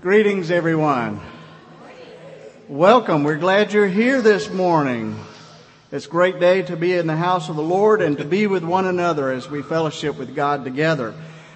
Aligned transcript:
Greetings, 0.00 0.52
everyone. 0.52 1.20
Welcome. 2.68 3.24
We're 3.24 3.34
glad 3.34 3.72
you're 3.72 3.88
here 3.88 4.22
this 4.22 4.48
morning. 4.48 5.18
It's 5.90 6.06
a 6.06 6.08
great 6.08 6.38
day 6.38 6.62
to 6.62 6.76
be 6.76 6.94
in 6.94 7.08
the 7.08 7.16
house 7.16 7.48
of 7.48 7.56
the 7.56 7.64
Lord 7.64 8.00
and 8.00 8.16
to 8.18 8.24
be 8.24 8.46
with 8.46 8.62
one 8.62 8.86
another 8.86 9.32
as 9.32 9.50
we 9.50 9.60
fellowship 9.60 10.16
with 10.16 10.36
God 10.36 10.62
together. 10.62 11.14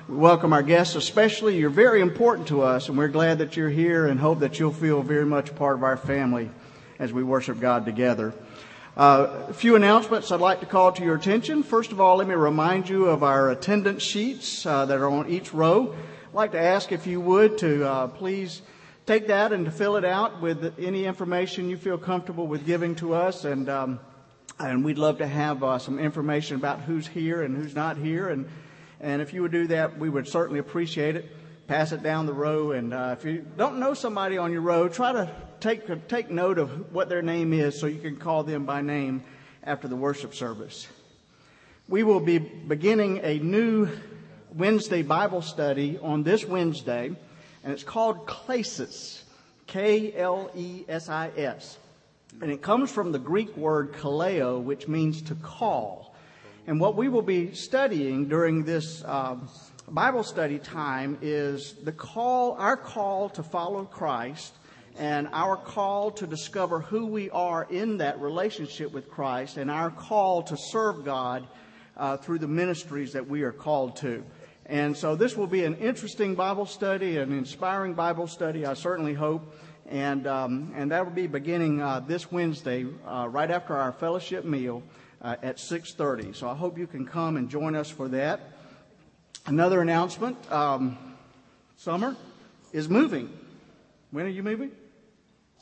We 0.09 0.16
welcome 0.16 0.52
our 0.52 0.64
guests 0.64 0.97
especially. 0.97 1.56
You're 1.56 1.70
very 1.70 2.00
important 2.00 2.48
to 2.48 2.62
us 2.62 2.89
and 2.89 2.98
we're 2.98 3.06
glad 3.06 3.39
that 3.39 3.56
you're 3.56 3.70
here 3.70 4.08
and 4.08 4.19
hope 4.19 4.41
that 4.41 4.58
you'll 4.58 4.72
feel 4.72 5.02
very 5.02 5.24
much 5.24 5.55
part 5.55 5.77
of 5.77 5.84
our 5.84 5.97
family 5.97 6.50
as 6.98 7.12
we 7.12 7.22
worship 7.22 7.61
God 7.61 7.84
together. 7.84 8.34
Uh, 8.97 9.45
a 9.50 9.55
few 9.55 9.77
announcements 9.77 10.33
I'd 10.33 10.41
like 10.41 10.58
to 10.61 10.67
call 10.67 10.91
to 10.91 11.05
your 11.05 11.14
attention. 11.14 11.62
First 11.62 11.92
of 11.92 12.00
all, 12.00 12.17
let 12.17 12.27
me 12.27 12.34
remind 12.34 12.89
you 12.89 13.05
of 13.06 13.22
our 13.22 13.50
attendance 13.50 14.02
sheets 14.02 14.67
uh, 14.67 14.84
that 14.86 14.98
are 14.98 15.08
on 15.08 15.28
each 15.28 15.55
row. 15.55 15.95
I'd 16.33 16.36
like 16.36 16.52
to 16.52 16.61
ask 16.61 16.92
if 16.92 17.06
you 17.06 17.20
would 17.20 17.58
to 17.58 17.86
uh, 17.86 18.06
please 18.08 18.62
take 19.05 19.27
that 19.27 19.52
and 19.52 19.66
to 19.66 19.70
fill 19.70 19.97
it 19.97 20.05
out 20.06 20.41
with 20.41 20.78
any 20.78 21.05
information 21.05 21.69
you 21.69 21.77
feel 21.77 21.98
comfortable 21.98 22.47
with 22.47 22.64
giving 22.64 22.94
to 22.97 23.12
us 23.12 23.44
and 23.44 23.69
um, 23.69 24.00
and 24.58 24.83
we'd 24.83 24.97
love 24.97 25.19
to 25.19 25.27
have 25.27 25.62
uh, 25.62 25.78
some 25.78 25.98
information 25.98 26.56
about 26.56 26.80
who's 26.80 27.06
here 27.06 27.42
and 27.42 27.55
who's 27.55 27.74
not 27.74 27.98
here. 27.98 28.30
And 28.30 28.48
and 28.98 29.20
if 29.20 29.34
you 29.34 29.42
would 29.42 29.52
do 29.52 29.66
that, 29.66 29.98
we 29.98 30.08
would 30.08 30.27
certainly 30.27 30.58
appreciate 30.58 31.16
it. 31.16 31.36
Pass 31.66 31.92
it 31.92 32.02
down 32.02 32.24
the 32.24 32.33
row, 32.33 32.72
and 32.72 32.94
uh, 32.94 33.14
if 33.19 33.27
you 33.27 33.44
don't 33.58 33.78
know 33.78 33.92
somebody 33.92 34.39
on 34.39 34.52
your 34.52 34.62
row, 34.62 34.89
try 34.89 35.12
to 35.12 35.30
take 35.61 36.08
take 36.08 36.30
note 36.30 36.56
of 36.56 36.94
what 36.94 37.11
their 37.11 37.20
name 37.20 37.52
is, 37.52 37.78
so 37.78 37.86
you 37.86 38.00
can 38.00 38.17
call 38.17 38.42
them 38.42 38.64
by 38.64 38.80
name 38.80 39.22
after 39.62 39.86
the 39.86 39.96
worship 39.96 40.34
service. 40.34 40.89
We 41.89 42.05
will 42.05 42.20
be 42.20 42.39
beginning 42.39 43.20
a 43.22 43.39
new 43.39 43.91
Wednesday 44.55 45.00
Bible 45.03 45.41
study 45.41 45.98
on 46.03 46.22
this 46.22 46.45
Wednesday, 46.45 47.06
and 47.64 47.72
it's 47.72 47.83
called 47.83 48.27
Klesis, 48.27 49.22
K 49.67 50.12
L 50.14 50.50
E 50.55 50.84
S 50.89 51.08
I 51.08 51.31
S. 51.36 51.78
And 52.41 52.50
it 52.50 52.61
comes 52.61 52.91
from 52.91 53.12
the 53.12 53.19
Greek 53.19 53.56
word 53.56 53.92
kaleo, 53.92 54.62
which 54.62 54.89
means 54.89 55.23
to 55.23 55.34
call. 55.36 56.14
And 56.67 56.78
what 56.78 56.97
we 56.97 57.08
will 57.08 57.23
be 57.23 57.55
studying 57.55 58.28
during 58.28 58.64
this 58.64 59.03
uh, 59.05 59.36
Bible 59.89 60.23
study 60.23 60.58
time 60.58 61.19
is 61.23 61.75
the 61.83 61.92
call, 61.92 62.53
our 62.53 62.77
call 62.77 63.30
to 63.30 63.42
follow 63.42 63.84
Christ 63.84 64.52
and 64.98 65.29
our 65.33 65.57
call 65.57 66.11
to 66.11 66.27
discover 66.27 66.80
who 66.80 67.07
we 67.07 67.30
are 67.30 67.67
in 67.70 67.96
that 67.98 68.20
relationship 68.20 68.92
with 68.92 69.11
Christ 69.11 69.57
and 69.57 69.70
our 69.70 69.90
call 69.90 70.42
to 70.42 70.57
serve 70.57 71.05
God 71.05 71.46
uh, 71.96 72.19
through 72.19 72.39
the 72.39 72.48
ministries 72.48 73.14
that 73.14 73.27
we 73.27 73.42
are 73.42 73.52
called 73.52 73.96
to. 73.96 74.23
And 74.67 74.96
so 74.96 75.17
this 75.17 75.36
will 75.36 75.46
be 75.46 75.64
an 75.64 75.77
interesting 75.77 76.34
Bible 76.34 76.67
study, 76.67 77.18
an 77.18 77.33
inspiring 77.33 77.95
Bible 77.95 78.27
study, 78.27 78.64
I 78.64 78.74
certainly 78.74 79.14
hope 79.14 79.55
and 79.92 80.27
um, 80.27 80.73
and 80.74 80.90
that 80.90 81.05
will 81.05 81.12
be 81.12 81.27
beginning 81.27 81.80
uh, 81.80 82.00
this 82.00 82.33
Wednesday, 82.33 82.86
uh, 83.06 83.28
right 83.30 83.51
after 83.51 83.77
our 83.77 83.92
fellowship 83.92 84.45
meal 84.45 84.83
uh, 85.20 85.36
at 85.42 85.58
6:30. 85.58 86.34
So 86.34 86.48
I 86.48 86.55
hope 86.55 86.78
you 86.78 86.86
can 86.86 87.06
come 87.06 87.36
and 87.36 87.48
join 87.48 87.74
us 87.74 87.90
for 87.90 88.08
that. 88.08 88.40
Another 89.46 89.83
announcement: 89.83 90.51
um, 90.51 90.96
summer 91.77 92.17
is 92.72 92.89
moving. 92.89 93.30
When 94.11 94.24
are 94.24 94.30
you 94.30 94.42
moving? 94.42 94.70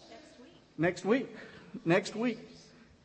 Next 0.09 0.41
week. 0.41 0.53
Next 0.79 1.05
week. 1.05 1.37
Next 1.85 2.17
week. 2.17 2.39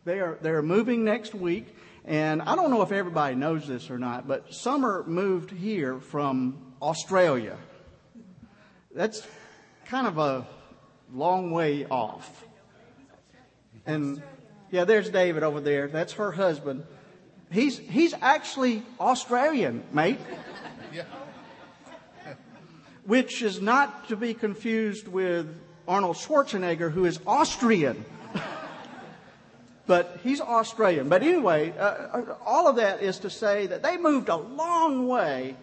They 0.05 0.19
are 0.19 0.37
they 0.41 0.51
are 0.51 0.61
moving 0.61 1.03
next 1.03 1.33
week. 1.33 1.74
And 2.05 2.43
I 2.43 2.55
don't 2.55 2.69
know 2.69 2.83
if 2.83 2.91
everybody 2.91 3.33
knows 3.33 3.67
this 3.67 3.89
or 3.89 3.97
not, 3.97 4.27
but 4.27 4.53
Summer 4.53 5.03
moved 5.07 5.49
here 5.49 5.99
from 5.99 6.73
Australia. 6.79 7.57
That's 8.93 9.25
kind 9.85 10.05
of 10.05 10.19
a 10.19 10.47
long 11.11 11.49
way 11.49 11.85
off. 11.85 12.45
And 13.87 14.21
yeah, 14.69 14.83
there's 14.85 15.09
David 15.09 15.41
over 15.41 15.59
there. 15.59 15.87
That's 15.87 16.13
her 16.13 16.31
husband. 16.31 16.83
He's 17.51 17.77
he's 17.79 18.13
actually 18.21 18.83
Australian, 18.99 19.83
mate. 19.91 20.19
Yeah. 20.93 21.05
Which 23.05 23.41
is 23.41 23.61
not 23.61 24.09
to 24.09 24.15
be 24.15 24.33
confused 24.35 25.07
with 25.07 25.47
Arnold 25.87 26.17
Schwarzenegger, 26.17 26.91
who 26.91 27.05
is 27.05 27.19
Austrian. 27.25 28.05
But 29.87 30.19
he's 30.23 30.41
Australian. 30.41 31.09
But 31.09 31.21
anyway, 31.21 31.71
uh, 31.77 31.83
uh, 31.83 32.35
all 32.45 32.67
of 32.67 32.77
that 32.77 33.01
is 33.01 33.19
to 33.19 33.29
say 33.29 33.67
that 33.67 33.83
they 33.83 33.97
moved 33.97 34.29
a 34.29 34.35
long 34.35 35.07
way 35.07 35.55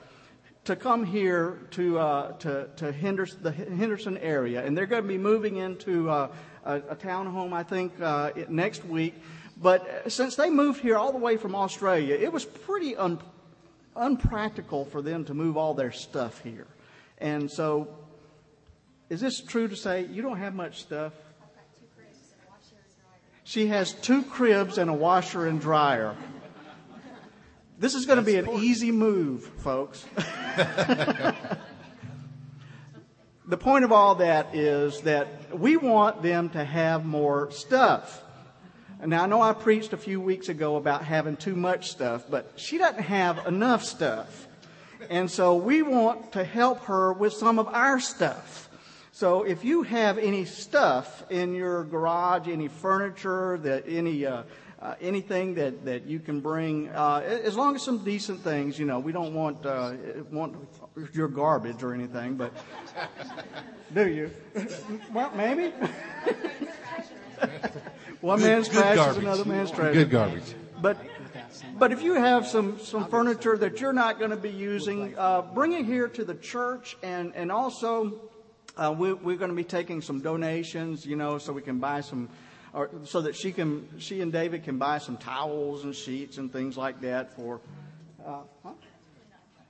to 0.65 0.77
come 0.77 1.05
here 1.05 1.59
to, 1.73 1.99
uh, 1.99 2.33
to, 2.39 2.69
to 2.77 2.93
Henderson, 2.93 3.39
the 3.43 3.51
Henderson 3.51 4.17
area. 4.19 4.65
And 4.65 4.77
they're 4.77 4.87
going 4.87 5.03
to 5.03 5.09
be 5.09 5.19
moving 5.19 5.57
into 5.57 6.09
uh, 6.09 6.29
a, 6.65 6.77
a 6.77 6.97
townhome, 6.97 7.53
I 7.53 7.65
think, 7.65 8.01
uh, 8.01 8.31
next 8.49 8.85
week. 8.85 9.15
But 9.57 10.13
since 10.13 10.37
they 10.37 10.51
moved 10.51 10.81
here 10.81 10.97
all 10.97 11.13
the 11.13 11.19
way 11.19 11.37
from 11.37 11.55
Australia, 11.55 12.15
it 12.15 12.33
was 12.33 12.45
pretty 12.45 12.97
un, 12.97 13.21
unpractical 13.97 14.85
for 14.85 15.03
them 15.03 15.25
to 15.25 15.35
move 15.35 15.57
all 15.57 15.75
their 15.75 15.93
stuff 15.93 16.41
here. 16.43 16.67
And 17.19 17.51
so, 17.51 17.89
is 19.09 19.21
this 19.21 19.41
true 19.41 19.69
to 19.69 19.77
say 19.77 20.07
you 20.07 20.23
don't 20.23 20.39
have 20.39 20.55
much 20.55 20.81
stuff? 20.81 21.13
She 23.45 23.67
has 23.69 23.93
two 23.93 24.23
cribs 24.23 24.79
and 24.79 24.89
a 24.89 24.95
washer 24.95 25.47
and 25.47 25.61
dryer. 25.61 26.17
This 27.79 27.95
is 27.95 28.07
going 28.07 28.19
to 28.19 28.25
be 28.25 28.37
an 28.37 28.49
easy 28.49 28.93
move, 28.93 29.45
folks. 29.59 30.05
the 33.47 33.57
point 33.59 33.85
of 33.85 33.91
all 33.91 34.15
that 34.17 34.55
is 34.55 35.01
that 35.01 35.59
we 35.59 35.77
want 35.77 36.23
them 36.23 36.49
to 36.51 36.65
have 36.65 37.05
more 37.05 37.51
stuff. 37.51 38.23
Now, 39.05 39.25
I 39.25 39.27
know 39.27 39.43
I 39.43 39.53
preached 39.53 39.93
a 39.93 39.97
few 39.97 40.21
weeks 40.21 40.49
ago 40.49 40.77
about 40.77 41.05
having 41.05 41.37
too 41.37 41.57
much 41.57 41.91
stuff, 41.91 42.27
but 42.31 42.53
she 42.55 42.79
doesn't 42.79 43.03
have 43.03 43.45
enough 43.49 43.83
stuff. 43.83 44.47
And 45.11 45.29
so 45.29 45.57
we 45.57 45.83
want 45.83 46.33
to 46.33 46.45
help 46.45 46.85
her 46.85 47.13
with 47.13 47.33
some 47.33 47.59
of 47.59 47.67
our 47.67 47.99
stuff. 47.99 48.71
So 49.13 49.43
if 49.43 49.63
you 49.65 49.83
have 49.83 50.19
any 50.19 50.47
stuff 50.47 51.25
in 51.31 51.55
your 51.55 51.85
garage, 51.85 52.49
any 52.49 52.69
furniture, 52.69 53.59
that 53.59 53.85
any 53.87 54.25
uh, 54.25 54.45
uh, 54.83 54.95
anything 55.01 55.55
that, 55.55 55.85
that 55.85 56.07
you 56.07 56.19
can 56.19 56.41
bring, 56.41 56.89
uh, 56.89 57.19
as 57.19 57.55
long 57.57 57.77
as 57.77 57.83
some 57.83 58.03
decent 58.05 58.41
things, 58.41 58.77
you 58.79 58.85
know, 58.85 58.99
we 58.99 59.13
don't 59.13 59.33
want, 59.33 59.65
uh, 59.65 59.93
want 60.31 60.57
your 61.13 61.29
garbage 61.29 61.85
or 61.85 61.95
anything, 61.95 62.35
but 62.35 62.53
do 63.95 64.09
you? 64.09 64.29
well, 65.13 65.31
maybe. 65.37 65.73
One 68.21 68.41
Good- 68.41 68.45
man's 68.45 68.69
trash 68.69 68.99
is 69.11 69.19
another 69.19 69.45
man's 69.45 69.71
treasure. 69.71 69.93
Good 69.93 70.11
garbage. 70.11 70.55
But, 70.81 70.97
but 71.79 71.93
if 71.93 72.03
you 72.03 72.15
have 72.15 72.49
some, 72.49 72.81
some 72.81 73.07
furniture 73.07 73.57
that 73.57 73.81
you're 73.81 73.93
not 73.93 74.19
going 74.19 74.33
to 74.33 74.37
be 74.37 74.51
using, 74.51 75.15
uh, 75.17 75.43
bring 75.43 75.73
it 75.73 75.85
here 75.85 76.09
to 76.09 76.25
the 76.25 76.35
church 76.35 76.97
and, 77.05 77.33
and 77.37 77.53
also, 77.53 78.21
uh, 78.77 78.95
we, 78.97 79.13
we're 79.13 79.37
going 79.37 79.51
to 79.51 79.57
be 79.57 79.65
taking 79.65 80.01
some 80.01 80.21
donations, 80.21 81.05
you 81.05 81.17
know, 81.17 81.39
so 81.39 81.53
we 81.53 81.63
can 81.63 81.79
buy 81.79 82.01
some, 82.01 82.29
or 82.73 82.91
so 83.05 83.21
that 83.23 83.37
she 83.37 83.53
can, 83.53 83.89
she 83.99 84.21
and 84.21 84.33
David 84.33 84.65
can 84.65 84.79
buy 84.79 84.99
some 84.99 85.17
towels 85.17 85.85
and 85.85 85.95
sheets 85.95 86.39
and 86.39 86.53
things 86.53 86.77
like 86.77 87.01
that 87.03 87.35
for, 87.35 87.61
uh, 88.25 88.41
huh? 88.63 88.71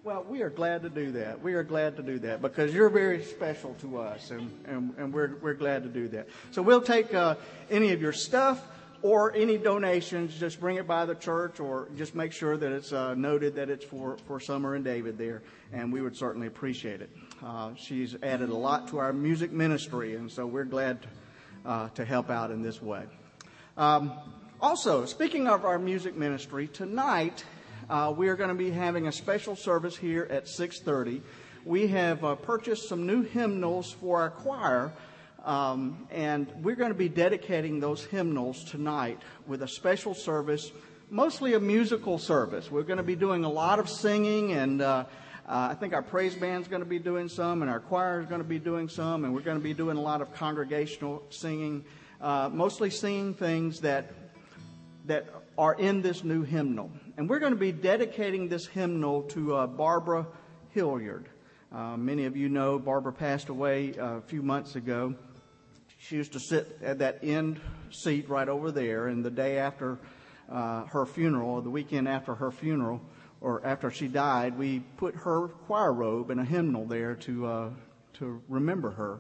Well, 0.04 0.26
we 0.28 0.43
are 0.43 0.50
glad 0.50 0.82
to 0.82 0.90
do 0.90 1.12
that. 1.12 1.40
We 1.40 1.54
are 1.54 1.62
glad 1.62 1.96
to 1.96 2.02
do 2.02 2.19
that 2.20 2.43
because 2.43 2.75
you're 2.75 2.88
very 2.88 3.22
special 3.22 3.75
to 3.82 3.99
us, 3.99 4.32
and, 4.32 4.50
and, 4.66 4.93
and 4.99 5.14
we're, 5.14 5.37
we're 5.40 5.54
glad 5.54 5.84
to 5.84 5.88
do 5.88 6.08
that. 6.08 6.26
So 6.50 6.60
we'll 6.60 6.81
take 6.81 7.14
uh, 7.14 7.37
any 7.70 7.93
of 7.93 8.02
your 8.02 8.12
stuff 8.12 8.66
or 9.02 9.32
any 9.34 9.58
donations, 9.58 10.37
just 10.38 10.58
bring 10.58 10.76
it 10.76 10.88
by 10.88 11.04
the 11.04 11.14
church 11.14 11.60
or 11.60 11.88
just 11.96 12.16
make 12.16 12.32
sure 12.32 12.56
that 12.56 12.72
it's 12.72 12.93
uh, 12.93 13.14
noted 13.14 13.54
that 13.54 13.70
it's 13.70 13.84
for, 13.84 14.16
for 14.26 14.40
Summer 14.40 14.75
and 14.75 14.84
David 14.84 15.19
there, 15.19 15.43
and 15.72 15.93
we 15.93 16.00
would 16.00 16.16
certainly 16.16 16.49
appreciate 16.49 17.00
it. 17.00 17.10
Uh, 17.44 17.74
she's 17.74 18.14
added 18.22 18.50
a 18.50 18.54
lot 18.54 18.86
to 18.86 18.98
our 18.98 19.12
music 19.12 19.50
ministry, 19.50 20.14
and 20.14 20.30
so 20.30 20.46
we're 20.46 20.64
glad 20.64 21.04
uh, 21.66 21.88
to 21.88 22.04
help 22.04 22.30
out 22.30 22.52
in 22.52 22.62
this 22.62 22.80
way. 22.80 23.02
Um, 23.76 24.12
also, 24.60 25.04
speaking 25.06 25.48
of 25.48 25.64
our 25.64 25.76
music 25.76 26.14
ministry, 26.14 26.68
tonight 26.68 27.44
uh, 27.90 28.14
we 28.16 28.28
are 28.28 28.36
going 28.36 28.50
to 28.50 28.54
be 28.54 28.70
having 28.70 29.08
a 29.08 29.12
special 29.12 29.56
service 29.56 29.96
here 29.96 30.28
at 30.30 30.46
6:30. 30.46 31.20
We 31.64 31.88
have 31.88 32.22
uh, 32.22 32.36
purchased 32.36 32.88
some 32.88 33.08
new 33.08 33.22
hymnals 33.22 33.90
for 33.90 34.20
our 34.20 34.30
choir, 34.30 34.92
um, 35.44 36.06
and 36.12 36.46
we're 36.62 36.76
going 36.76 36.92
to 36.92 36.98
be 36.98 37.08
dedicating 37.08 37.80
those 37.80 38.04
hymnals 38.04 38.62
tonight 38.62 39.20
with 39.48 39.62
a 39.62 39.68
special 39.68 40.14
service 40.14 40.70
mostly 41.10 41.52
a 41.52 41.60
musical 41.60 42.16
service. 42.16 42.70
We're 42.70 42.84
going 42.84 42.96
to 42.96 43.02
be 43.02 43.16
doing 43.16 43.44
a 43.44 43.50
lot 43.50 43.78
of 43.78 43.90
singing, 43.90 44.52
and 44.52 44.80
uh, 45.46 45.68
I 45.70 45.74
think 45.74 45.92
our 45.92 46.02
praise 46.02 46.34
band's 46.34 46.68
going 46.68 46.82
to 46.82 46.88
be 46.88 47.00
doing 47.00 47.28
some, 47.28 47.62
and 47.62 47.70
our 47.70 47.80
choir 47.80 48.20
is 48.20 48.26
going 48.26 48.40
to 48.40 48.48
be 48.48 48.60
doing 48.60 48.88
some, 48.88 49.24
and 49.24 49.34
we're 49.34 49.40
going 49.40 49.58
to 49.58 49.62
be 49.62 49.74
doing 49.74 49.96
a 49.96 50.00
lot 50.00 50.22
of 50.22 50.32
congregational 50.34 51.22
singing, 51.30 51.84
uh, 52.20 52.48
mostly 52.52 52.90
singing 52.90 53.34
things 53.34 53.80
that 53.80 54.12
that 55.06 55.26
are 55.58 55.74
in 55.74 56.00
this 56.00 56.22
new 56.22 56.42
hymnal. 56.42 56.90
And 57.16 57.28
we're 57.28 57.40
going 57.40 57.52
to 57.52 57.58
be 57.58 57.72
dedicating 57.72 58.48
this 58.48 58.66
hymnal 58.66 59.22
to 59.22 59.56
uh, 59.56 59.66
Barbara 59.66 60.26
Hilliard. 60.70 61.28
Uh, 61.72 61.96
many 61.96 62.26
of 62.26 62.36
you 62.36 62.48
know 62.48 62.78
Barbara 62.78 63.12
passed 63.12 63.48
away 63.48 63.94
uh, 63.98 64.18
a 64.18 64.20
few 64.20 64.42
months 64.42 64.76
ago. 64.76 65.14
She 65.98 66.16
used 66.16 66.32
to 66.34 66.40
sit 66.40 66.78
at 66.82 67.00
that 67.00 67.18
end 67.22 67.60
seat 67.90 68.28
right 68.28 68.48
over 68.48 68.70
there, 68.70 69.08
and 69.08 69.24
the 69.24 69.30
day 69.30 69.58
after 69.58 69.98
uh, 70.48 70.84
her 70.84 71.04
funeral, 71.04 71.50
or 71.50 71.62
the 71.62 71.70
weekend 71.70 72.06
after 72.06 72.34
her 72.34 72.50
funeral, 72.50 73.00
or 73.42 73.60
after 73.66 73.90
she 73.90 74.06
died, 74.06 74.56
we 74.56 74.80
put 74.96 75.14
her 75.16 75.48
choir 75.66 75.92
robe 75.92 76.30
and 76.30 76.40
a 76.40 76.44
hymnal 76.44 76.86
there 76.86 77.16
to 77.16 77.46
uh, 77.46 77.70
to 78.14 78.40
remember 78.48 78.90
her. 78.90 79.18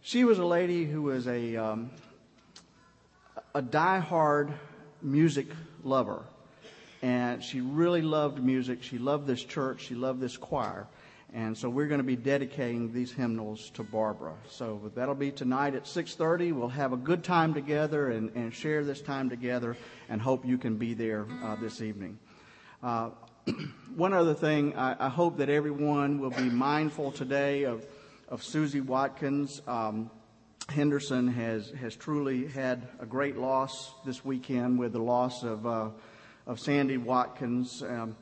She 0.00 0.24
was 0.24 0.38
a 0.38 0.44
lady 0.44 0.86
who 0.86 1.02
was 1.02 1.28
a 1.28 1.56
um, 1.56 1.90
a 3.54 3.62
diehard 3.62 4.52
music 5.02 5.48
lover, 5.84 6.22
and 7.02 7.44
she 7.44 7.60
really 7.60 8.02
loved 8.02 8.42
music. 8.42 8.82
She 8.82 8.98
loved 8.98 9.26
this 9.26 9.44
church. 9.44 9.82
She 9.82 9.94
loved 9.94 10.20
this 10.20 10.36
choir. 10.36 10.86
And 11.32 11.56
so 11.56 11.70
we're 11.70 11.86
going 11.86 12.00
to 12.00 12.04
be 12.04 12.16
dedicating 12.16 12.92
these 12.92 13.12
hymnals 13.12 13.70
to 13.74 13.84
Barbara. 13.84 14.34
So 14.48 14.90
that'll 14.96 15.14
be 15.14 15.30
tonight 15.30 15.76
at 15.76 15.84
6:30. 15.84 16.52
We'll 16.52 16.68
have 16.68 16.92
a 16.92 16.96
good 16.96 17.22
time 17.22 17.54
together 17.54 18.10
and, 18.10 18.30
and 18.34 18.52
share 18.52 18.84
this 18.84 19.00
time 19.02 19.28
together, 19.28 19.76
and 20.08 20.20
hope 20.20 20.46
you 20.46 20.56
can 20.58 20.76
be 20.76 20.94
there 20.94 21.26
uh, 21.44 21.56
this 21.56 21.82
evening. 21.82 22.18
Uh, 22.82 23.10
one 23.96 24.12
other 24.12 24.34
thing, 24.34 24.76
I, 24.76 25.06
I, 25.06 25.08
hope 25.08 25.38
that 25.38 25.48
everyone 25.48 26.18
will 26.18 26.30
be 26.30 26.50
mindful 26.50 27.12
today 27.12 27.64
of 27.64 27.86
of 28.28 28.42
Susie 28.42 28.80
Watkins. 28.80 29.62
Um, 29.66 30.10
Henderson 30.68 31.28
has 31.28 31.70
has 31.80 31.96
truly 31.96 32.46
had 32.46 32.86
a 33.00 33.06
great 33.06 33.36
loss 33.36 33.92
this 34.04 34.24
weekend 34.24 34.78
with 34.78 34.92
the 34.92 35.00
loss 35.00 35.42
of 35.42 35.66
uh, 35.66 35.88
of 36.46 36.60
Sandy 36.60 36.96
Watkins. 36.96 37.82
Um, 37.82 38.16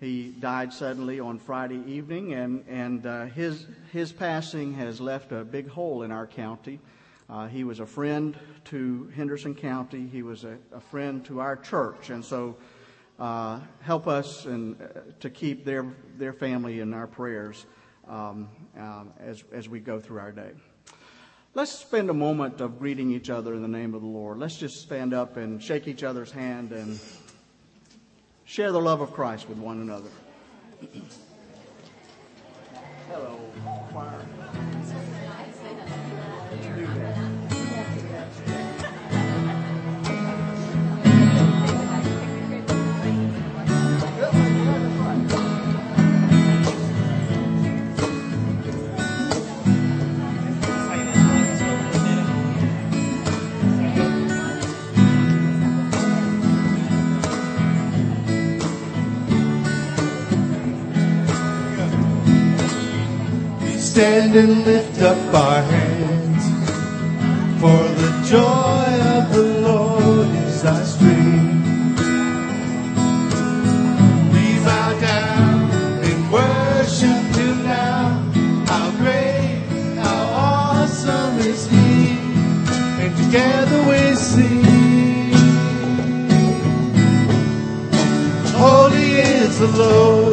he 0.00 0.28
died 0.28 0.74
suddenly 0.74 1.20
on 1.20 1.38
Friday 1.38 1.82
evening, 1.86 2.34
and, 2.34 2.64
and 2.68 3.06
uh, 3.06 3.24
his, 3.26 3.66
his 3.92 4.12
passing 4.12 4.74
has 4.74 5.00
left 5.00 5.32
a 5.32 5.42
big 5.42 5.68
hole 5.68 6.02
in 6.02 6.12
our 6.12 6.26
county. 6.26 6.80
Uh, 7.30 7.46
he 7.46 7.64
was 7.64 7.80
a 7.80 7.86
friend 7.86 8.38
to 8.66 9.10
Henderson 9.16 9.54
County. 9.54 10.06
He 10.06 10.22
was 10.22 10.44
a, 10.44 10.58
a 10.70 10.80
friend 10.80 11.24
to 11.24 11.40
our 11.40 11.56
church, 11.56 12.10
and 12.10 12.22
so 12.22 12.56
uh, 13.18 13.60
help 13.80 14.06
us 14.06 14.44
and 14.46 14.80
uh, 14.80 15.00
to 15.20 15.30
keep 15.30 15.64
their 15.64 15.86
their 16.18 16.32
family 16.32 16.80
in 16.80 16.92
our 16.92 17.06
prayers 17.06 17.66
um, 18.08 18.48
um, 18.76 19.12
as 19.20 19.44
as 19.52 19.68
we 19.68 19.80
go 19.80 19.98
through 20.00 20.18
our 20.18 20.32
day. 20.32 20.50
Let's 21.54 21.72
spend 21.72 22.10
a 22.10 22.14
moment 22.14 22.60
of 22.60 22.78
greeting 22.78 23.10
each 23.10 23.30
other 23.30 23.54
in 23.54 23.62
the 23.62 23.68
name 23.68 23.94
of 23.94 24.02
the 24.02 24.06
Lord. 24.06 24.38
Let's 24.38 24.58
just 24.58 24.82
stand 24.82 25.14
up 25.14 25.38
and 25.38 25.62
shake 25.62 25.88
each 25.88 26.02
other's 26.02 26.30
hand 26.30 26.72
and 26.72 27.00
share 28.44 28.72
the 28.72 28.80
love 28.80 29.00
of 29.00 29.12
Christ 29.14 29.48
with 29.48 29.56
one 29.56 29.80
another. 29.80 30.10
Hello, 33.08 33.40
choir. 33.90 34.65
Stand 63.96 64.36
and 64.36 64.66
lift 64.66 65.00
up 65.00 65.16
our 65.32 65.62
hands. 65.62 66.44
For 67.60 67.82
the 68.00 68.10
joy 68.28 68.88
of 69.16 69.24
the 69.32 69.46
Lord 69.68 70.28
is 70.44 70.62
our 70.66 70.84
strength. 70.84 72.00
We 74.34 74.46
bow 74.66 74.90
down 75.00 75.70
and 76.08 76.20
worship 76.30 77.22
Him 77.38 77.56
now. 77.64 78.20
How 78.70 78.90
great, 79.00 79.64
how 80.04 80.22
awesome 80.50 81.38
is 81.38 81.66
He. 81.66 82.18
And 83.02 83.16
together 83.22 83.80
we 83.90 84.14
sing. 84.14 85.32
Holy 88.60 89.10
is 89.36 89.58
the 89.58 89.68
Lord. 89.68 90.25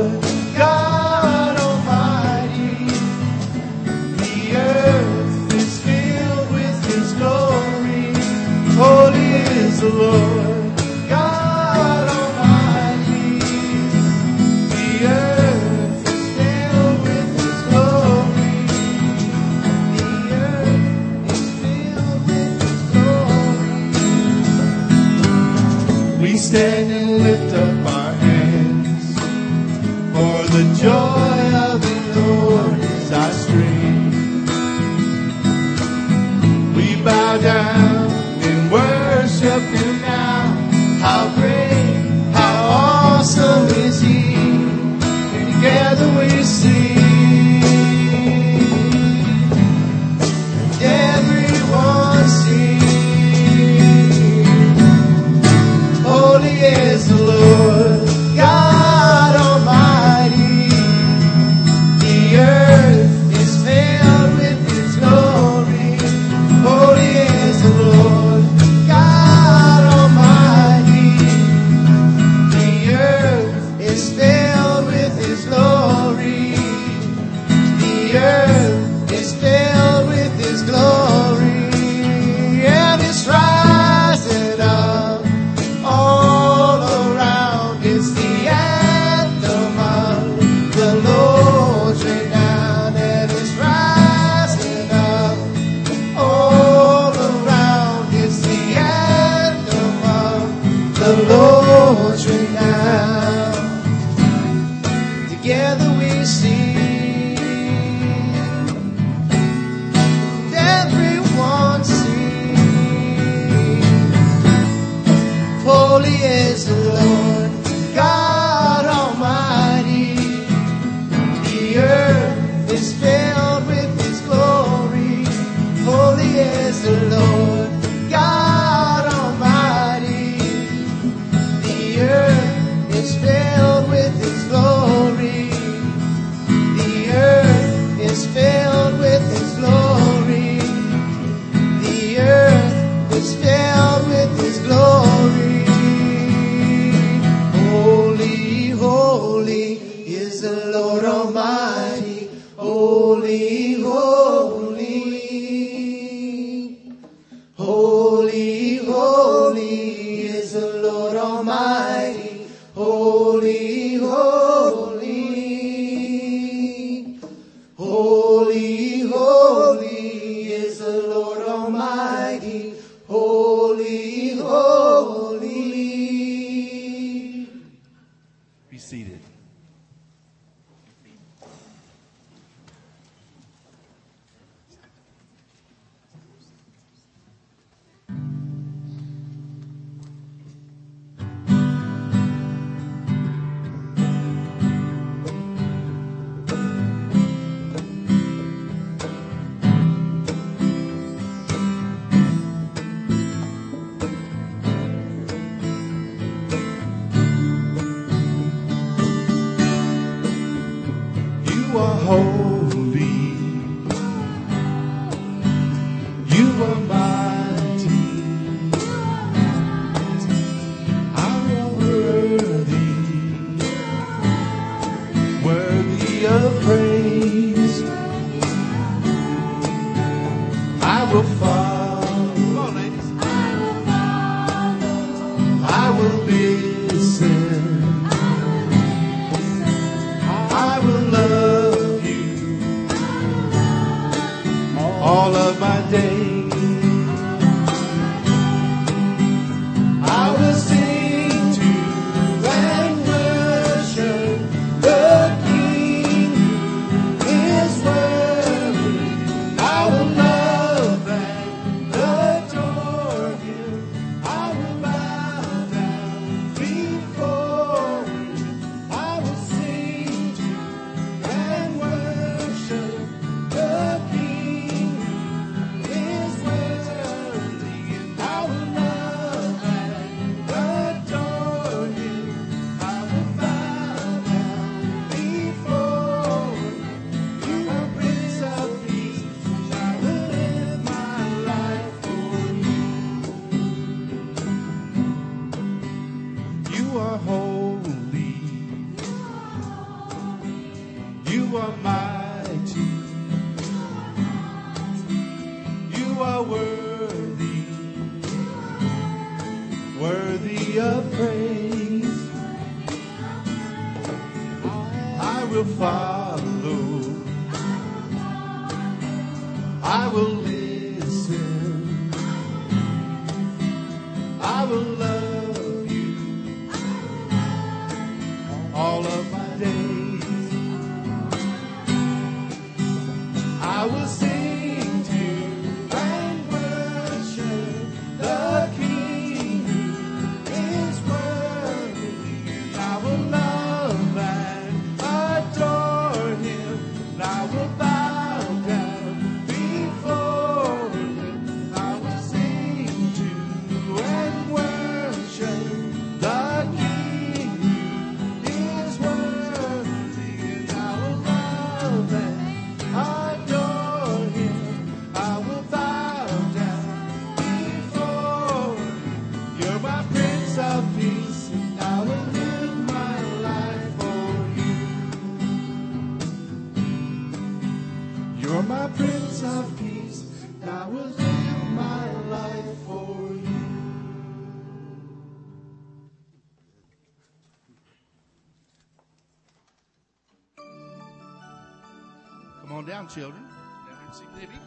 Come 392.73 392.81
on 392.81 392.89
down, 392.89 393.05
children. 393.05 393.45
Down 393.85 394.01
and 394.01 394.15
see 394.17 394.25
Libby. 394.33 394.57
Boys 394.57 394.65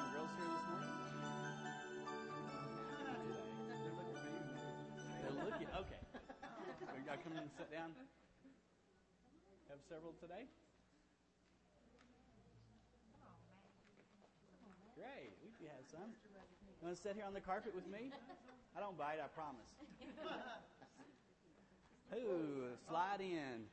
and 0.00 0.08
girls 0.16 0.32
here 0.40 0.48
this 0.48 0.64
morning? 0.64 0.96
They're 5.20 5.36
looking, 5.44 5.68
okay. 5.76 6.00
Are 6.88 6.96
y'all 7.04 7.20
coming 7.20 7.44
and 7.44 7.52
sit 7.60 7.68
down? 7.68 7.92
Have 9.68 9.84
several 9.92 10.16
today? 10.16 10.48
Great, 14.96 15.36
we 15.44 15.52
can 15.60 15.68
have 15.68 15.84
some. 15.84 16.16
You 16.80 16.80
want 16.80 16.96
to 16.96 17.02
sit 17.04 17.12
here 17.12 17.28
on 17.28 17.36
the 17.36 17.44
carpet 17.44 17.76
with 17.76 17.84
me? 17.92 18.08
I 18.72 18.80
don't 18.80 18.96
bite, 18.96 19.20
I 19.20 19.28
promise. 19.36 19.68
Ooh, 22.14 22.68
slide 22.88 23.20
in. 23.20 23.64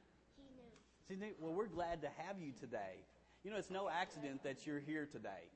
See, 1.08 1.16
Nick, 1.16 1.36
well, 1.40 1.54
we're 1.54 1.68
glad 1.68 2.02
to 2.02 2.08
have 2.18 2.40
you 2.40 2.52
today. 2.60 2.98
You 3.44 3.52
know, 3.52 3.58
it's 3.58 3.70
no 3.70 3.90
accident 3.90 4.42
that 4.44 4.66
you're 4.66 4.80
here 4.80 5.08
today. 5.12 5.52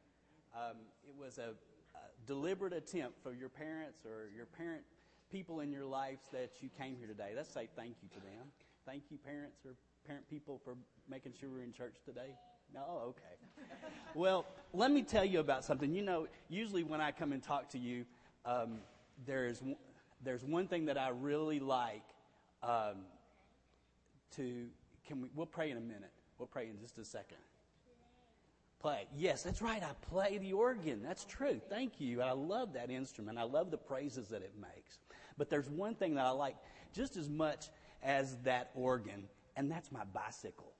Um, 0.56 0.78
it 1.08 1.16
was 1.18 1.38
a, 1.38 1.54
a 1.96 2.28
deliberate 2.28 2.74
attempt 2.74 3.22
for 3.24 3.34
your 3.34 3.50
parents 3.50 4.06
or 4.06 4.30
your 4.36 4.46
parent 4.46 4.84
people 5.32 5.62
in 5.62 5.72
your 5.72 5.86
lives 5.86 6.22
that 6.32 6.52
you 6.62 6.70
came 6.78 6.96
here 6.98 7.08
today. 7.08 7.32
Let's 7.36 7.52
say 7.52 7.68
thank 7.76 7.96
you 8.04 8.10
to 8.10 8.20
them. 8.20 8.48
Thank 8.86 9.04
you, 9.10 9.18
parents 9.18 9.66
or 9.66 9.74
parent 10.06 10.30
people, 10.30 10.62
for 10.64 10.76
making 11.10 11.34
sure 11.40 11.50
we're 11.50 11.64
in 11.64 11.74
church 11.74 11.96
today. 12.06 12.36
No, 12.74 13.02
okay. 13.08 13.66
well, 14.14 14.46
let 14.74 14.92
me 14.92 15.02
tell 15.02 15.26
you 15.26 15.40
about 15.40 15.66
something. 15.66 15.94
You 15.94 16.04
know, 16.04 16.28
usually 16.48 16.84
when 16.84 17.02
I 17.02 17.12
come 17.12 17.32
and 17.32 17.42
talk 17.42 17.70
to 17.70 17.80
you, 17.80 18.06
um, 18.46 18.80
there 19.26 19.46
is 19.46 19.64
there's 20.24 20.44
one 20.44 20.68
thing 20.68 20.86
that 20.86 20.98
I 20.98 21.10
really 21.10 21.60
like 21.60 22.04
um, 22.64 23.06
to. 24.36 24.68
Can 25.08 25.22
we? 25.22 25.30
We'll 25.36 25.46
pray 25.46 25.72
in 25.72 25.78
a 25.78 25.82
minute. 25.82 26.12
We'll 26.38 26.48
pray 26.48 26.68
in 26.68 26.80
just 26.80 26.98
a 26.98 27.06
second. 27.06 27.38
Play. 28.80 29.08
Yes, 29.16 29.42
that's 29.42 29.62
right. 29.62 29.82
I 29.82 29.90
play 30.10 30.38
the 30.38 30.54
organ. 30.54 31.02
That's 31.02 31.26
true. 31.26 31.60
Thank 31.68 32.00
you. 32.00 32.22
I 32.22 32.32
love 32.34 32.74
that 32.74 32.92
instrument. 32.92 33.40
I 33.40 33.44
love 33.44 33.72
the 33.72 33.78
praises 33.78 34.28
that 34.28 34.44
it 34.44 34.54
makes. 34.60 35.00
But 35.36 35.50
there's 35.50 35.68
one 35.70 35.96
thing 35.96 36.16
that 36.16 36.26
I 36.26 36.30
like 36.30 36.56
just 36.94 37.18
as 37.18 37.28
much 37.28 37.70
as 38.04 38.38
that 38.44 38.70
organ, 38.76 39.24
and 39.56 39.72
that's 39.72 39.92
my 39.92 40.04
bicycle. 40.14 40.74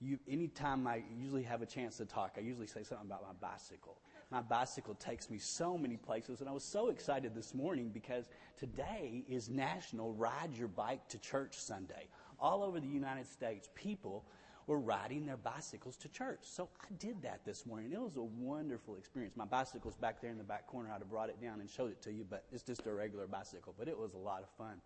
You, 0.00 0.18
anytime 0.28 0.86
I 0.86 1.04
usually 1.16 1.44
have 1.44 1.62
a 1.62 1.66
chance 1.66 1.96
to 1.98 2.04
talk, 2.04 2.34
I 2.36 2.40
usually 2.40 2.66
say 2.66 2.82
something 2.82 3.06
about 3.06 3.22
my 3.22 3.48
bicycle. 3.48 3.98
My 4.32 4.40
bicycle 4.40 4.94
takes 4.94 5.28
me 5.28 5.36
so 5.36 5.76
many 5.76 5.98
places, 5.98 6.40
and 6.40 6.48
I 6.48 6.52
was 6.52 6.64
so 6.64 6.88
excited 6.88 7.34
this 7.34 7.52
morning 7.52 7.90
because 7.92 8.30
today 8.58 9.24
is 9.28 9.50
National 9.50 10.14
Ride 10.14 10.56
Your 10.56 10.68
Bike 10.68 11.06
to 11.08 11.18
Church 11.18 11.58
Sunday. 11.58 12.08
All 12.40 12.62
over 12.62 12.80
the 12.80 12.88
United 12.88 13.26
States, 13.26 13.68
people 13.74 14.24
were 14.66 14.78
riding 14.78 15.26
their 15.26 15.36
bicycles 15.36 15.98
to 15.98 16.08
church. 16.08 16.38
So 16.44 16.70
I 16.80 16.94
did 16.98 17.20
that 17.20 17.44
this 17.44 17.66
morning. 17.66 17.92
It 17.92 18.00
was 18.00 18.16
a 18.16 18.22
wonderful 18.22 18.96
experience. 18.96 19.36
My 19.36 19.44
bicycle's 19.44 19.96
back 19.96 20.22
there 20.22 20.30
in 20.30 20.38
the 20.38 20.44
back 20.44 20.66
corner. 20.66 20.88
I'd 20.88 21.00
have 21.00 21.10
brought 21.10 21.28
it 21.28 21.38
down 21.38 21.60
and 21.60 21.68
showed 21.68 21.90
it 21.90 22.00
to 22.00 22.10
you, 22.10 22.24
but 22.28 22.44
it's 22.50 22.62
just 22.62 22.86
a 22.86 22.92
regular 22.92 23.26
bicycle. 23.26 23.74
But 23.78 23.86
it 23.86 23.98
was 23.98 24.14
a 24.14 24.18
lot 24.18 24.42
of 24.42 24.48
fun. 24.56 24.80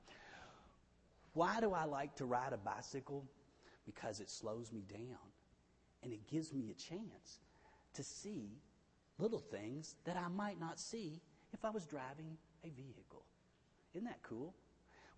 Why 1.35 1.61
do 1.61 1.73
I 1.73 1.85
like 1.85 2.17
to 2.17 2.25
ride 2.25 2.53
a 2.53 2.57
bicycle? 2.57 3.25
Because 3.85 4.19
it 4.19 4.29
slows 4.29 4.73
me 4.73 4.83
down 4.91 5.31
and 6.03 6.13
it 6.13 6.27
gives 6.27 6.53
me 6.53 6.73
a 6.73 6.75
chance 6.75 7.39
to 7.95 8.03
see 8.03 8.49
little 9.19 9.39
things 9.39 9.97
that 10.05 10.17
I 10.17 10.29
might 10.29 10.61
not 10.61 10.79
see 10.79 11.21
if 11.53 11.65
I 11.65 11.71
was 11.71 11.85
driving 11.85 12.37
a 12.65 12.69
vehicle. 12.69 13.25
Isn't 13.95 14.07
that 14.07 14.23
cool? 14.23 14.55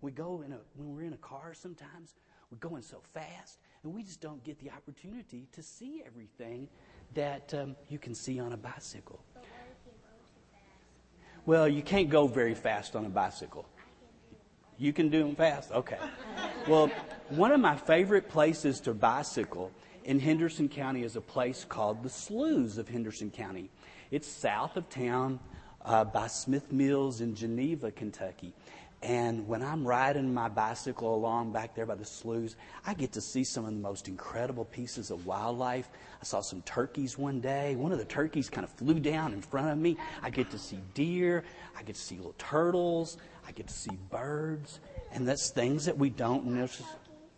We 0.01 0.11
go 0.11 0.41
in 0.45 0.53
a, 0.53 0.59
when 0.75 0.95
we're 0.95 1.03
in 1.03 1.13
a 1.13 1.17
car 1.17 1.53
sometimes, 1.53 2.15
we're 2.49 2.57
going 2.57 2.81
so 2.81 3.01
fast, 3.13 3.59
and 3.83 3.93
we 3.93 4.03
just 4.03 4.21
don't 4.21 4.43
get 4.43 4.59
the 4.59 4.71
opportunity 4.71 5.47
to 5.51 5.61
see 5.61 6.01
everything 6.05 6.67
that 7.13 7.53
um, 7.53 7.75
you 7.89 7.99
can 7.99 8.15
see 8.15 8.39
on 8.39 8.53
a 8.53 8.57
bicycle. 8.57 9.19
Well, 11.45 11.67
you 11.67 11.81
can't 11.81 12.09
go 12.09 12.27
very 12.27 12.55
fast 12.55 12.95
on 12.95 13.05
a 13.05 13.09
bicycle. 13.09 13.65
You 14.77 14.93
can 14.93 15.09
do 15.09 15.23
them 15.23 15.35
fast? 15.35 15.71
Okay. 15.71 15.97
Well, 16.67 16.91
one 17.29 17.51
of 17.51 17.61
my 17.61 17.75
favorite 17.75 18.29
places 18.29 18.81
to 18.81 18.93
bicycle 18.93 19.71
in 20.03 20.19
Henderson 20.19 20.69
County 20.69 21.03
is 21.03 21.15
a 21.15 21.21
place 21.21 21.65
called 21.67 22.03
the 22.03 22.09
Sloughs 22.09 22.77
of 22.77 22.87
Henderson 22.87 23.31
County. 23.31 23.69
It's 24.11 24.27
south 24.27 24.77
of 24.77 24.89
town 24.89 25.39
uh, 25.83 26.03
by 26.03 26.27
Smith 26.27 26.71
Mills 26.71 27.21
in 27.21 27.35
Geneva, 27.35 27.91
Kentucky. 27.91 28.53
And 29.01 29.47
when 29.47 29.63
I'm 29.63 29.87
riding 29.87 30.33
my 30.33 30.49
bicycle 30.49 31.15
along 31.15 31.53
back 31.53 31.73
there 31.73 31.85
by 31.85 31.95
the 31.95 32.03
sloughs, 32.03 32.57
I 32.85 32.93
get 32.93 33.13
to 33.13 33.21
see 33.21 33.45
some 33.45 33.63
of 33.63 33.71
the 33.71 33.79
most 33.79 34.09
incredible 34.09 34.65
pieces 34.65 35.09
of 35.09 35.25
wildlife. 35.25 35.89
I 36.21 36.25
saw 36.25 36.41
some 36.41 36.61
turkeys 36.63 37.17
one 37.17 37.39
day. 37.39 37.77
One 37.77 37.93
of 37.93 37.97
the 37.97 38.05
turkeys 38.05 38.49
kind 38.49 38.65
of 38.65 38.71
flew 38.71 38.99
down 38.99 39.31
in 39.31 39.41
front 39.41 39.69
of 39.69 39.77
me. 39.77 39.95
I 40.21 40.29
get 40.29 40.51
to 40.51 40.57
see 40.57 40.79
deer. 40.93 41.45
I 41.77 41.83
get 41.83 41.95
to 41.95 42.01
see 42.01 42.17
little 42.17 42.35
turtles. 42.37 43.17
I 43.47 43.53
get 43.53 43.67
to 43.67 43.73
see 43.73 43.97
birds. 44.09 44.81
And 45.13 45.25
that's 45.25 45.49
things 45.51 45.85
that 45.85 45.97
we 45.97 46.09
don't 46.09 46.45
notice. 46.45 46.83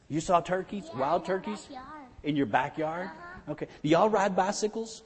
You 0.10 0.20
saw 0.20 0.42
turkeys? 0.42 0.86
Wild 0.96 1.26
turkeys? 1.26 1.68
In 2.24 2.36
your 2.36 2.46
backyard? 2.46 3.08
Uh-huh. 3.08 3.52
Okay. 3.54 3.68
Do 3.84 3.90
y'all 3.90 4.10
ride 4.10 4.36
bicycles? 4.36 5.04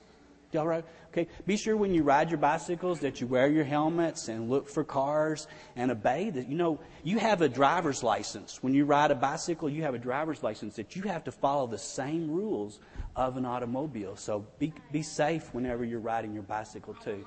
Do 0.51 0.57
y'all 0.57 0.67
ride? 0.67 0.83
Okay, 1.15 1.29
be 1.47 1.55
sure 1.55 1.77
when 1.77 1.93
you 1.93 2.03
ride 2.03 2.29
your 2.29 2.37
bicycles 2.37 2.99
that 2.99 3.21
you 3.21 3.27
wear 3.27 3.47
your 3.47 3.63
helmets 3.63 4.27
and 4.27 4.49
look 4.49 4.67
for 4.67 4.83
cars 4.83 5.47
and 5.77 5.89
obey 5.89 6.29
that. 6.29 6.49
You 6.49 6.55
know, 6.55 6.79
you 7.05 7.19
have 7.19 7.41
a 7.41 7.47
driver's 7.47 8.03
license. 8.03 8.61
When 8.61 8.73
you 8.73 8.83
ride 8.83 9.11
a 9.11 9.15
bicycle, 9.15 9.69
you 9.69 9.83
have 9.83 9.93
a 9.93 9.97
driver's 9.97 10.43
license 10.43 10.75
that 10.75 10.93
you 10.93 11.03
have 11.03 11.23
to 11.23 11.31
follow 11.31 11.67
the 11.67 11.77
same 11.77 12.29
rules 12.29 12.79
of 13.15 13.37
an 13.37 13.45
automobile. 13.45 14.17
So 14.17 14.45
be, 14.59 14.73
be 14.91 15.01
safe 15.03 15.53
whenever 15.53 15.85
you're 15.85 16.01
riding 16.01 16.33
your 16.33 16.43
bicycle 16.43 16.95
too. 16.95 17.25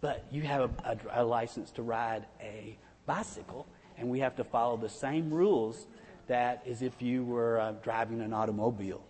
But 0.00 0.24
you 0.30 0.40
have 0.42 0.62
a, 0.62 0.98
a, 1.12 1.22
a 1.22 1.24
license 1.24 1.70
to 1.72 1.82
ride 1.82 2.24
a 2.40 2.78
bicycle, 3.04 3.66
and 3.98 4.08
we 4.08 4.20
have 4.20 4.36
to 4.36 4.44
follow 4.44 4.78
the 4.78 4.88
same 4.88 5.30
rules 5.30 5.86
that 6.28 6.62
as 6.66 6.82
if 6.82 7.00
you 7.02 7.24
were 7.24 7.60
uh, 7.60 7.72
driving 7.82 8.20
an 8.20 8.32
automobile. 8.32 9.02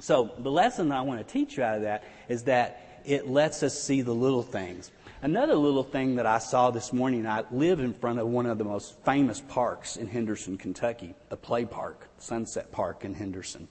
So 0.00 0.32
the 0.38 0.50
lesson 0.50 0.92
I 0.92 1.02
want 1.02 1.26
to 1.26 1.32
teach 1.32 1.56
you 1.56 1.62
out 1.62 1.76
of 1.76 1.82
that 1.82 2.04
is 2.28 2.44
that 2.44 3.02
it 3.04 3.28
lets 3.28 3.62
us 3.62 3.80
see 3.80 4.02
the 4.02 4.14
little 4.14 4.42
things. 4.42 4.90
Another 5.22 5.54
little 5.54 5.82
thing 5.82 6.16
that 6.16 6.26
I 6.26 6.38
saw 6.38 6.70
this 6.70 6.92
morning, 6.92 7.26
I 7.26 7.44
live 7.50 7.80
in 7.80 7.94
front 7.94 8.18
of 8.18 8.26
one 8.26 8.44
of 8.46 8.58
the 8.58 8.64
most 8.64 9.02
famous 9.04 9.40
parks 9.40 9.96
in 9.96 10.06
Henderson, 10.06 10.58
Kentucky, 10.58 11.14
the 11.30 11.36
Play 11.36 11.64
Park, 11.64 12.08
Sunset 12.18 12.70
Park 12.72 13.04
in 13.04 13.14
Henderson. 13.14 13.68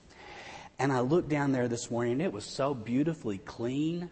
And 0.78 0.92
I 0.92 1.00
looked 1.00 1.28
down 1.28 1.52
there 1.52 1.68
this 1.68 1.90
morning, 1.90 2.20
it 2.20 2.32
was 2.32 2.44
so 2.44 2.74
beautifully 2.74 3.38
clean. 3.38 4.10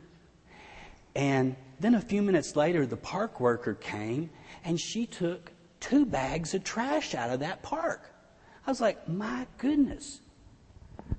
And 1.17 1.57
then 1.81 1.97
a 1.97 2.01
few 2.01 2.23
minutes 2.23 2.55
later, 2.55 2.87
the 2.87 2.97
park 2.97 3.41
worker 3.41 3.75
came, 3.75 4.31
and 4.65 4.79
she 4.79 5.07
took 5.07 5.51
two 5.81 6.07
bags 6.07 6.55
of 6.55 6.63
trash 6.63 7.15
out 7.15 7.31
of 7.31 7.41
that 7.41 7.63
park. 7.63 8.12
I 8.67 8.71
was 8.71 8.81
like, 8.81 9.09
my 9.09 9.47
goodness. 9.59 10.21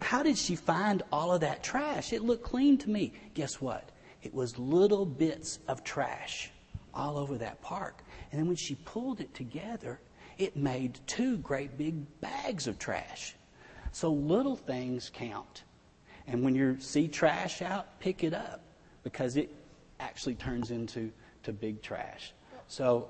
How 0.01 0.23
did 0.23 0.37
she 0.37 0.55
find 0.55 1.03
all 1.11 1.33
of 1.33 1.41
that 1.41 1.63
trash? 1.63 2.13
It 2.13 2.23
looked 2.23 2.43
clean 2.43 2.77
to 2.79 2.89
me. 2.89 3.13
Guess 3.33 3.61
what? 3.61 3.89
It 4.21 4.33
was 4.33 4.57
little 4.57 5.05
bits 5.05 5.59
of 5.67 5.83
trash 5.83 6.51
all 6.93 7.17
over 7.17 7.37
that 7.37 7.61
park. 7.61 8.03
And 8.31 8.39
then 8.39 8.47
when 8.47 8.55
she 8.55 8.75
pulled 8.75 9.19
it 9.19 9.33
together, 9.33 9.99
it 10.37 10.55
made 10.55 10.99
two 11.05 11.37
great 11.37 11.77
big 11.77 12.05
bags 12.21 12.67
of 12.67 12.79
trash. 12.79 13.35
So 13.91 14.11
little 14.11 14.55
things 14.55 15.11
count. 15.13 15.63
And 16.27 16.43
when 16.43 16.55
you 16.55 16.79
see 16.79 17.07
trash 17.07 17.61
out, 17.61 17.99
pick 17.99 18.23
it 18.23 18.33
up 18.33 18.61
because 19.03 19.35
it 19.35 19.53
actually 19.99 20.35
turns 20.35 20.71
into 20.71 21.11
to 21.43 21.51
big 21.51 21.81
trash. 21.81 22.33
So 22.67 23.09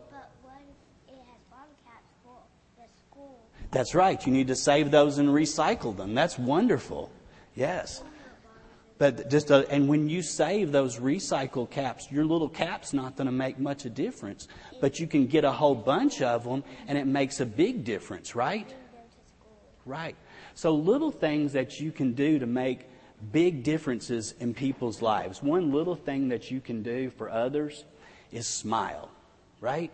That's 3.74 3.96
right. 3.96 4.24
You 4.26 4.32
need 4.32 4.48
to 4.48 4.56
save 4.56 4.92
those 4.92 5.18
and 5.18 5.30
recycle 5.30 5.98
them. 5.98 6.14
That's 6.14 6.38
wonderful. 6.38 7.12
Yes. 7.56 8.04
But 9.00 9.30
just 9.30 9.50
a, 9.50 9.68
uh, 9.68 9.72
and 9.72 9.90
when 9.90 10.08
you 10.08 10.22
save 10.22 10.72
those 10.72 11.00
recycle 11.00 11.70
caps, 11.70 12.12
your 12.12 12.24
little 12.24 12.48
cap's 12.48 12.94
not 12.94 13.18
going 13.18 13.26
to 13.26 13.34
make 13.34 13.58
much 13.60 13.86
a 13.86 13.90
difference. 13.90 14.48
But 14.80 15.00
you 15.00 15.08
can 15.08 15.26
get 15.26 15.44
a 15.44 15.52
whole 15.52 15.76
bunch 15.76 16.22
of 16.22 16.44
them, 16.44 16.64
and 16.88 16.98
it 16.98 17.08
makes 17.08 17.40
a 17.40 17.46
big 17.46 17.84
difference, 17.84 18.36
right? 18.36 18.72
Right. 19.86 20.16
So 20.54 20.76
little 20.76 21.12
things 21.12 21.54
that 21.54 21.80
you 21.80 21.92
can 21.92 22.14
do 22.14 22.40
to 22.40 22.46
make 22.46 22.88
big 23.32 23.64
differences 23.64 24.36
in 24.40 24.54
people's 24.54 25.02
lives. 25.02 25.42
One 25.42 25.72
little 25.72 25.96
thing 25.96 26.30
that 26.30 26.52
you 26.52 26.62
can 26.62 26.84
do 26.84 27.10
for 27.10 27.30
others 27.30 27.86
is 28.32 28.48
smile, 28.48 29.10
right? 29.60 29.92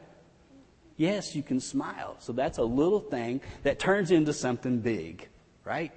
Yes, 0.99 1.33
you 1.33 1.41
can 1.41 1.61
smile. 1.61 2.17
So 2.19 2.33
that's 2.33 2.57
a 2.57 2.63
little 2.63 2.99
thing 2.99 3.39
that 3.63 3.79
turns 3.79 4.11
into 4.11 4.33
something 4.33 4.79
big, 4.79 5.29
right? 5.63 5.93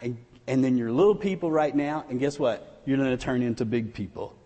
And, 0.00 0.16
and 0.46 0.62
then 0.62 0.76
you're 0.76 0.92
little 0.92 1.16
people 1.16 1.50
right 1.50 1.74
now, 1.74 2.04
and 2.08 2.20
guess 2.20 2.38
what? 2.38 2.80
You're 2.86 2.96
going 2.96 3.10
to 3.10 3.16
turn 3.16 3.42
into 3.42 3.64
big 3.64 3.92
people. 3.92 4.36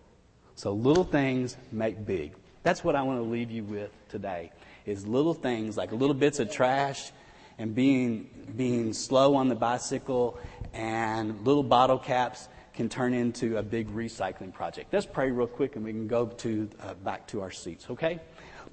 So 0.55 0.73
little 0.73 1.03
things 1.03 1.55
make 1.71 2.03
big. 2.03 2.33
That's 2.63 2.83
what 2.83 2.95
I 2.95 3.03
want 3.03 3.19
to 3.19 3.29
leave 3.29 3.51
you 3.51 3.63
with 3.63 3.91
today 4.09 4.51
is 4.87 5.05
little 5.05 5.35
things 5.35 5.77
like 5.77 5.91
little 5.91 6.15
bits 6.15 6.39
of 6.39 6.51
trash 6.51 7.11
and 7.59 7.75
being, 7.75 8.27
being 8.57 8.93
slow 8.93 9.35
on 9.35 9.49
the 9.49 9.55
bicycle 9.55 10.39
and 10.73 11.45
little 11.45 11.61
bottle 11.61 11.99
caps 11.99 12.49
can 12.73 12.89
turn 12.89 13.13
into 13.13 13.57
a 13.57 13.61
big 13.61 13.87
recycling 13.89 14.51
project. 14.51 14.91
Let's 14.91 15.05
pray 15.05 15.29
real 15.29 15.45
quick 15.45 15.75
and 15.75 15.85
we 15.85 15.91
can 15.91 16.07
go 16.07 16.25
to, 16.25 16.67
uh, 16.81 16.95
back 16.95 17.27
to 17.27 17.41
our 17.41 17.51
seats, 17.51 17.85
okay? 17.91 18.19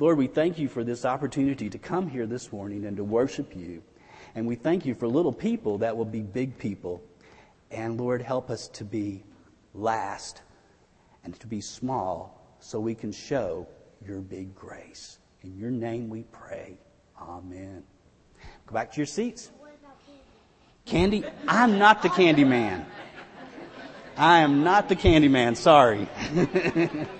Lord, 0.00 0.16
we 0.16 0.28
thank 0.28 0.60
you 0.60 0.68
for 0.68 0.84
this 0.84 1.04
opportunity 1.04 1.68
to 1.70 1.78
come 1.78 2.08
here 2.08 2.26
this 2.26 2.52
morning 2.52 2.84
and 2.84 2.96
to 2.98 3.04
worship 3.04 3.56
you. 3.56 3.82
And 4.36 4.46
we 4.46 4.54
thank 4.54 4.86
you 4.86 4.94
for 4.94 5.08
little 5.08 5.32
people 5.32 5.78
that 5.78 5.96
will 5.96 6.04
be 6.04 6.20
big 6.20 6.56
people. 6.56 7.02
And 7.72 8.00
Lord, 8.00 8.22
help 8.22 8.48
us 8.48 8.68
to 8.68 8.84
be 8.84 9.24
last 9.74 10.42
and 11.24 11.38
to 11.40 11.48
be 11.48 11.60
small 11.60 12.40
so 12.60 12.78
we 12.78 12.94
can 12.94 13.10
show 13.10 13.66
your 14.06 14.20
big 14.20 14.54
grace. 14.54 15.18
In 15.42 15.56
your 15.58 15.70
name 15.70 16.08
we 16.08 16.22
pray. 16.30 16.78
Amen. 17.20 17.82
Go 18.66 18.74
back 18.74 18.92
to 18.92 18.98
your 18.98 19.06
seats. 19.06 19.50
Candy? 20.84 21.24
I'm 21.48 21.76
not 21.76 22.02
the 22.02 22.08
candy 22.08 22.44
man. 22.44 22.86
I 24.16 24.40
am 24.40 24.62
not 24.62 24.88
the 24.88 24.96
candy 24.96 25.28
man. 25.28 25.56
Sorry. 25.56 26.08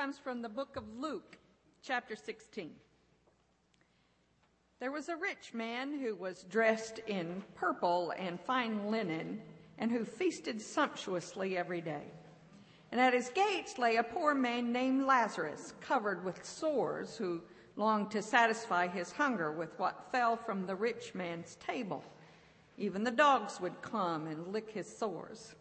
comes 0.00 0.16
from 0.16 0.40
the 0.40 0.48
book 0.48 0.76
of 0.76 0.84
Luke, 0.98 1.36
chapter 1.82 2.16
16. 2.16 2.70
There 4.78 4.90
was 4.90 5.10
a 5.10 5.16
rich 5.16 5.52
man 5.52 5.92
who 6.00 6.14
was 6.14 6.46
dressed 6.48 7.00
in 7.06 7.42
purple 7.54 8.14
and 8.16 8.40
fine 8.40 8.90
linen 8.90 9.42
and 9.76 9.90
who 9.90 10.06
feasted 10.06 10.58
sumptuously 10.58 11.58
every 11.58 11.82
day. 11.82 12.04
And 12.90 12.98
at 12.98 13.12
his 13.12 13.28
gates 13.28 13.76
lay 13.76 13.96
a 13.96 14.02
poor 14.02 14.34
man 14.34 14.72
named 14.72 15.04
Lazarus, 15.04 15.74
covered 15.82 16.24
with 16.24 16.46
sores, 16.46 17.18
who 17.18 17.42
longed 17.76 18.10
to 18.12 18.22
satisfy 18.22 18.86
his 18.86 19.12
hunger 19.12 19.52
with 19.52 19.78
what 19.78 20.10
fell 20.10 20.34
from 20.34 20.64
the 20.64 20.76
rich 20.76 21.14
man's 21.14 21.56
table. 21.56 22.02
Even 22.78 23.04
the 23.04 23.10
dogs 23.10 23.60
would 23.60 23.82
come 23.82 24.28
and 24.28 24.50
lick 24.50 24.70
his 24.70 24.88
sores. 24.88 25.56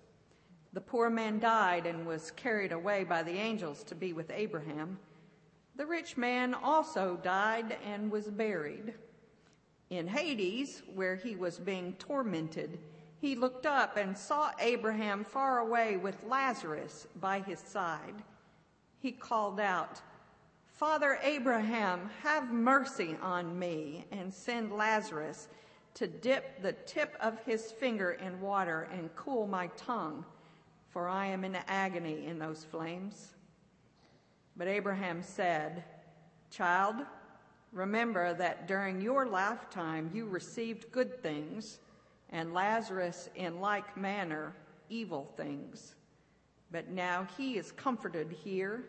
The 0.74 0.82
poor 0.82 1.10
man 1.10 1.40
died 1.40 1.86
and 1.86 2.06
was 2.06 2.32
carried 2.32 2.72
away 2.72 3.04
by 3.04 3.24
the 3.24 3.38
angels 3.38 3.84
to 3.86 3.96
be 3.96 4.14
with 4.14 4.32
Abraham. 4.32 5.00
The 5.76 5.86
rich 5.86 6.18
man 6.18 6.54
also 6.54 7.18
died 7.24 7.78
and 7.86 8.12
was 8.12 8.28
buried. 8.28 8.94
In 9.90 10.08
Hades, 10.08 10.84
where 10.94 11.16
he 11.16 11.36
was 11.36 11.58
being 11.58 11.94
tormented, 11.94 12.80
he 13.20 13.36
looked 13.36 13.66
up 13.66 13.98
and 13.98 14.18
saw 14.18 14.52
Abraham 14.60 15.24
far 15.24 15.60
away 15.60 15.98
with 15.98 16.24
Lazarus 16.24 17.08
by 17.20 17.40
his 17.40 17.60
side. 17.60 18.24
He 19.00 19.12
called 19.12 19.60
out, 19.60 20.02
Father 20.68 21.20
Abraham, 21.24 22.10
have 22.22 22.52
mercy 22.52 23.18
on 23.22 23.58
me 23.58 24.06
and 24.12 24.34
send 24.34 24.72
Lazarus 24.72 25.48
to 25.96 26.08
dip 26.08 26.62
the 26.62 26.74
tip 26.74 27.16
of 27.20 27.40
his 27.46 27.72
finger 27.72 28.12
in 28.12 28.40
water 28.40 28.88
and 28.94 29.14
cool 29.16 29.48
my 29.48 29.68
tongue, 29.76 30.24
for 30.90 31.08
I 31.08 31.28
am 31.28 31.44
in 31.44 31.56
agony 31.68 32.26
in 32.26 32.40
those 32.40 32.64
flames. 32.64 33.36
But 34.58 34.68
Abraham 34.68 35.22
said, 35.22 35.84
Child, 36.52 36.98
remember 37.72 38.34
that 38.34 38.68
during 38.68 39.00
your 39.02 39.26
lifetime 39.28 40.10
you 40.14 40.26
received 40.26 40.92
good 40.92 41.22
things 41.22 41.80
and 42.32 42.54
Lazarus 42.54 43.30
in 43.36 43.60
like 43.60 43.96
manner 43.98 44.54
evil 44.90 45.32
things. 45.38 45.96
But 46.72 46.90
now 46.90 47.28
he 47.38 47.58
is 47.58 47.72
comforted 47.72 48.32
here, 48.32 48.86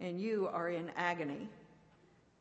and 0.00 0.20
you 0.20 0.48
are 0.52 0.68
in 0.68 0.90
agony. 0.96 1.48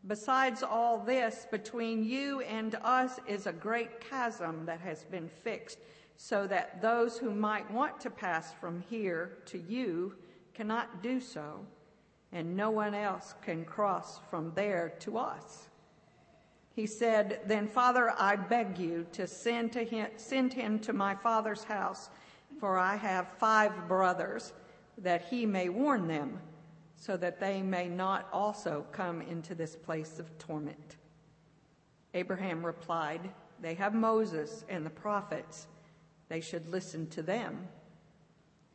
Besides 0.08 0.64
all 0.64 1.00
this, 1.00 1.48
between 1.50 2.04
you 2.04 2.42
and 2.42 2.76
us 2.84 3.20
is 3.26 3.48
a 3.48 3.54
great 3.54 4.02
chasm 4.02 4.66
that 4.66 4.82
has 4.82 5.06
been 5.06 5.30
fixed, 5.30 5.80
so 6.18 6.48
that 6.48 6.82
those 6.82 7.18
who 7.18 7.32
might 7.32 7.70
want 7.72 8.00
to 8.02 8.10
pass 8.10 8.54
from 8.54 8.84
here 8.90 9.38
to 9.46 9.58
you 9.58 10.16
cannot 10.54 11.02
do 11.02 11.20
so, 11.20 11.66
and 12.32 12.56
no 12.56 12.70
one 12.70 12.94
else 12.94 13.34
can 13.42 13.66
cross 13.66 14.20
from 14.30 14.52
there 14.56 14.94
to 15.00 15.18
us. 15.18 15.70
He 16.76 16.88
said, 16.88 17.42
Then, 17.46 17.68
Father, 17.68 18.14
I 18.18 18.36
beg 18.36 18.78
you 18.80 19.06
to 19.12 19.28
send, 19.28 19.72
to 19.74 19.84
him, 19.84 20.08
send 20.18 20.54
him 20.54 20.80
to 20.80 20.94
my 20.94 21.16
father's 21.16 21.64
house, 21.64 22.10
for 22.60 22.78
I 22.78 22.96
have 22.96 23.28
five 23.38 23.88
brothers, 23.88 24.54
that 24.98 25.26
he 25.26 25.46
may 25.46 25.70
warn 25.70 26.08
them, 26.08 26.40
so 26.96 27.18
that 27.18 27.40
they 27.40 27.62
may 27.62 27.88
not 27.90 28.28
also 28.32 28.86
come 28.92 29.22
into 29.22 29.54
this 29.54 29.76
place 29.76 30.20
of 30.20 30.36
torment. 30.38 30.98
Abraham 32.14 32.66
replied, 32.66 33.30
They 33.62 33.74
have 33.76 33.94
Moses 33.94 34.66
and 34.70 34.86
the 34.86 34.92
prophets. 34.92 35.68
They 36.30 36.42
should 36.42 36.68
listen 36.70 37.08
to 37.10 37.22
them. 37.22 37.68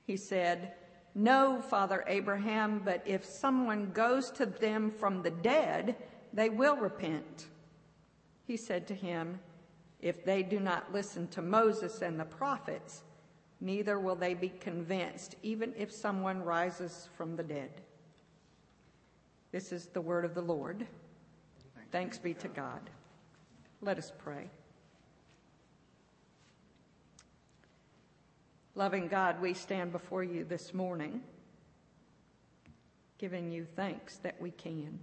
He 0.07 0.17
said, 0.17 0.73
No, 1.15 1.61
Father 1.61 2.05
Abraham, 2.07 2.81
but 2.85 3.03
if 3.07 3.25
someone 3.25 3.91
goes 3.93 4.31
to 4.33 4.47
them 4.47 4.91
from 4.91 5.23
the 5.23 5.31
dead, 5.31 5.97
they 6.33 6.49
will 6.49 6.77
repent. 6.77 7.47
He 8.47 8.57
said 8.57 8.87
to 8.89 8.95
him, 8.95 9.41
If 10.01 10.25
they 10.25 10.43
do 10.43 10.61
not 10.61 10.93
listen 10.93 11.29
to 11.29 11.43
Moses 11.43 12.01
and 12.03 12.19
the 12.19 12.25
prophets, 12.25 13.03
neither 13.61 13.99
will 13.99 14.17
they 14.17 14.35
be 14.35 14.49
convinced, 14.49 15.37
even 15.43 15.75
if 15.77 15.93
someone 15.93 16.43
rises 16.43 17.09
from 17.17 17.37
the 17.37 17.43
dead. 17.43 17.71
This 19.51 19.73
is 19.73 19.87
the 19.87 20.01
word 20.01 20.25
of 20.25 20.35
the 20.35 20.43
Lord. 20.43 20.87
Thanks 21.91 22.19
be 22.19 22.35
to 22.35 22.49
God. 22.49 22.91
Let 23.81 23.99
us 23.99 24.13
pray. 24.19 24.51
Loving 28.79 29.09
God, 29.09 29.41
we 29.41 29.55
stand 29.55 29.91
before 29.91 30.23
you 30.23 30.45
this 30.45 30.73
morning, 30.73 31.21
giving 33.19 33.51
you 33.51 33.67
thanks 33.75 34.19
that 34.19 34.41
we 34.41 34.53
can 34.53 35.01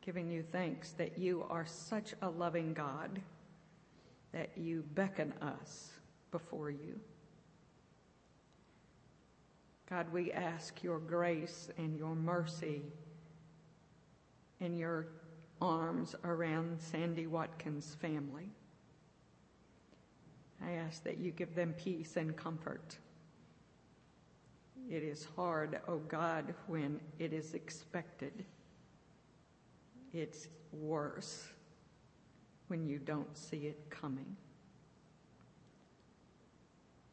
giving 0.00 0.30
you 0.30 0.42
thanks 0.42 0.92
that 0.92 1.18
you 1.18 1.44
are 1.50 1.66
such 1.66 2.14
a 2.22 2.28
loving 2.30 2.72
God 2.72 3.20
that 4.32 4.50
you 4.56 4.84
beckon 4.94 5.34
us 5.42 5.90
before 6.30 6.70
you. 6.70 6.98
God, 9.90 10.10
we 10.12 10.32
ask 10.32 10.82
your 10.82 10.98
grace 10.98 11.68
and 11.76 11.96
your 11.98 12.14
mercy 12.14 12.82
and 14.60 14.78
your 14.78 15.08
arms 15.60 16.14
around 16.24 16.80
Sandy 16.80 17.26
Watkins' 17.26 17.96
family. 18.00 18.50
I 20.66 20.72
ask 20.72 21.02
that 21.04 21.18
you 21.18 21.30
give 21.30 21.54
them 21.54 21.74
peace 21.76 22.16
and 22.16 22.36
comfort. 22.36 22.96
It 24.90 25.02
is 25.02 25.26
hard, 25.36 25.80
O 25.88 25.94
oh 25.94 25.98
God, 26.08 26.54
when 26.66 27.00
it 27.18 27.32
is 27.32 27.54
expected 27.54 28.44
it's 30.14 30.46
worse 30.72 31.48
when 32.68 32.86
you 32.86 32.98
don't 32.98 33.36
see 33.36 33.66
it 33.66 33.90
coming. 33.90 34.36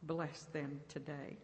Bless 0.04 0.44
them 0.52 0.80
today. 0.88 1.36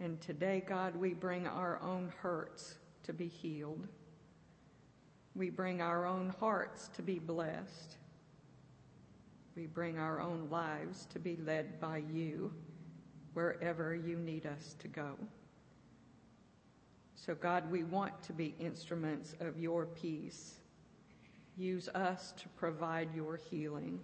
And 0.00 0.20
today, 0.20 0.62
God, 0.66 0.94
we 0.94 1.12
bring 1.12 1.48
our 1.48 1.82
own 1.82 2.12
hurts 2.22 2.76
to 3.02 3.12
be 3.12 3.26
healed. 3.26 3.88
We 5.34 5.50
bring 5.50 5.80
our 5.80 6.06
own 6.06 6.32
hearts 6.38 6.88
to 6.94 7.02
be 7.02 7.18
blessed. 7.18 7.96
We 9.56 9.66
bring 9.66 9.98
our 9.98 10.20
own 10.20 10.48
lives 10.50 11.06
to 11.14 11.18
be 11.18 11.36
led 11.36 11.80
by 11.80 12.02
you 12.12 12.52
wherever 13.32 13.94
you 13.94 14.18
need 14.18 14.44
us 14.44 14.76
to 14.80 14.88
go. 14.88 15.14
So, 17.14 17.34
God, 17.34 17.70
we 17.70 17.82
want 17.82 18.22
to 18.24 18.34
be 18.34 18.54
instruments 18.60 19.34
of 19.40 19.58
your 19.58 19.86
peace. 19.86 20.56
Use 21.56 21.88
us 21.88 22.34
to 22.36 22.48
provide 22.50 23.14
your 23.14 23.36
healing. 23.36 23.98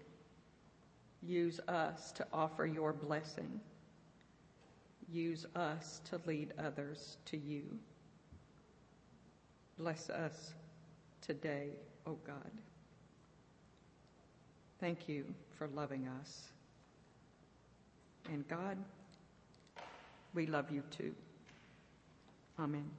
Use 1.23 1.61
us 1.69 2.13
to 2.13 2.27
offer 2.33 2.67
your 2.67 2.95
blessing. 2.95 3.61
Use 5.11 5.45
us 5.55 6.01
to 6.11 6.19
lead 6.27 6.55
others 6.59 7.19
to 7.27 7.37
you. 7.37 7.63
Bless 9.79 10.09
us 10.09 10.55
today, 11.21 11.69
O 12.07 12.13
oh 12.13 12.19
God. 12.27 12.51
Thank 14.83 15.09
you 15.09 15.25
for 15.57 15.69
loving 15.69 16.09
us. 16.21 16.43
And 18.29 18.47
God, 18.49 18.77
we 20.35 20.47
love 20.47 20.73
you 20.73 20.83
too. 20.91 21.15
Amen. 22.59 22.91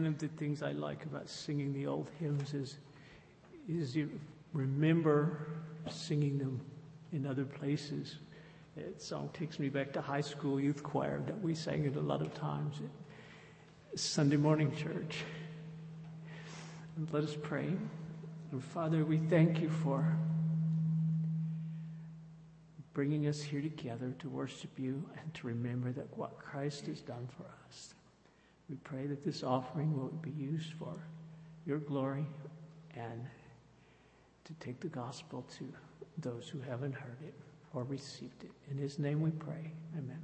One 0.00 0.06
of 0.06 0.16
the 0.16 0.28
things 0.28 0.62
I 0.62 0.72
like 0.72 1.04
about 1.04 1.28
singing 1.28 1.74
the 1.74 1.86
old 1.86 2.08
hymns 2.18 2.54
is, 2.54 2.78
is 3.68 3.94
you 3.94 4.08
remember 4.54 5.46
singing 5.90 6.38
them 6.38 6.58
in 7.12 7.26
other 7.26 7.44
places. 7.44 8.16
That 8.78 9.02
song 9.02 9.28
takes 9.34 9.58
me 9.58 9.68
back 9.68 9.92
to 9.92 10.00
high 10.00 10.22
school 10.22 10.58
youth 10.58 10.82
choir 10.82 11.20
that 11.26 11.38
we 11.42 11.54
sang 11.54 11.84
it 11.84 11.96
a 11.96 12.00
lot 12.00 12.22
of 12.22 12.32
times 12.32 12.76
at 13.92 13.98
Sunday 14.00 14.38
morning 14.38 14.74
church. 14.74 15.18
And 16.96 17.06
let 17.12 17.22
us 17.22 17.36
pray. 17.42 17.70
And 18.52 18.64
Father, 18.72 19.04
we 19.04 19.18
thank 19.18 19.60
you 19.60 19.68
for 19.68 20.16
bringing 22.94 23.26
us 23.26 23.42
here 23.42 23.60
together 23.60 24.14
to 24.20 24.30
worship 24.30 24.70
you 24.78 25.04
and 25.20 25.34
to 25.34 25.46
remember 25.46 25.92
that 25.92 26.16
what 26.16 26.38
Christ 26.38 26.86
has 26.86 27.02
done 27.02 27.28
for 27.36 27.44
us. 27.68 27.92
We 28.70 28.76
pray 28.84 29.06
that 29.08 29.24
this 29.24 29.42
offering 29.42 29.96
will 29.96 30.12
be 30.22 30.30
used 30.30 30.74
for 30.74 30.94
your 31.66 31.78
glory 31.78 32.24
and 32.94 33.26
to 34.44 34.54
take 34.54 34.80
the 34.80 34.88
gospel 34.88 35.44
to 35.58 35.72
those 36.18 36.48
who 36.48 36.60
haven't 36.60 36.94
heard 36.94 37.18
it 37.20 37.34
or 37.74 37.82
received 37.82 38.44
it. 38.44 38.52
In 38.70 38.78
his 38.78 38.98
name 38.98 39.20
we 39.20 39.32
pray. 39.32 39.72
Amen. 39.98 40.20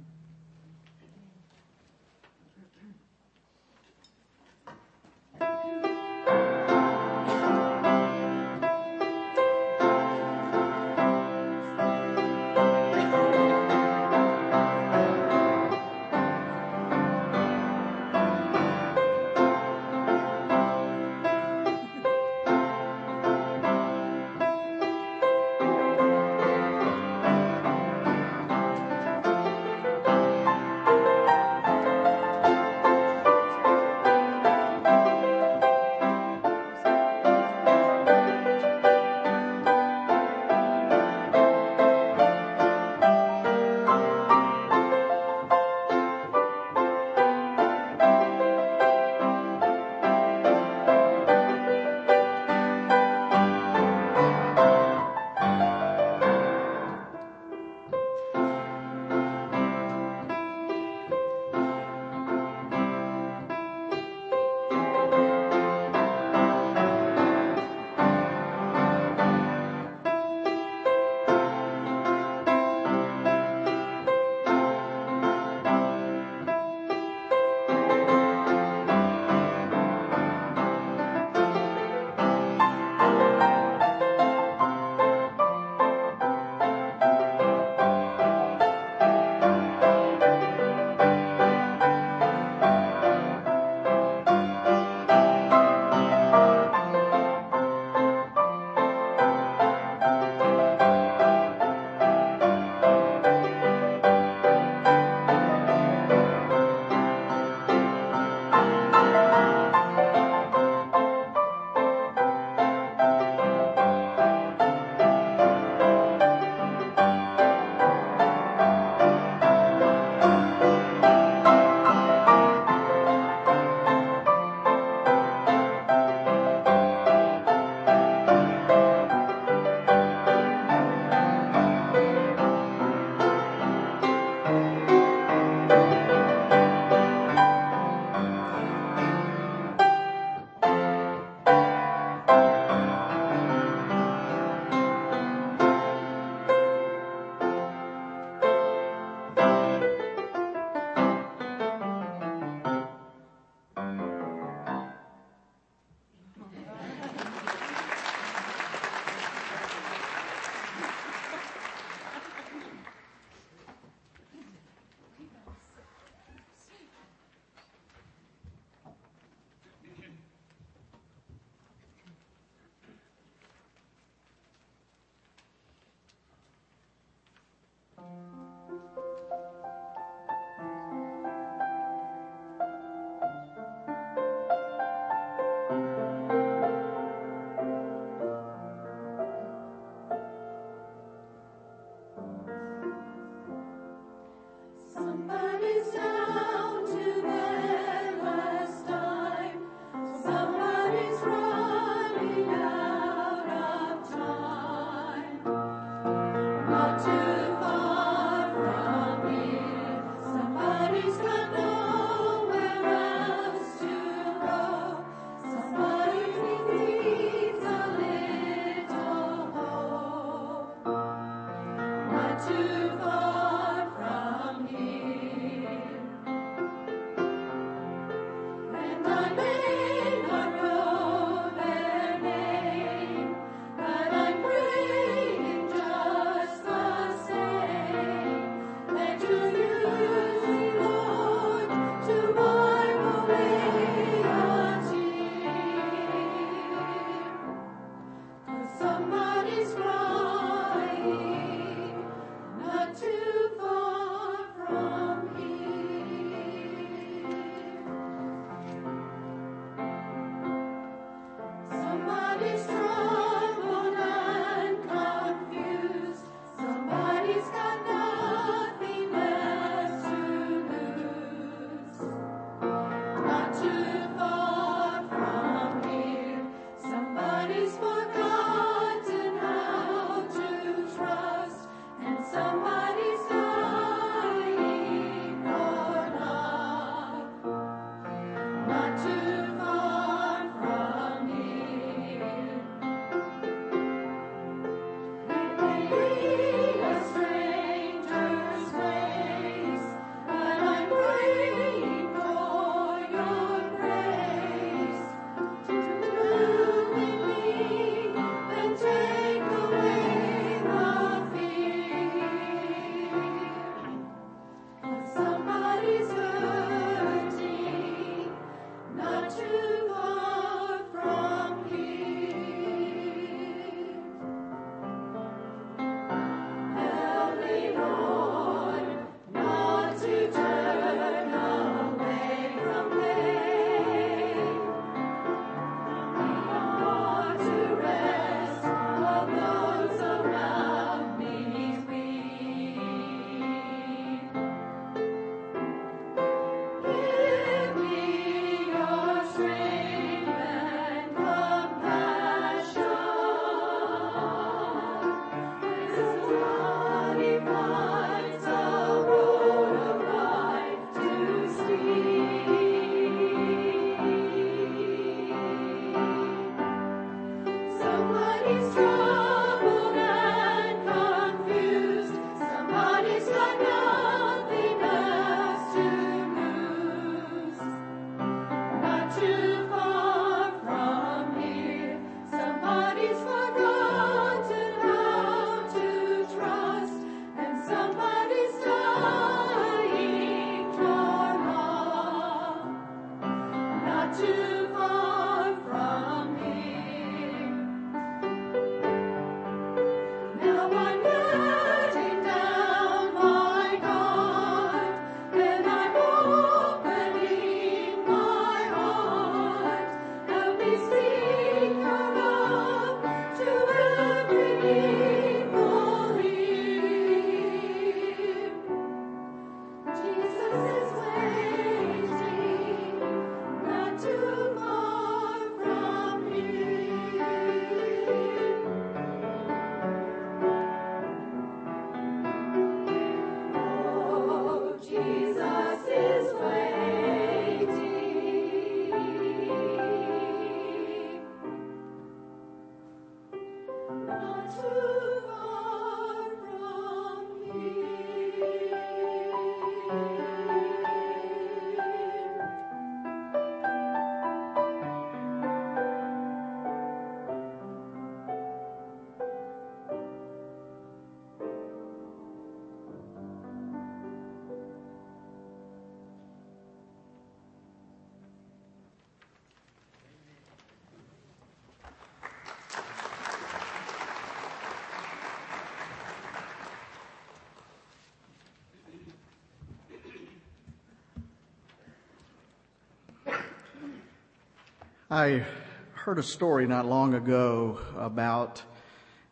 I 485.09 485.45
heard 485.93 486.19
a 486.19 486.23
story 486.23 486.67
not 486.67 486.85
long 486.85 487.13
ago 487.13 487.79
about 487.95 488.61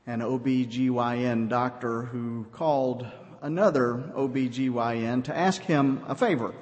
an 0.08 0.22
OBGYN 0.22 1.50
doctor 1.50 2.04
who 2.04 2.46
called 2.54 3.06
another 3.42 3.96
OBGYN 4.16 5.26
to 5.26 5.36
ask 5.36 5.62
him 5.62 6.02
a 6.08 6.16
favor. 6.16 6.54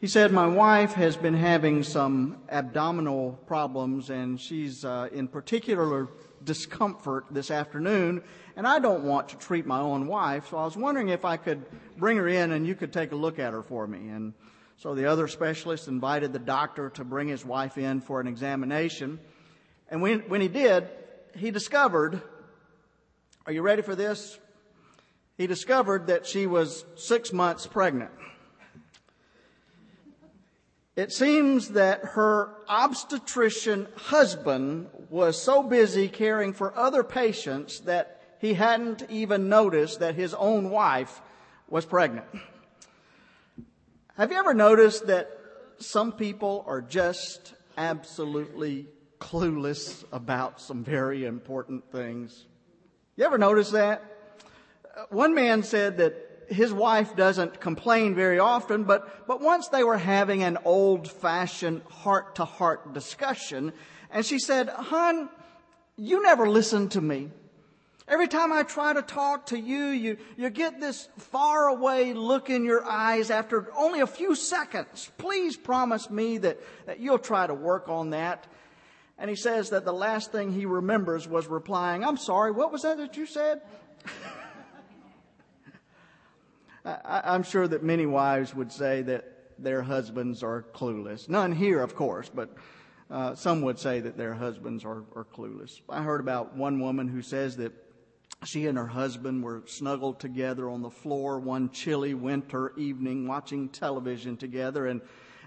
He 0.00 0.08
said, 0.08 0.32
My 0.32 0.48
wife 0.48 0.94
has 0.94 1.16
been 1.16 1.34
having 1.34 1.84
some 1.84 2.38
abdominal 2.48 3.38
problems 3.46 4.10
and 4.10 4.40
she's 4.40 4.84
uh, 4.84 5.10
in 5.12 5.28
particular 5.28 6.08
discomfort 6.42 7.26
this 7.30 7.52
afternoon, 7.52 8.20
and 8.56 8.66
I 8.66 8.80
don't 8.80 9.04
want 9.04 9.28
to 9.28 9.36
treat 9.36 9.64
my 9.64 9.78
own 9.78 10.08
wife, 10.08 10.48
so 10.48 10.56
I 10.56 10.64
was 10.64 10.76
wondering 10.76 11.10
if 11.10 11.24
I 11.24 11.36
could 11.36 11.64
bring 11.96 12.16
her 12.16 12.26
in 12.26 12.50
and 12.50 12.66
you 12.66 12.74
could 12.74 12.92
take 12.92 13.12
a 13.12 13.16
look 13.16 13.38
at 13.38 13.52
her 13.52 13.62
for 13.62 13.86
me. 13.86 14.08
And 14.08 14.34
so 14.76 14.94
the 14.94 15.06
other 15.06 15.28
specialist 15.28 15.88
invited 15.88 16.32
the 16.32 16.38
doctor 16.38 16.90
to 16.90 17.04
bring 17.04 17.28
his 17.28 17.44
wife 17.44 17.78
in 17.78 18.00
for 18.00 18.20
an 18.20 18.26
examination. 18.26 19.20
And 19.88 20.02
when, 20.02 20.20
when 20.20 20.40
he 20.40 20.48
did, 20.48 20.88
he 21.36 21.50
discovered, 21.50 22.20
are 23.46 23.52
you 23.52 23.62
ready 23.62 23.82
for 23.82 23.94
this? 23.94 24.38
He 25.36 25.46
discovered 25.46 26.08
that 26.08 26.26
she 26.26 26.46
was 26.46 26.84
six 26.96 27.32
months 27.32 27.66
pregnant. 27.66 28.10
It 30.96 31.12
seems 31.12 31.70
that 31.70 32.04
her 32.04 32.54
obstetrician 32.68 33.88
husband 33.96 34.86
was 35.10 35.40
so 35.40 35.62
busy 35.62 36.08
caring 36.08 36.52
for 36.52 36.76
other 36.76 37.02
patients 37.02 37.80
that 37.80 38.36
he 38.40 38.54
hadn't 38.54 39.04
even 39.10 39.48
noticed 39.48 40.00
that 40.00 40.14
his 40.14 40.34
own 40.34 40.70
wife 40.70 41.20
was 41.68 41.84
pregnant. 41.84 42.26
Have 44.16 44.30
you 44.30 44.38
ever 44.38 44.54
noticed 44.54 45.08
that 45.08 45.28
some 45.78 46.12
people 46.12 46.62
are 46.68 46.80
just 46.80 47.52
absolutely 47.76 48.86
clueless 49.20 50.04
about 50.12 50.60
some 50.60 50.84
very 50.84 51.24
important 51.24 51.90
things? 51.90 52.46
You 53.16 53.24
ever 53.24 53.38
notice 53.38 53.72
that? 53.72 54.04
Uh, 54.96 55.06
one 55.10 55.34
man 55.34 55.64
said 55.64 55.96
that 55.96 56.46
his 56.48 56.72
wife 56.72 57.16
doesn't 57.16 57.60
complain 57.60 58.14
very 58.14 58.38
often, 58.38 58.84
but, 58.84 59.26
but 59.26 59.40
once 59.40 59.66
they 59.66 59.82
were 59.82 59.98
having 59.98 60.44
an 60.44 60.58
old 60.64 61.10
fashioned 61.10 61.82
heart 61.90 62.36
to 62.36 62.44
heart 62.44 62.94
discussion, 62.94 63.72
and 64.12 64.24
she 64.24 64.38
said, 64.38 64.68
Hon, 64.68 65.28
you 65.96 66.22
never 66.22 66.48
listen 66.48 66.88
to 66.90 67.00
me. 67.00 67.32
Every 68.06 68.28
time 68.28 68.52
I 68.52 68.64
try 68.64 68.92
to 68.92 69.00
talk 69.00 69.46
to 69.46 69.58
you, 69.58 69.86
you, 69.86 70.18
you 70.36 70.50
get 70.50 70.78
this 70.78 71.08
far 71.16 71.68
away 71.68 72.12
look 72.12 72.50
in 72.50 72.64
your 72.64 72.84
eyes 72.84 73.30
after 73.30 73.72
only 73.74 74.00
a 74.00 74.06
few 74.06 74.34
seconds. 74.34 75.10
Please 75.16 75.56
promise 75.56 76.10
me 76.10 76.36
that, 76.38 76.60
that 76.84 77.00
you'll 77.00 77.18
try 77.18 77.46
to 77.46 77.54
work 77.54 77.88
on 77.88 78.10
that. 78.10 78.46
And 79.16 79.30
he 79.30 79.36
says 79.36 79.70
that 79.70 79.86
the 79.86 79.92
last 79.92 80.32
thing 80.32 80.52
he 80.52 80.66
remembers 80.66 81.26
was 81.26 81.46
replying, 81.46 82.04
I'm 82.04 82.18
sorry, 82.18 82.50
what 82.50 82.70
was 82.70 82.82
that 82.82 82.98
that 82.98 83.16
you 83.16 83.24
said? 83.24 83.62
I, 86.84 87.34
am 87.34 87.42
sure 87.42 87.66
that 87.66 87.82
many 87.82 88.04
wives 88.04 88.54
would 88.54 88.70
say 88.70 89.00
that 89.02 89.24
their 89.58 89.80
husbands 89.80 90.42
are 90.42 90.66
clueless. 90.74 91.30
None 91.30 91.52
here, 91.52 91.80
of 91.80 91.94
course, 91.94 92.28
but 92.28 92.50
uh, 93.10 93.34
some 93.34 93.62
would 93.62 93.78
say 93.78 94.00
that 94.00 94.18
their 94.18 94.34
husbands 94.34 94.84
are, 94.84 95.04
are 95.14 95.24
clueless. 95.24 95.80
I 95.88 96.02
heard 96.02 96.20
about 96.20 96.54
one 96.54 96.80
woman 96.80 97.08
who 97.08 97.22
says 97.22 97.56
that 97.56 97.72
she 98.44 98.66
and 98.66 98.78
her 98.78 98.86
husband 98.86 99.42
were 99.42 99.62
snuggled 99.66 100.20
together 100.20 100.68
on 100.68 100.82
the 100.82 100.90
floor 100.90 101.38
one 101.38 101.70
chilly 101.70 102.14
winter 102.14 102.72
evening 102.76 103.26
watching 103.26 103.68
television 103.68 104.36
together 104.36 104.86
and 104.86 105.00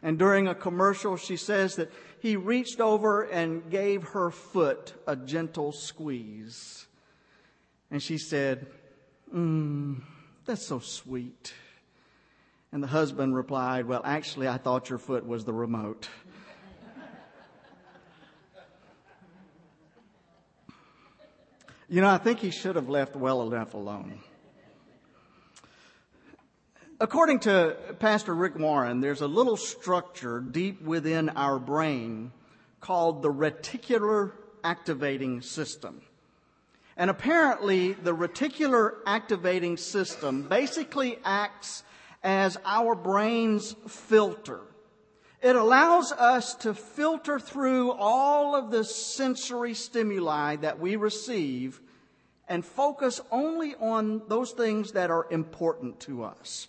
and 0.03 0.19
during 0.19 0.47
a 0.47 0.55
commercial 0.55 1.17
she 1.17 1.37
says 1.37 1.75
that 1.75 1.91
he 2.19 2.35
reached 2.35 2.79
over 2.79 3.23
and 3.23 3.69
gave 3.69 4.03
her 4.03 4.29
foot 4.29 4.93
a 5.07 5.15
gentle 5.15 5.71
squeeze 5.71 6.87
and 7.89 8.01
she 8.01 8.17
said 8.17 8.67
mm, 9.33 10.01
that's 10.47 10.65
so 10.65 10.79
sweet. 10.79 11.53
And 12.71 12.81
the 12.81 12.87
husband 12.87 13.35
replied, 13.35 13.85
Well, 13.85 14.01
actually, 14.05 14.47
I 14.47 14.57
thought 14.57 14.89
your 14.89 14.97
foot 14.97 15.25
was 15.25 15.43
the 15.43 15.53
remote. 15.53 16.07
You 21.89 22.01
know, 22.01 22.09
I 22.09 22.17
think 22.17 22.39
he 22.39 22.51
should 22.51 22.75
have 22.75 22.89
left 22.89 23.15
well 23.15 23.41
enough 23.41 23.73
alone. 23.73 24.19
According 26.99 27.39
to 27.41 27.77
Pastor 27.99 28.33
Rick 28.33 28.57
Warren, 28.57 29.01
there's 29.01 29.21
a 29.21 29.27
little 29.27 29.55
structure 29.55 30.39
deep 30.39 30.81
within 30.81 31.29
our 31.29 31.59
brain 31.59 32.31
called 32.81 33.21
the 33.21 33.31
reticular 33.31 34.31
activating 34.63 35.41
system. 35.41 36.01
And 36.97 37.09
apparently, 37.09 37.93
the 37.93 38.15
reticular 38.15 38.95
activating 39.05 39.77
system 39.77 40.41
basically 40.49 41.19
acts 41.23 41.83
as 42.23 42.57
our 42.65 42.95
brain's 42.95 43.75
filter. 43.87 44.61
It 45.41 45.55
allows 45.55 46.11
us 46.11 46.55
to 46.55 46.73
filter 46.73 47.39
through 47.39 47.91
all 47.91 48.55
of 48.55 48.71
the 48.71 48.83
sensory 48.83 49.75
stimuli 49.75 50.55
that 50.57 50.79
we 50.79 50.95
receive 50.95 51.79
and 52.47 52.65
focus 52.65 53.21
only 53.31 53.75
on 53.75 54.23
those 54.27 54.51
things 54.51 54.93
that 54.93 55.11
are 55.11 55.27
important 55.29 55.99
to 56.01 56.23
us. 56.23 56.67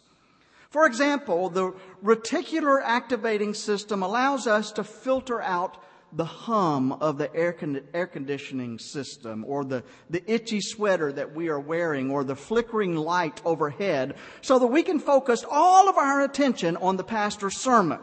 For 0.70 0.84
example, 0.84 1.48
the 1.48 1.72
reticular 2.04 2.80
activating 2.82 3.54
system 3.54 4.02
allows 4.02 4.46
us 4.46 4.70
to 4.72 4.84
filter 4.84 5.40
out 5.40 5.82
the 6.12 6.24
hum 6.24 6.92
of 6.92 7.16
the 7.16 7.34
air, 7.34 7.52
con- 7.52 7.82
air 7.94 8.06
conditioning 8.06 8.78
system 8.78 9.44
or 9.46 9.64
the, 9.64 9.82
the 10.10 10.22
itchy 10.30 10.60
sweater 10.60 11.12
that 11.12 11.34
we 11.34 11.48
are 11.48 11.60
wearing 11.60 12.10
or 12.10 12.24
the 12.24 12.36
flickering 12.36 12.96
light 12.96 13.40
overhead 13.44 14.14
so 14.42 14.58
that 14.58 14.66
we 14.66 14.82
can 14.82 14.98
focus 14.98 15.44
all 15.50 15.88
of 15.88 15.96
our 15.96 16.22
attention 16.22 16.76
on 16.78 16.96
the 16.96 17.04
pastor's 17.04 17.56
sermon. 17.56 18.00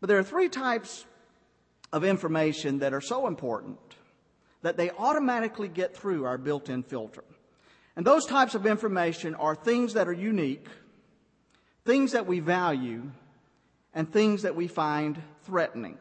But 0.00 0.08
there 0.08 0.18
are 0.18 0.24
three 0.24 0.48
types 0.48 1.04
of 1.92 2.04
information 2.04 2.80
that 2.80 2.92
are 2.92 3.00
so 3.00 3.26
important 3.26 3.78
that 4.62 4.76
they 4.76 4.90
automatically 4.90 5.68
get 5.68 5.96
through 5.96 6.24
our 6.24 6.38
built 6.38 6.68
in 6.68 6.82
filter. 6.82 7.24
And 7.96 8.06
those 8.06 8.26
types 8.26 8.54
of 8.54 8.66
information 8.66 9.34
are 9.34 9.54
things 9.54 9.94
that 9.94 10.08
are 10.08 10.12
unique, 10.12 10.66
things 11.84 12.12
that 12.12 12.26
we 12.26 12.40
value, 12.40 13.10
and 13.94 14.12
things 14.12 14.42
that 14.42 14.54
we 14.54 14.68
find 14.68 15.20
threatening. 15.44 15.98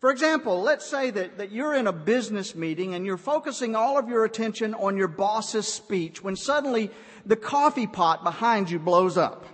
For 0.00 0.10
example, 0.10 0.62
let's 0.62 0.86
say 0.86 1.10
that, 1.10 1.38
that 1.38 1.50
you're 1.50 1.74
in 1.74 1.86
a 1.86 1.92
business 1.92 2.54
meeting 2.54 2.94
and 2.94 3.04
you're 3.04 3.16
focusing 3.16 3.74
all 3.74 3.98
of 3.98 4.08
your 4.08 4.24
attention 4.24 4.74
on 4.74 4.96
your 4.96 5.08
boss's 5.08 5.66
speech 5.66 6.22
when 6.22 6.36
suddenly 6.36 6.90
the 7.26 7.36
coffee 7.36 7.86
pot 7.86 8.22
behind 8.22 8.70
you 8.70 8.78
blows 8.78 9.16
up. 9.16 9.44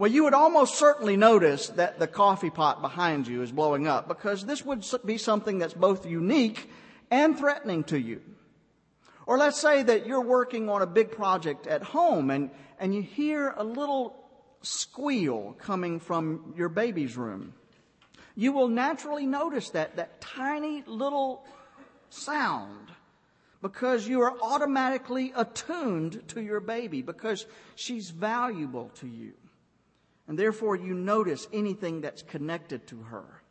Well, 0.00 0.10
you 0.10 0.24
would 0.24 0.32
almost 0.32 0.76
certainly 0.76 1.18
notice 1.18 1.68
that 1.68 1.98
the 1.98 2.06
coffee 2.06 2.48
pot 2.48 2.80
behind 2.80 3.26
you 3.26 3.42
is 3.42 3.52
blowing 3.52 3.86
up 3.86 4.08
because 4.08 4.46
this 4.46 4.64
would 4.64 4.82
be 5.04 5.18
something 5.18 5.58
that's 5.58 5.74
both 5.74 6.06
unique 6.06 6.70
and 7.10 7.38
threatening 7.38 7.84
to 7.84 8.00
you. 8.00 8.22
Or 9.26 9.36
let's 9.36 9.60
say 9.60 9.82
that 9.82 10.06
you're 10.06 10.22
working 10.22 10.70
on 10.70 10.80
a 10.80 10.86
big 10.86 11.10
project 11.10 11.66
at 11.66 11.82
home 11.82 12.30
and, 12.30 12.50
and 12.78 12.94
you 12.94 13.02
hear 13.02 13.52
a 13.54 13.62
little 13.62 14.16
squeal 14.62 15.54
coming 15.58 16.00
from 16.00 16.54
your 16.56 16.70
baby's 16.70 17.18
room. 17.18 17.52
You 18.34 18.52
will 18.52 18.68
naturally 18.68 19.26
notice 19.26 19.68
that, 19.68 19.96
that 19.96 20.18
tiny 20.22 20.82
little 20.86 21.44
sound 22.08 22.88
because 23.60 24.08
you 24.08 24.22
are 24.22 24.34
automatically 24.40 25.34
attuned 25.36 26.26
to 26.28 26.40
your 26.40 26.60
baby 26.60 27.02
because 27.02 27.44
she's 27.74 28.08
valuable 28.08 28.90
to 28.94 29.06
you. 29.06 29.34
And 30.30 30.38
therefore 30.38 30.76
you 30.76 30.94
notice 30.94 31.48
anything 31.52 32.02
that's 32.02 32.22
connected 32.22 32.86
to 32.86 33.02
her. 33.02 33.42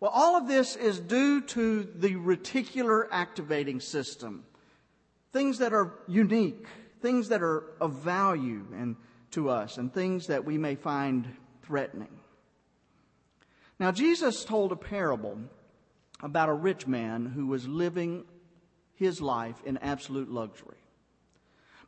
Well, 0.00 0.10
all 0.10 0.36
of 0.36 0.46
this 0.46 0.76
is 0.76 1.00
due 1.00 1.40
to 1.40 1.84
the 1.84 2.16
reticular 2.16 3.06
activating 3.10 3.80
system. 3.80 4.44
Things 5.32 5.56
that 5.60 5.72
are 5.72 5.94
unique, 6.06 6.66
things 7.00 7.30
that 7.30 7.42
are 7.42 7.64
of 7.80 7.94
value 8.02 8.66
and 8.74 8.96
to 9.30 9.48
us 9.48 9.78
and 9.78 9.90
things 9.90 10.26
that 10.26 10.44
we 10.44 10.58
may 10.58 10.74
find 10.74 11.26
threatening. 11.62 12.20
Now, 13.80 13.92
Jesus 13.92 14.44
told 14.44 14.72
a 14.72 14.76
parable 14.76 15.38
about 16.22 16.50
a 16.50 16.54
rich 16.54 16.86
man 16.86 17.24
who 17.24 17.46
was 17.46 17.66
living 17.66 18.24
his 18.94 19.22
life 19.22 19.56
in 19.64 19.78
absolute 19.78 20.30
luxury. 20.30 20.81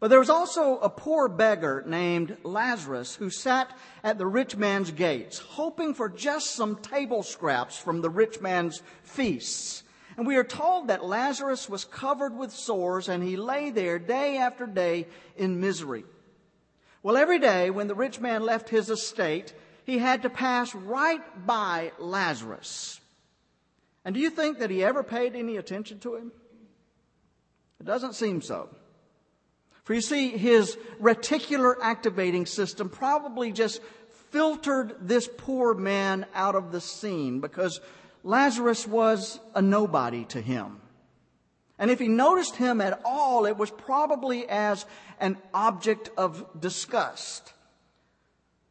But 0.04 0.08
there 0.08 0.18
was 0.18 0.28
also 0.28 0.76
a 0.80 0.90
poor 0.90 1.28
beggar 1.28 1.82
named 1.86 2.36
Lazarus 2.42 3.14
who 3.14 3.30
sat 3.30 3.74
at 4.02 4.18
the 4.18 4.26
rich 4.26 4.54
man's 4.54 4.90
gates, 4.90 5.38
hoping 5.38 5.94
for 5.94 6.10
just 6.10 6.50
some 6.50 6.76
table 6.76 7.22
scraps 7.22 7.78
from 7.78 8.02
the 8.02 8.10
rich 8.10 8.38
man's 8.42 8.82
feasts. 9.02 9.82
And 10.18 10.26
we 10.26 10.36
are 10.36 10.44
told 10.44 10.88
that 10.88 11.06
Lazarus 11.06 11.70
was 11.70 11.86
covered 11.86 12.36
with 12.36 12.52
sores 12.52 13.08
and 13.08 13.22
he 13.22 13.38
lay 13.38 13.70
there 13.70 13.98
day 13.98 14.36
after 14.36 14.66
day 14.66 15.06
in 15.38 15.58
misery. 15.58 16.04
Well, 17.02 17.16
every 17.16 17.38
day 17.38 17.70
when 17.70 17.88
the 17.88 17.94
rich 17.94 18.20
man 18.20 18.42
left 18.42 18.68
his 18.68 18.90
estate, 18.90 19.54
he 19.86 19.96
had 19.96 20.20
to 20.20 20.28
pass 20.28 20.74
right 20.74 21.46
by 21.46 21.92
Lazarus. 21.98 23.00
And 24.04 24.14
do 24.14 24.20
you 24.20 24.28
think 24.28 24.58
that 24.58 24.68
he 24.68 24.84
ever 24.84 25.02
paid 25.02 25.34
any 25.34 25.56
attention 25.56 25.98
to 26.00 26.16
him? 26.16 26.30
It 27.80 27.86
doesn't 27.86 28.12
seem 28.12 28.42
so. 28.42 28.68
For 29.84 29.94
you 29.94 30.00
see, 30.00 30.30
his 30.30 30.76
reticular 31.00 31.76
activating 31.80 32.46
system 32.46 32.88
probably 32.88 33.52
just 33.52 33.80
filtered 34.30 34.96
this 35.00 35.28
poor 35.36 35.74
man 35.74 36.26
out 36.34 36.54
of 36.54 36.72
the 36.72 36.80
scene 36.80 37.40
because 37.40 37.80
Lazarus 38.22 38.86
was 38.86 39.38
a 39.54 39.60
nobody 39.60 40.24
to 40.26 40.40
him. 40.40 40.80
And 41.78 41.90
if 41.90 41.98
he 41.98 42.08
noticed 42.08 42.56
him 42.56 42.80
at 42.80 43.00
all, 43.04 43.46
it 43.46 43.56
was 43.56 43.70
probably 43.70 44.48
as 44.48 44.86
an 45.20 45.36
object 45.52 46.08
of 46.16 46.46
disgust. 46.58 47.52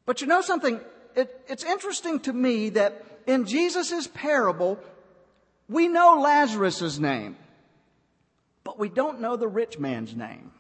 But 0.06 0.22
you 0.22 0.28
know 0.28 0.42
something? 0.42 0.80
It, 1.16 1.46
it's 1.48 1.64
interesting 1.64 2.20
to 2.22 2.34
me 2.34 2.70
that 2.70 3.06
in 3.28 3.46
Jesus' 3.46 4.08
parable, 4.08 4.80
we 5.70 5.88
know 5.88 6.20
Lazarus' 6.22 6.98
name, 6.98 7.38
but 8.64 8.80
we 8.80 8.90
don't 8.90 9.22
know 9.22 9.36
the 9.36 9.48
rich 9.48 9.78
man's 9.78 10.16
name. 10.16 10.52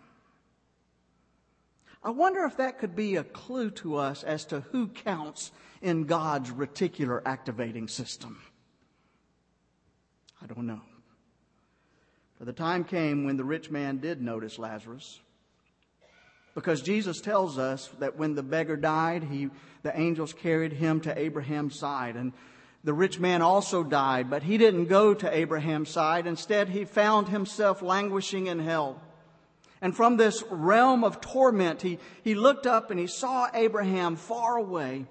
I 2.03 2.09
wonder 2.09 2.43
if 2.43 2.57
that 2.57 2.79
could 2.79 2.95
be 2.95 3.15
a 3.15 3.23
clue 3.23 3.71
to 3.71 3.95
us 3.95 4.23
as 4.23 4.45
to 4.45 4.61
who 4.71 4.87
counts 4.87 5.51
in 5.81 6.03
God's 6.03 6.51
reticular 6.51 7.21
activating 7.25 7.87
system. 7.87 8.41
I 10.41 10.47
don't 10.47 10.67
know. 10.67 10.81
For 12.37 12.45
the 12.45 12.53
time 12.53 12.83
came 12.83 13.23
when 13.23 13.37
the 13.37 13.45
rich 13.45 13.71
man 13.71 13.99
did 13.99 14.21
notice 14.21 14.59
Lazarus. 14.59 15.21
Because 16.55 16.81
Jesus 16.81 17.21
tells 17.21 17.57
us 17.57 17.89
that 17.99 18.17
when 18.17 18.35
the 18.35 18.43
beggar 18.43 18.75
died, 18.75 19.23
he, 19.23 19.49
the 19.81 19.97
angels 19.97 20.33
carried 20.33 20.73
him 20.73 20.99
to 21.01 21.17
Abraham's 21.17 21.79
side. 21.79 22.15
And 22.17 22.33
the 22.83 22.93
rich 22.93 23.17
man 23.17 23.41
also 23.41 23.81
died, 23.81 24.29
but 24.29 24.43
he 24.43 24.57
didn't 24.57 24.85
go 24.85 25.13
to 25.13 25.35
Abraham's 25.35 25.89
side. 25.89 26.27
Instead, 26.27 26.69
he 26.69 26.83
found 26.83 27.29
himself 27.29 27.81
languishing 27.81 28.47
in 28.47 28.59
hell. 28.59 29.01
And 29.84 29.93
from 29.93 30.15
this 30.15 30.45
realm 30.49 31.03
of 31.03 31.19
torment, 31.19 31.81
he, 31.81 31.99
he 32.23 32.36
looked 32.36 32.65
up 32.65 32.89
and 32.89 32.97
he 32.97 33.05
saw 33.05 33.49
Abraham 33.53 34.15
far 34.15 34.55
away. 34.55 35.05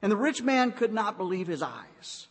And 0.00 0.12
the 0.12 0.16
rich 0.16 0.42
man 0.42 0.70
could 0.70 0.92
not 0.92 1.18
believe 1.18 1.48
his 1.48 1.60
eyes. 1.60 2.28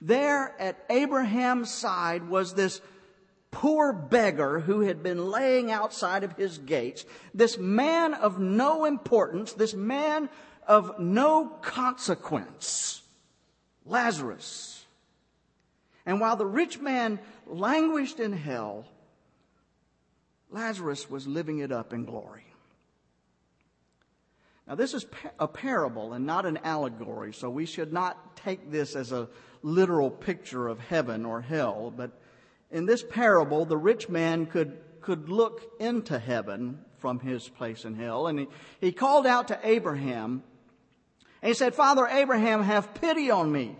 There 0.00 0.54
at 0.60 0.84
Abraham's 0.88 1.74
side 1.74 2.28
was 2.28 2.54
this 2.54 2.80
poor 3.50 3.92
beggar 3.92 4.60
who 4.60 4.82
had 4.82 5.02
been 5.02 5.30
laying 5.32 5.72
outside 5.72 6.22
of 6.22 6.36
his 6.36 6.58
gates, 6.58 7.04
this 7.34 7.58
man 7.58 8.14
of 8.14 8.38
no 8.38 8.84
importance, 8.84 9.52
this 9.52 9.74
man 9.74 10.28
of 10.68 11.00
no 11.00 11.46
consequence, 11.60 13.02
Lazarus. 13.84 14.86
And 16.06 16.20
while 16.20 16.36
the 16.36 16.46
rich 16.46 16.78
man 16.78 17.18
languished 17.48 18.20
in 18.20 18.32
hell, 18.32 18.86
Lazarus 20.52 21.08
was 21.08 21.26
living 21.26 21.58
it 21.58 21.72
up 21.72 21.92
in 21.92 22.04
glory. 22.04 22.44
Now, 24.68 24.76
this 24.76 24.94
is 24.94 25.06
a 25.38 25.48
parable 25.48 26.12
and 26.12 26.24
not 26.24 26.46
an 26.46 26.58
allegory, 26.62 27.32
so 27.32 27.50
we 27.50 27.66
should 27.66 27.92
not 27.92 28.36
take 28.36 28.70
this 28.70 28.94
as 28.94 29.10
a 29.10 29.28
literal 29.62 30.10
picture 30.10 30.68
of 30.68 30.78
heaven 30.78 31.24
or 31.24 31.40
hell. 31.40 31.92
But 31.94 32.12
in 32.70 32.86
this 32.86 33.02
parable, 33.02 33.64
the 33.64 33.76
rich 33.76 34.08
man 34.08 34.46
could, 34.46 34.78
could 35.00 35.28
look 35.28 35.62
into 35.80 36.18
heaven 36.18 36.78
from 36.98 37.18
his 37.18 37.48
place 37.48 37.84
in 37.84 37.96
hell, 37.96 38.28
and 38.28 38.38
he, 38.38 38.48
he 38.80 38.92
called 38.92 39.26
out 39.26 39.48
to 39.48 39.58
Abraham, 39.64 40.44
and 41.40 41.48
he 41.48 41.54
said, 41.54 41.74
Father 41.74 42.06
Abraham, 42.06 42.62
have 42.62 42.94
pity 42.94 43.30
on 43.30 43.50
me. 43.50 43.76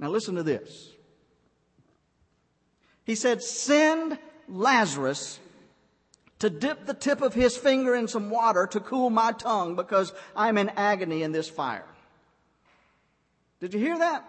Now, 0.00 0.08
listen 0.08 0.34
to 0.34 0.42
this. 0.42 0.90
He 3.04 3.14
said, 3.14 3.42
Send 3.42 4.18
Lazarus 4.48 5.38
to 6.40 6.50
dip 6.50 6.86
the 6.86 6.94
tip 6.94 7.22
of 7.22 7.34
his 7.34 7.56
finger 7.56 7.94
in 7.94 8.08
some 8.08 8.30
water 8.30 8.66
to 8.66 8.80
cool 8.80 9.10
my 9.10 9.32
tongue 9.32 9.76
because 9.76 10.12
I'm 10.36 10.58
in 10.58 10.68
agony 10.70 11.22
in 11.22 11.32
this 11.32 11.48
fire. 11.48 11.86
Did 13.60 13.72
you 13.72 13.80
hear 13.80 13.98
that? 13.98 14.24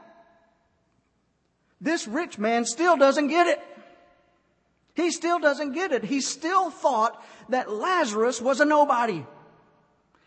This 1.82 2.08
rich 2.08 2.38
man 2.38 2.66
still 2.66 2.96
doesn't 2.96 3.28
get 3.28 3.48
it. 3.48 3.62
He 4.94 5.12
still 5.12 5.40
doesn't 5.40 5.74
get 5.74 5.92
it. 5.92 6.06
He 6.06 6.22
still 6.22 6.70
thought 6.70 7.22
that 7.50 7.70
Lazarus 7.70 8.40
was 8.40 8.62
a 8.62 8.66
nobody. 8.66 9.26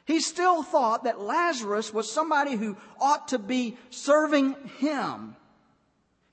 He 0.05 0.21
still 0.21 0.63
thought 0.63 1.05
that 1.05 1.21
Lazarus 1.21 1.93
was 1.93 2.11
somebody 2.11 2.55
who 2.55 2.77
ought 3.01 3.29
to 3.29 3.39
be 3.39 3.77
serving 3.91 4.57
him. 4.79 5.37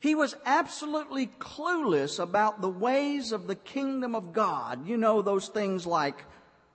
He 0.06 0.14
was 0.14 0.36
absolutely 0.46 1.32
clueless 1.40 2.20
about 2.20 2.62
the 2.62 2.70
ways 2.70 3.32
of 3.32 3.48
the 3.48 3.56
kingdom 3.56 4.14
of 4.14 4.34
God. 4.34 4.88
You 4.88 4.98
know, 4.98 5.24
those 5.24 5.48
things 5.48 5.88
like 5.88 6.24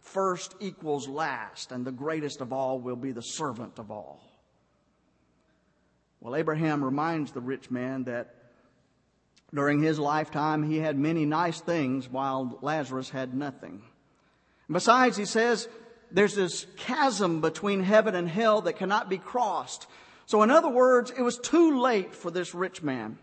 first 0.01 0.57
equals 0.59 1.07
last, 1.07 1.71
and 1.71 1.85
the 1.85 1.93
greatest 1.93 2.41
of 2.41 2.53
all 2.53 2.81
will 2.81 2.97
be 2.97 3.13
the 3.13 3.23
servant 3.23 3.79
of 3.79 3.93
all. 3.93 4.21
Well, 6.21 6.35
Abraham 6.35 6.83
reminds 6.83 7.31
the 7.31 7.41
rich 7.41 7.71
man 7.71 8.03
that 8.05 8.35
during 9.55 9.81
his 9.81 10.01
lifetime 10.01 10.69
he 10.69 10.79
had 10.79 10.99
many 10.99 11.25
nice 11.25 11.61
things 11.61 12.09
while 12.09 12.59
Lazarus 12.63 13.11
had 13.11 13.33
nothing. 13.33 13.83
Besides, 14.69 15.17
he 15.17 15.25
says, 15.25 15.69
there's 16.11 16.35
this 16.35 16.67
chasm 16.77 17.41
between 17.41 17.85
heaven 17.85 18.17
and 18.17 18.29
hell 18.29 18.63
that 18.63 18.77
cannot 18.77 19.09
be 19.09 19.19
crossed. 19.19 19.87
So, 20.31 20.43
in 20.43 20.51
other 20.53 20.69
words, 20.69 21.11
it 21.11 21.23
was 21.23 21.39
too 21.39 21.81
late 21.81 22.15
for 22.15 22.31
this 22.31 22.55
rich 22.55 22.85
man. 22.85 23.19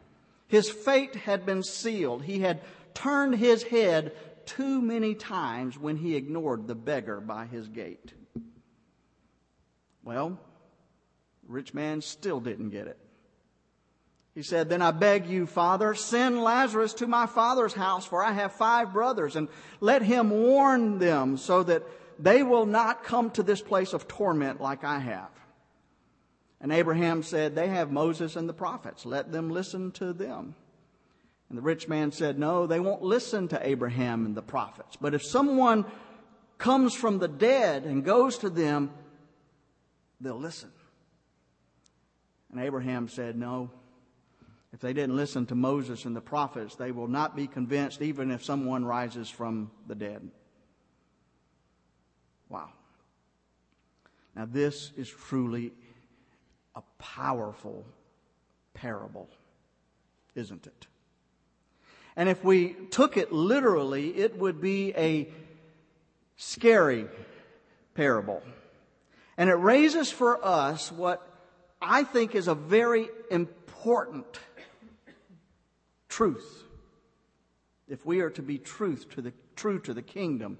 His 0.49 0.70
fate 0.70 1.16
had 1.16 1.45
been 1.45 1.64
sealed. 1.64 2.22
He 2.22 2.39
had 2.39 2.60
turned 2.93 3.38
his 3.38 3.64
head 3.64 4.14
too 4.45 4.82
many 4.82 5.16
times 5.16 5.80
when 5.80 5.95
he 5.95 6.18
ignored 6.18 6.68
the 6.68 6.76
beggar 6.76 7.22
by 7.22 7.45
his 7.45 7.70
gate. 7.70 8.14
Well, 10.03 10.38
the 11.45 11.53
rich 11.53 11.74
man 11.74 12.01
still 12.01 12.41
didn't 12.41 12.72
get 12.72 12.88
it. 12.88 12.99
He 14.36 14.43
said, 14.43 14.68
Then 14.68 14.82
I 14.82 14.91
beg 14.91 15.28
you, 15.28 15.47
Father, 15.47 15.93
send 15.93 16.43
Lazarus 16.43 16.93
to 16.95 17.08
my 17.08 17.26
father's 17.26 17.74
house, 17.74 18.05
for 18.05 18.22
I 18.22 18.34
have 18.34 18.51
five 18.51 18.91
brothers, 18.91 19.38
and 19.38 19.47
let 19.80 20.01
him 20.01 20.30
warn 20.30 20.99
them 20.99 21.38
so 21.38 21.64
that 21.64 21.84
they 22.20 22.43
will 22.43 22.66
not 22.66 23.05
come 23.05 23.32
to 23.32 23.43
this 23.43 23.62
place 23.62 23.93
of 23.93 24.10
torment 24.10 24.60
like 24.60 24.84
I 24.84 24.99
have. 24.99 25.30
And 26.60 26.72
Abraham 26.72 27.24
said, 27.24 27.55
They 27.55 27.68
have 27.68 27.91
Moses 27.91 28.36
and 28.36 28.49
the 28.49 28.53
prophets. 28.53 29.05
Let 29.05 29.32
them 29.32 29.49
listen 29.49 29.91
to 29.93 30.14
them. 30.14 30.55
And 31.49 31.58
the 31.58 31.62
rich 31.62 31.88
man 31.88 32.12
said, 32.12 32.39
No, 32.39 32.68
they 32.68 32.80
won't 32.80 33.03
listen 33.03 33.47
to 33.49 33.68
Abraham 33.68 34.26
and 34.26 34.36
the 34.36 34.41
prophets. 34.41 34.97
But 34.99 35.14
if 35.14 35.24
someone 35.24 35.86
comes 36.58 36.93
from 36.93 37.20
the 37.20 37.28
dead 37.28 37.84
and 37.84 38.03
goes 38.03 38.39
to 38.39 38.49
them, 38.49 38.91
they'll 40.20 40.39
listen. 40.39 40.72
And 42.51 42.60
Abraham 42.60 43.08
said, 43.08 43.38
No. 43.38 43.70
If 44.74 44.82
they 44.82 44.93
didn't 44.93 45.16
listen 45.16 45.45
to 45.47 45.55
Moses 45.55 46.05
and 46.05 46.16
the 46.16 46.22
prophets, 46.22 46.76
they 46.76 46.91
will 46.91 47.08
not 47.08 47.36
be 47.36 47.47
convinced 47.47 48.01
even 48.01 48.32
if 48.32 48.43
someone 48.43 48.84
rises 48.84 49.30
from 49.30 49.72
the 49.88 49.95
dead. 49.95 50.30
Wow. 52.49 52.70
Now, 54.36 54.45
this 54.45 54.91
is 54.97 55.10
truly 55.10 55.72
a 56.78 56.84
powerful 56.99 57.84
parable, 58.75 59.28
isn't 60.36 60.67
it? 60.67 60.88
And 62.15 62.30
if 62.30 62.43
we 62.43 62.75
took 62.91 63.17
it 63.17 63.32
literally, 63.32 64.15
it 64.15 64.38
would 64.38 64.61
be 64.61 64.93
a 64.95 65.28
scary 66.36 67.07
parable. 67.95 68.43
And 69.38 69.49
it 69.49 69.55
raises 69.55 70.11
for 70.11 70.43
us 70.45 70.91
what 70.91 71.28
I 71.82 72.03
think 72.03 72.36
is 72.36 72.47
a 72.47 72.55
very 72.55 73.09
important 73.32 74.25
truth. 76.09 76.63
If 77.88 78.05
we 78.05 78.21
are 78.21 78.32
to 78.32 78.43
be 78.43 78.59
truth 78.59 79.09
to 79.15 79.21
the, 79.21 79.34
true 79.55 79.80
to 79.80 79.95
the 79.95 80.03
kingdom 80.03 80.59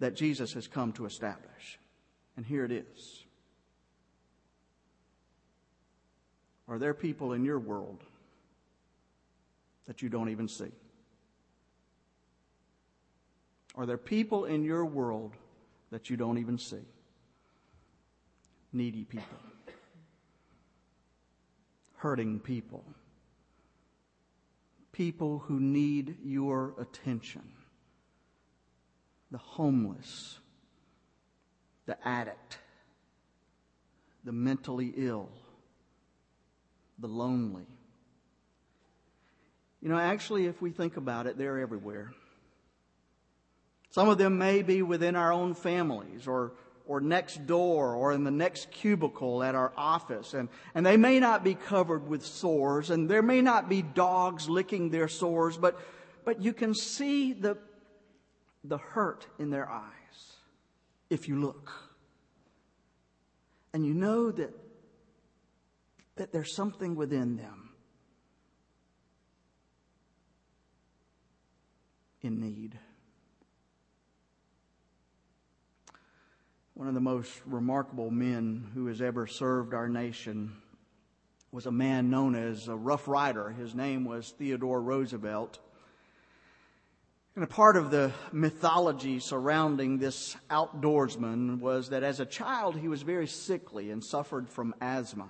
that 0.00 0.16
Jesus 0.16 0.52
has 0.54 0.66
come 0.66 0.92
to 0.94 1.06
establish. 1.06 1.78
And 2.36 2.44
here 2.44 2.64
it 2.64 2.72
is. 2.72 3.24
Are 6.68 6.78
there 6.78 6.94
people 6.94 7.32
in 7.32 7.44
your 7.44 7.58
world 7.58 8.02
that 9.86 10.02
you 10.02 10.10
don't 10.10 10.28
even 10.28 10.48
see? 10.48 10.70
Are 13.74 13.86
there 13.86 13.96
people 13.96 14.44
in 14.44 14.64
your 14.64 14.84
world 14.84 15.32
that 15.90 16.10
you 16.10 16.16
don't 16.16 16.38
even 16.38 16.58
see? 16.58 16.84
Needy 18.72 19.04
people, 19.04 19.38
hurting 21.96 22.38
people, 22.40 22.84
people 24.92 25.38
who 25.38 25.58
need 25.58 26.16
your 26.22 26.74
attention, 26.78 27.48
the 29.30 29.38
homeless, 29.38 30.38
the 31.86 31.96
addict, 32.06 32.58
the 34.24 34.32
mentally 34.32 34.92
ill, 34.96 35.30
the 36.98 37.08
lonely. 37.08 37.66
You 39.80 39.88
know, 39.88 39.98
actually, 39.98 40.46
if 40.46 40.60
we 40.60 40.70
think 40.70 40.96
about 40.96 41.26
it, 41.26 41.38
they're 41.38 41.58
everywhere. 41.58 42.12
Some 43.90 44.08
of 44.08 44.18
them 44.18 44.38
may 44.38 44.62
be 44.62 44.82
within 44.82 45.16
our 45.16 45.32
own 45.32 45.54
families 45.54 46.26
or, 46.26 46.52
or 46.86 47.00
next 47.00 47.46
door 47.46 47.94
or 47.94 48.12
in 48.12 48.24
the 48.24 48.30
next 48.30 48.70
cubicle 48.70 49.42
at 49.42 49.54
our 49.54 49.72
office. 49.76 50.34
And, 50.34 50.48
and 50.74 50.84
they 50.84 50.96
may 50.96 51.20
not 51.20 51.44
be 51.44 51.54
covered 51.54 52.08
with 52.08 52.24
sores 52.24 52.90
and 52.90 53.08
there 53.08 53.22
may 53.22 53.40
not 53.40 53.68
be 53.68 53.82
dogs 53.82 54.48
licking 54.48 54.90
their 54.90 55.08
sores, 55.08 55.56
but, 55.56 55.80
but 56.24 56.42
you 56.42 56.52
can 56.52 56.74
see 56.74 57.32
the, 57.32 57.56
the 58.64 58.78
hurt 58.78 59.26
in 59.38 59.50
their 59.50 59.68
eyes 59.68 59.92
if 61.08 61.28
you 61.28 61.40
look. 61.40 61.72
And 63.72 63.86
you 63.86 63.94
know 63.94 64.30
that, 64.32 64.50
that 66.18 66.32
there's 66.32 66.54
something 66.54 66.94
within 66.94 67.36
them 67.36 67.70
in 72.22 72.40
need. 72.40 72.78
One 76.74 76.86
of 76.86 76.94
the 76.94 77.00
most 77.00 77.32
remarkable 77.46 78.10
men 78.10 78.70
who 78.74 78.86
has 78.86 79.02
ever 79.02 79.26
served 79.26 79.74
our 79.74 79.88
nation 79.88 80.52
was 81.50 81.66
a 81.66 81.72
man 81.72 82.10
known 82.10 82.34
as 82.34 82.68
a 82.68 82.76
Rough 82.76 83.08
Rider. 83.08 83.50
His 83.50 83.74
name 83.74 84.04
was 84.04 84.30
Theodore 84.30 84.80
Roosevelt. 84.80 85.58
And 87.34 87.44
a 87.44 87.48
part 87.48 87.76
of 87.76 87.90
the 87.90 88.12
mythology 88.32 89.20
surrounding 89.20 89.98
this 89.98 90.36
outdoorsman 90.50 91.60
was 91.60 91.90
that 91.90 92.02
as 92.02 92.20
a 92.20 92.26
child 92.26 92.76
he 92.76 92.88
was 92.88 93.02
very 93.02 93.26
sickly 93.26 93.90
and 93.90 94.04
suffered 94.04 94.48
from 94.48 94.74
asthma. 94.80 95.28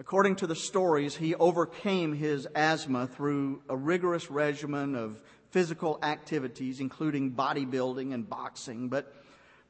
According 0.00 0.36
to 0.36 0.46
the 0.46 0.54
stories, 0.54 1.16
he 1.16 1.34
overcame 1.34 2.14
his 2.14 2.46
asthma 2.54 3.08
through 3.08 3.62
a 3.68 3.76
rigorous 3.76 4.30
regimen 4.30 4.94
of 4.94 5.20
physical 5.50 5.98
activities, 6.02 6.78
including 6.78 7.32
bodybuilding 7.32 8.14
and 8.14 8.28
boxing. 8.28 8.88
But, 8.88 9.12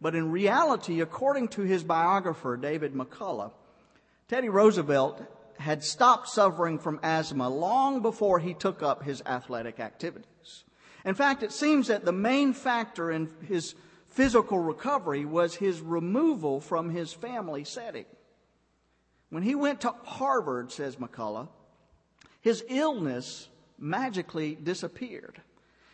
but 0.00 0.14
in 0.14 0.30
reality, 0.30 1.00
according 1.00 1.48
to 1.48 1.62
his 1.62 1.82
biographer, 1.82 2.58
David 2.58 2.92
McCullough, 2.92 3.52
Teddy 4.28 4.50
Roosevelt 4.50 5.22
had 5.58 5.82
stopped 5.82 6.28
suffering 6.28 6.78
from 6.78 7.00
asthma 7.02 7.48
long 7.48 8.02
before 8.02 8.38
he 8.38 8.52
took 8.52 8.82
up 8.82 9.02
his 9.02 9.22
athletic 9.24 9.80
activities. 9.80 10.64
In 11.06 11.14
fact, 11.14 11.42
it 11.42 11.52
seems 11.52 11.88
that 11.88 12.04
the 12.04 12.12
main 12.12 12.52
factor 12.52 13.10
in 13.10 13.30
his 13.46 13.74
physical 14.08 14.58
recovery 14.58 15.24
was 15.24 15.54
his 15.54 15.80
removal 15.80 16.60
from 16.60 16.90
his 16.90 17.14
family 17.14 17.64
setting. 17.64 18.04
When 19.30 19.42
he 19.42 19.54
went 19.54 19.82
to 19.82 19.94
Harvard, 20.04 20.72
says 20.72 20.96
McCullough, 20.96 21.48
his 22.40 22.64
illness 22.68 23.48
magically 23.78 24.54
disappeared. 24.54 25.40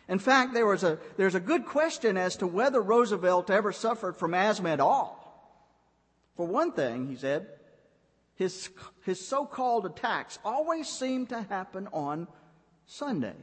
In 0.07 0.19
fact, 0.19 0.53
there 0.53 0.65
was 0.65 0.83
a, 0.83 0.99
there's 1.17 1.35
a 1.35 1.39
good 1.39 1.65
question 1.65 2.17
as 2.17 2.37
to 2.37 2.47
whether 2.47 2.81
Roosevelt 2.81 3.49
ever 3.49 3.71
suffered 3.71 4.15
from 4.15 4.33
asthma 4.33 4.69
at 4.69 4.79
all. 4.79 5.21
For 6.37 6.45
one 6.45 6.71
thing, 6.71 7.07
he 7.07 7.15
said, 7.15 7.47
his, 8.35 8.69
his 9.03 9.25
so-called 9.25 9.85
attacks 9.85 10.37
always 10.43 10.87
seemed 10.87 11.29
to 11.29 11.41
happen 11.41 11.87
on 11.91 12.27
Sundays. 12.85 13.33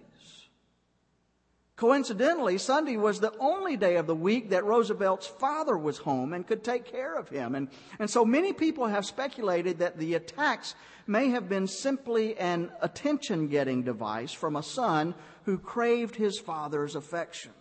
Coincidentally, 1.76 2.58
Sunday 2.58 2.96
was 2.96 3.18
the 3.18 3.36
only 3.38 3.76
day 3.76 3.96
of 3.96 4.06
the 4.06 4.14
week 4.14 4.50
that 4.50 4.64
Roosevelt's 4.64 5.26
father 5.26 5.76
was 5.76 5.98
home 5.98 6.32
and 6.32 6.46
could 6.46 6.62
take 6.62 6.84
care 6.84 7.16
of 7.16 7.28
him. 7.28 7.54
And, 7.54 7.68
and 7.98 8.10
so 8.10 8.24
many 8.24 8.52
people 8.52 8.86
have 8.86 9.06
speculated 9.06 9.78
that 9.78 9.98
the 9.98 10.14
attacks 10.14 10.74
may 11.06 11.30
have 11.30 11.48
been 11.48 11.66
simply 11.66 12.36
an 12.36 12.70
attention 12.82 13.48
getting 13.48 13.82
device 13.82 14.32
from 14.32 14.56
a 14.56 14.62
son 14.62 15.14
who 15.44 15.58
craved 15.58 16.14
his 16.14 16.38
father's 16.38 16.94
affection. 16.94 17.52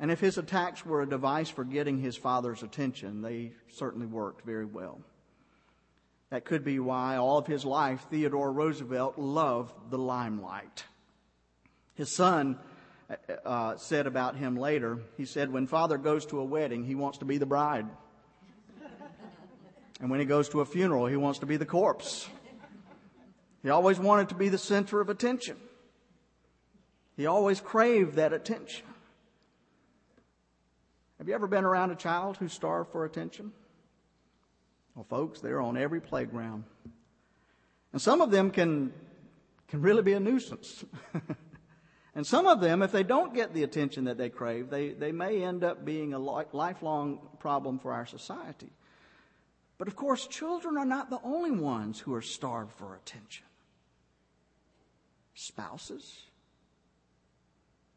And 0.00 0.10
if 0.10 0.20
his 0.20 0.36
attacks 0.36 0.84
were 0.84 1.02
a 1.02 1.08
device 1.08 1.48
for 1.48 1.64
getting 1.64 1.98
his 1.98 2.16
father's 2.16 2.62
attention, 2.62 3.22
they 3.22 3.52
certainly 3.72 4.06
worked 4.06 4.44
very 4.44 4.64
well. 4.64 5.00
That 6.30 6.44
could 6.44 6.64
be 6.64 6.78
why 6.78 7.16
all 7.16 7.38
of 7.38 7.46
his 7.46 7.64
life 7.64 8.06
Theodore 8.10 8.52
Roosevelt 8.52 9.18
loved 9.18 9.90
the 9.90 9.98
limelight. 9.98 10.84
His 11.94 12.12
son 12.12 12.58
uh, 13.44 13.76
said 13.76 14.06
about 14.06 14.36
him 14.36 14.56
later. 14.56 14.98
He 15.16 15.24
said, 15.24 15.52
When 15.52 15.66
father 15.66 15.98
goes 15.98 16.26
to 16.26 16.40
a 16.40 16.44
wedding, 16.44 16.84
he 16.84 16.94
wants 16.94 17.18
to 17.18 17.24
be 17.24 17.38
the 17.38 17.46
bride. 17.46 17.86
And 20.00 20.10
when 20.10 20.20
he 20.20 20.26
goes 20.26 20.48
to 20.50 20.60
a 20.60 20.64
funeral, 20.64 21.06
he 21.06 21.16
wants 21.16 21.40
to 21.40 21.46
be 21.46 21.56
the 21.56 21.66
corpse. 21.66 22.28
He 23.62 23.70
always 23.70 23.98
wanted 23.98 24.28
to 24.28 24.36
be 24.36 24.48
the 24.48 24.58
center 24.58 25.00
of 25.00 25.08
attention. 25.08 25.56
He 27.16 27.26
always 27.26 27.60
craved 27.60 28.14
that 28.14 28.32
attention. 28.32 28.86
Have 31.18 31.26
you 31.26 31.34
ever 31.34 31.48
been 31.48 31.64
around 31.64 31.90
a 31.90 31.96
child 31.96 32.36
who 32.36 32.46
starved 32.46 32.92
for 32.92 33.04
attention? 33.04 33.52
Well, 34.94 35.04
folks, 35.10 35.40
they're 35.40 35.60
on 35.60 35.76
every 35.76 36.00
playground. 36.00 36.62
And 37.92 38.00
some 38.00 38.20
of 38.20 38.30
them 38.30 38.52
can, 38.52 38.92
can 39.66 39.82
really 39.82 40.02
be 40.02 40.12
a 40.12 40.20
nuisance. 40.20 40.84
And 42.18 42.26
some 42.26 42.48
of 42.48 42.60
them, 42.60 42.82
if 42.82 42.90
they 42.90 43.04
don't 43.04 43.32
get 43.32 43.54
the 43.54 43.62
attention 43.62 44.06
that 44.06 44.18
they 44.18 44.28
crave, 44.28 44.70
they, 44.70 44.88
they 44.88 45.12
may 45.12 45.44
end 45.44 45.62
up 45.62 45.84
being 45.84 46.14
a 46.14 46.18
lifelong 46.18 47.20
problem 47.38 47.78
for 47.78 47.92
our 47.92 48.06
society. 48.06 48.72
But 49.78 49.86
of 49.86 49.94
course, 49.94 50.26
children 50.26 50.76
are 50.76 50.84
not 50.84 51.10
the 51.10 51.20
only 51.22 51.52
ones 51.52 52.00
who 52.00 52.12
are 52.14 52.20
starved 52.20 52.72
for 52.72 52.96
attention. 52.96 53.46
Spouses, 55.34 56.22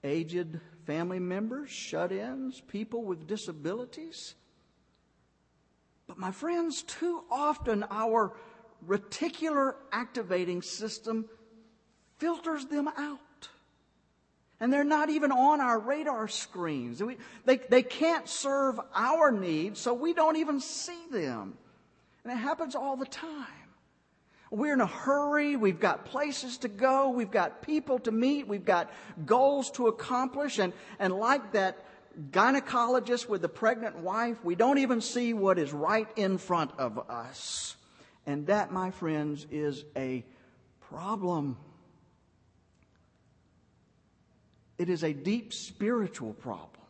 aged 0.04 0.60
family 0.86 1.18
members, 1.18 1.72
shut 1.72 2.12
ins, 2.12 2.62
people 2.62 3.04
with 3.04 3.26
disabilities. 3.26 4.36
But 6.06 6.20
my 6.20 6.32
friends, 6.32 6.84
too 6.84 7.24
often 7.32 7.84
our 7.90 8.34
reticular 8.88 9.74
activating 9.92 10.62
system 10.62 11.26
filters 12.20 12.68
them 12.68 12.88
out. 12.88 13.18
And 14.62 14.72
they're 14.72 14.84
not 14.84 15.10
even 15.10 15.32
on 15.32 15.60
our 15.60 15.80
radar 15.80 16.28
screens. 16.28 17.02
We, 17.02 17.18
they, 17.46 17.58
they 17.58 17.82
can't 17.82 18.30
serve 18.30 18.80
our 18.94 19.32
needs, 19.32 19.80
so 19.80 19.96
we 19.96 20.14
don't 20.14 20.38
even 20.38 20.60
see 20.60 21.08
them. 21.12 21.58
And 22.24 22.32
it 22.32 22.38
happens 22.38 22.76
all 22.76 22.96
the 22.96 23.08
time. 23.08 23.48
We're 24.52 24.74
in 24.74 24.82
a 24.82 24.86
hurry. 24.86 25.56
We've 25.56 25.80
got 25.80 26.06
places 26.06 26.60
to 26.60 26.68
go. 26.68 27.10
We've 27.10 27.32
got 27.32 27.64
people 27.64 27.98
to 28.00 28.12
meet. 28.12 28.48
We've 28.48 28.64
got 28.64 28.92
goals 29.26 29.72
to 29.72 29.88
accomplish. 29.88 30.60
And, 30.60 30.74
and 31.00 31.12
like 31.12 31.54
that 31.54 31.84
gynecologist 32.30 33.28
with 33.28 33.42
the 33.42 33.50
pregnant 33.50 33.98
wife, 33.98 34.38
we 34.44 34.54
don't 34.54 34.78
even 34.78 35.02
see 35.02 35.34
what 35.34 35.58
is 35.58 35.74
right 35.74 36.08
in 36.16 36.38
front 36.38 36.72
of 36.78 37.00
us. 37.10 37.76
And 38.28 38.46
that, 38.46 38.72
my 38.72 38.92
friends, 38.92 39.48
is 39.50 39.86
a 39.96 40.24
problem. 40.82 41.58
It 44.82 44.90
is 44.90 45.04
a 45.04 45.14
deep 45.14 45.54
spiritual 45.54 46.34
problem. 46.34 46.82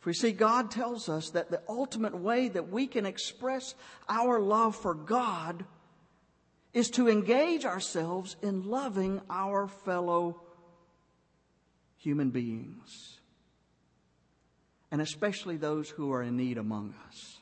For 0.00 0.10
you 0.10 0.14
see, 0.14 0.32
God 0.32 0.70
tells 0.70 1.08
us 1.08 1.30
that 1.30 1.50
the 1.50 1.62
ultimate 1.66 2.14
way 2.14 2.48
that 2.48 2.68
we 2.68 2.86
can 2.86 3.06
express 3.06 3.74
our 4.10 4.38
love 4.38 4.76
for 4.76 4.92
God 4.92 5.64
is 6.74 6.90
to 6.90 7.08
engage 7.08 7.64
ourselves 7.64 8.36
in 8.42 8.68
loving 8.68 9.22
our 9.30 9.68
fellow 9.68 10.42
human 11.96 12.28
beings, 12.28 13.18
and 14.90 15.00
especially 15.00 15.56
those 15.56 15.88
who 15.88 16.12
are 16.12 16.22
in 16.22 16.36
need 16.36 16.58
among 16.58 16.94
us, 17.08 17.38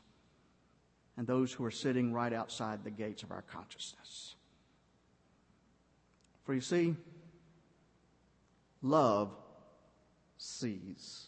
and 1.16 1.26
those 1.26 1.52
who 1.52 1.64
are 1.64 1.72
sitting 1.72 2.12
right 2.12 2.32
outside 2.32 2.84
the 2.84 2.90
gates 2.92 3.24
of 3.24 3.32
our 3.32 3.42
consciousness. 3.42 4.36
For 6.44 6.54
you 6.54 6.60
see, 6.60 6.94
love 8.82 9.30
sees. 10.36 11.26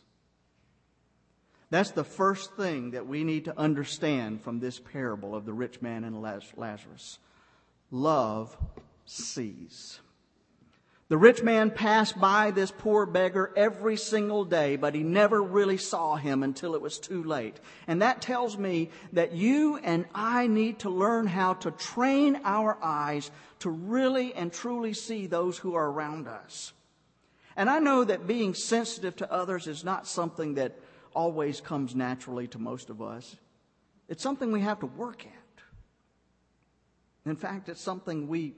That's 1.70 1.90
the 1.90 2.05
first 2.05 2.55
thing 2.55 2.90
that 2.90 3.07
we 3.07 3.24
need 3.24 3.46
to 3.46 3.59
understand 3.59 4.42
from 4.42 4.61
this 4.61 4.78
parable 4.78 5.34
of 5.34 5.46
the 5.46 5.55
rich 5.55 5.80
man 5.80 6.05
and 6.05 6.20
Lazarus. 6.20 7.18
Love 7.90 8.57
sees. 9.07 9.98
The 11.09 11.18
rich 11.18 11.42
man 11.42 11.70
passed 11.70 12.18
by 12.18 12.53
this 12.53 12.70
poor 12.70 13.05
beggar 13.05 13.53
every 13.55 13.98
single 13.98 14.46
day, 14.46 14.76
but 14.76 14.94
he 14.94 15.03
never 15.03 15.42
really 15.42 15.76
saw 15.76 16.16
him 16.16 16.42
until 16.42 16.74
it 16.74 16.80
was 16.80 16.98
too 16.98 17.22
late. 17.22 17.61
And 17.86 18.00
that 18.00 18.22
tells 18.22 18.57
me 18.57 18.88
that 19.12 19.32
you 19.32 19.76
and 19.76 20.07
I 20.14 20.46
need 20.46 20.78
to 20.80 20.90
learn 20.90 21.26
how 21.26 21.55
to 21.55 21.70
train 21.70 22.40
our 22.44 22.78
eyes 22.82 23.30
to 23.59 23.68
really 23.68 24.32
and 24.32 24.50
truly 24.50 24.94
see 24.94 25.26
those 25.26 25.59
who 25.59 25.74
are 25.74 25.90
around 25.90 26.28
us. 26.28 26.72
And 27.57 27.68
I 27.68 27.78
know 27.78 28.05
that 28.05 28.26
being 28.26 28.55
sensitive 28.55 29.16
to 29.16 29.32
others 29.32 29.66
is 29.66 29.84
not 29.84 30.07
something 30.07 30.55
that 30.55 30.78
always 31.14 31.61
comes 31.61 31.94
naturally 31.94 32.48
to 32.48 32.59
most 32.59 32.90
of 32.90 33.03
us. 33.03 33.36
It's 34.09 34.22
something 34.22 34.53
we 34.53 34.61
have 34.61 34.80
to 34.80 34.86
work 34.86 35.24
at. 35.26 35.62
In 37.30 37.36
fact, 37.36 37.68
it's 37.68 37.80
something 37.80 38.28
we 38.28 38.55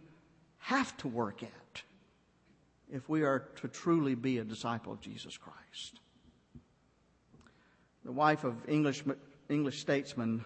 have 0.59 0.97
to 0.99 1.09
work 1.09 1.43
at 1.43 1.83
if 2.91 3.09
we 3.09 3.23
are 3.23 3.49
to 3.57 3.69
truly 3.69 4.15
be 4.15 4.39
a 4.39 4.45
disciple 4.45 4.93
of 4.93 5.01
Jesus 5.01 5.37
Christ. 5.37 6.01
The 8.05 8.13
wife 8.13 8.45
of 8.45 8.69
English, 8.69 9.03
English 9.49 9.81
statesman 9.81 10.45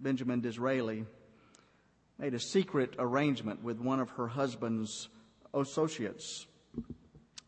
Benjamin 0.00 0.40
Disraeli 0.40 1.04
made 2.18 2.34
a 2.34 2.40
secret 2.40 2.94
arrangement 2.98 3.62
with 3.62 3.80
one 3.80 4.00
of 4.00 4.10
her 4.10 4.28
husband's 4.28 5.08
associates. 5.54 6.46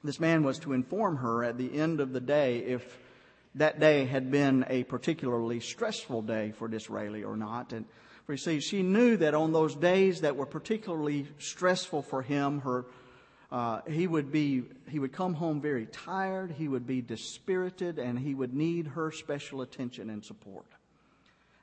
This 0.05 0.21
man 0.21 0.45
was 0.45 0.59
to 0.61 0.73
inform 0.73 1.17
her 1.17 1.43
at 1.45 1.59
the 1.59 1.79
end 1.79 2.01
of 2.01 2.13
the 2.13 2.21
day 2.21 2.59
if 2.59 2.99
that 3.55 3.81
day 3.81 4.05
had 4.05 4.31
been 4.31 4.65
a 4.69 4.85
particularly 4.85 5.61
stressful 5.61 6.23
day 6.23 6.53
for 6.53 6.69
Disraeli 6.69 7.25
or 7.25 7.37
not. 7.37 7.73
And 7.73 7.85
for 8.25 8.33
you 8.33 8.39
see, 8.39 8.61
she 8.61 8.83
knew 8.83 9.17
that 9.17 9.35
on 9.35 9.53
those 9.53 9.75
days 9.75 10.21
that 10.21 10.37
were 10.37 10.47
particularly 10.47 11.27
stressful 11.39 12.03
for 12.03 12.23
him, 12.23 12.61
her 12.61 12.85
uh, 13.51 13.81
he 13.89 14.07
would 14.07 14.31
be 14.31 14.65
he 14.89 14.99
would 14.99 15.13
come 15.13 15.33
home 15.33 15.61
very 15.61 15.87
tired 15.87 16.51
he 16.51 16.69
would 16.69 16.87
be 16.87 17.01
dispirited 17.01 17.99
and 17.99 18.19
he 18.19 18.35
would 18.35 18.53
need 18.53 18.87
her 18.89 19.11
special 19.11 19.63
attention 19.63 20.11
and 20.11 20.23
support 20.23 20.67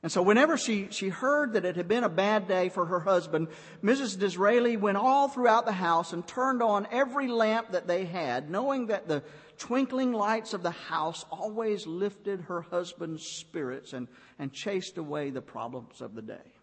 and 0.06 0.12
so 0.12 0.22
whenever 0.22 0.56
she, 0.56 0.89
she 0.91 1.10
heard 1.10 1.53
that 1.53 1.66
it 1.66 1.78
had 1.78 1.88
been 1.88 2.03
a 2.03 2.10
bad 2.10 2.47
day 2.47 2.70
for 2.70 2.86
her 2.86 2.99
husband, 2.99 3.47
Mrs. 3.84 4.20
Disraeli 4.20 4.78
went 4.78 4.97
all 4.97 5.28
throughout 5.28 5.66
the 5.66 5.72
house 5.72 6.14
and 6.14 6.28
turned 6.28 6.62
on 6.62 6.88
every 6.91 7.28
lamp 7.28 7.72
that 7.72 7.88
they 7.88 8.06
had, 8.06 8.47
knowing 8.47 8.86
that 8.86 9.08
the 9.08 9.24
twinkling 9.58 10.14
lights 10.14 10.53
of 10.53 10.62
the 10.62 10.70
house 10.70 11.26
always 11.32 11.88
lifted 11.88 12.41
her 12.41 12.62
husband's 12.62 13.26
spirits 13.26 13.93
and, 13.93 14.08
and 14.38 14.53
chased 14.53 14.99
away 14.99 15.32
the 15.32 15.41
problems 15.41 16.01
of 16.01 16.14
the 16.14 16.22
day. 16.22 16.53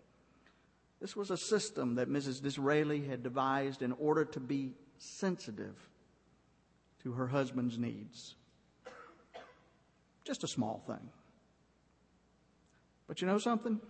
This 1.00 1.16
was 1.16 1.32
a 1.32 1.36
system 1.36 1.96
that 1.96 2.08
Mrs. 2.08 2.40
Disraeli 2.40 3.04
had 3.04 3.24
devised 3.24 3.82
in 3.82 3.90
order 3.90 4.24
to 4.24 4.38
be 4.38 4.74
sensitive 4.98 5.74
to 7.02 7.10
her 7.10 7.26
husband's 7.26 7.76
needs. 7.76 8.36
Just 10.24 10.44
a 10.44 10.48
small 10.48 10.84
thing. 10.86 11.10
But 13.06 13.20
you 13.20 13.26
know 13.26 13.38
something? 13.38 13.80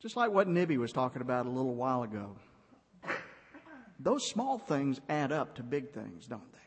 Just 0.00 0.16
like 0.16 0.30
what 0.30 0.48
Nibby 0.48 0.78
was 0.78 0.92
talking 0.92 1.22
about 1.22 1.46
a 1.46 1.50
little 1.50 1.74
while 1.74 2.02
ago, 2.02 2.36
those 3.98 4.26
small 4.26 4.58
things 4.58 5.00
add 5.08 5.30
up 5.30 5.56
to 5.56 5.62
big 5.62 5.90
things, 5.92 6.26
don't 6.26 6.52
they? 6.52 6.58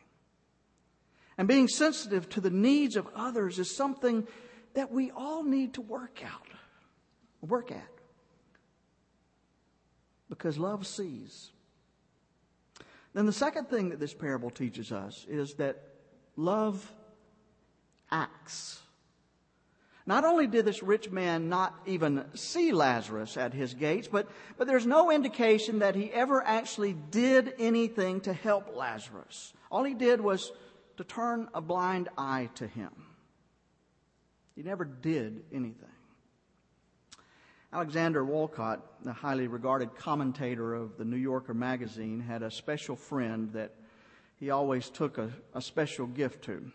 And 1.38 1.48
being 1.48 1.68
sensitive 1.68 2.30
to 2.30 2.42
the 2.42 2.52
needs 2.52 2.96
of 2.96 3.08
others 3.16 3.58
is 3.58 3.76
something 3.76 4.28
that 4.76 4.92
we 4.92 5.12
all 5.12 5.44
need 5.44 5.74
to 5.76 5.82
work 5.82 6.22
out, 6.24 6.48
work 7.42 7.72
at. 7.72 7.90
Because 10.30 10.58
love 10.58 10.86
sees. 10.86 11.52
Then 13.14 13.26
the 13.26 13.34
second 13.34 13.70
thing 13.70 13.90
that 13.90 14.00
this 14.00 14.14
parable 14.14 14.50
teaches 14.50 14.92
us 14.92 15.26
is 15.30 15.56
that 15.56 15.82
love 16.36 16.92
acts. 18.12 18.80
Not 20.06 20.26
only 20.26 20.48
did 20.48 20.66
this 20.66 20.84
rich 20.84 21.10
man 21.12 21.48
not 21.48 21.74
even 21.86 22.26
see 22.36 22.74
Lazarus 22.74 23.38
at 23.38 23.54
his 23.54 23.74
gates, 23.74 24.08
but, 24.08 24.28
but 24.58 24.68
there's 24.68 24.86
no 24.86 25.12
indication 25.12 25.80
that 25.80 25.96
he 25.96 26.12
ever 26.12 26.44
actually 26.44 26.94
did 26.94 27.54
anything 27.58 28.20
to 28.22 28.34
help 28.34 28.76
Lazarus. 28.76 29.54
All 29.72 29.84
he 29.84 29.94
did 29.94 30.20
was 30.20 30.52
to 30.98 31.06
turn 31.06 31.48
a 31.54 31.62
blind 31.62 32.10
eye 32.18 32.50
to 32.56 32.68
him. 32.68 32.92
He 34.56 34.62
never 34.62 34.84
did 34.84 35.44
anything. 35.54 35.88
Alexander 37.72 38.24
Woollcott, 38.24 38.82
the 39.04 39.14
highly 39.14 39.48
regarded 39.48 39.96
commentator 39.96 40.76
of 40.76 40.98
the 40.98 41.06
New 41.06 41.18
Yorker 41.18 41.56
magazine, 41.56 42.20
had 42.20 42.44
a 42.44 42.52
special 42.52 42.96
friend 42.96 43.52
that 43.54 43.74
he 44.40 44.52
always 44.52 44.90
took 44.90 45.18
a, 45.18 45.32
a 45.56 45.62
special 45.62 46.06
gift 46.06 46.44
to. 46.44 46.72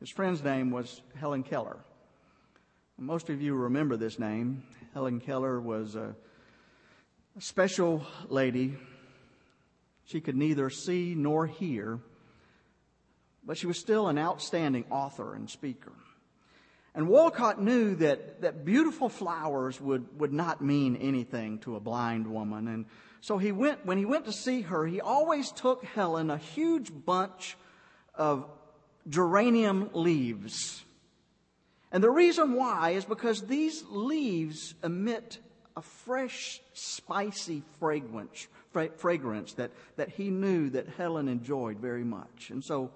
His 0.00 0.08
friend's 0.08 0.42
name 0.42 0.70
was 0.70 1.02
Helen 1.16 1.42
Keller. 1.42 1.78
Most 3.00 3.30
of 3.30 3.40
you 3.40 3.54
remember 3.54 3.96
this 3.96 4.18
name. 4.18 4.64
Helen 4.92 5.20
Keller 5.20 5.60
was 5.60 5.94
a, 5.94 6.16
special 7.38 8.04
lady. 8.26 8.74
She 10.06 10.20
could 10.20 10.34
neither 10.34 10.68
see 10.68 11.14
nor 11.16 11.46
hear, 11.46 12.00
but 13.44 13.56
she 13.56 13.68
was 13.68 13.78
still 13.78 14.08
an 14.08 14.18
outstanding 14.18 14.84
author 14.90 15.36
and 15.36 15.48
speaker. 15.48 15.92
And 16.92 17.06
Woollcott 17.06 17.60
knew 17.60 17.94
that, 17.94 18.40
that 18.40 18.64
beautiful 18.64 19.08
flowers 19.08 19.80
would, 19.80 20.18
would 20.18 20.32
not 20.32 20.60
mean 20.60 20.96
anything 20.96 21.60
to 21.60 21.76
a 21.76 21.80
blind 21.80 22.26
woman. 22.26 22.66
And 22.66 22.86
so 23.20 23.38
he 23.38 23.52
went, 23.52 23.86
when 23.86 23.98
he 23.98 24.06
went 24.06 24.24
to 24.24 24.32
see 24.32 24.62
her, 24.62 24.84
he 24.84 25.00
always 25.00 25.52
took 25.52 25.84
Helen 25.84 26.30
a 26.30 26.38
huge 26.38 26.90
bunch 26.92 27.56
of 28.16 28.44
geranium 29.08 29.90
leaves 29.92 30.82
and 31.90 32.04
the 32.04 32.10
reason 32.10 32.54
why 32.54 32.90
is 32.90 33.04
because 33.04 33.42
these 33.42 33.84
leaves 33.88 34.74
emit 34.82 35.38
a 35.76 35.82
fresh, 35.82 36.60
spicy 36.74 37.62
fragrance, 37.78 38.48
fragrance 38.96 39.54
that, 39.54 39.70
that 39.96 40.10
he 40.10 40.28
knew 40.28 40.70
that 40.70 40.88
Helen 40.88 41.28
enjoyed 41.28 41.78
very 41.78 42.04
much. 42.04 42.50
And 42.50 42.62
so 42.62 42.90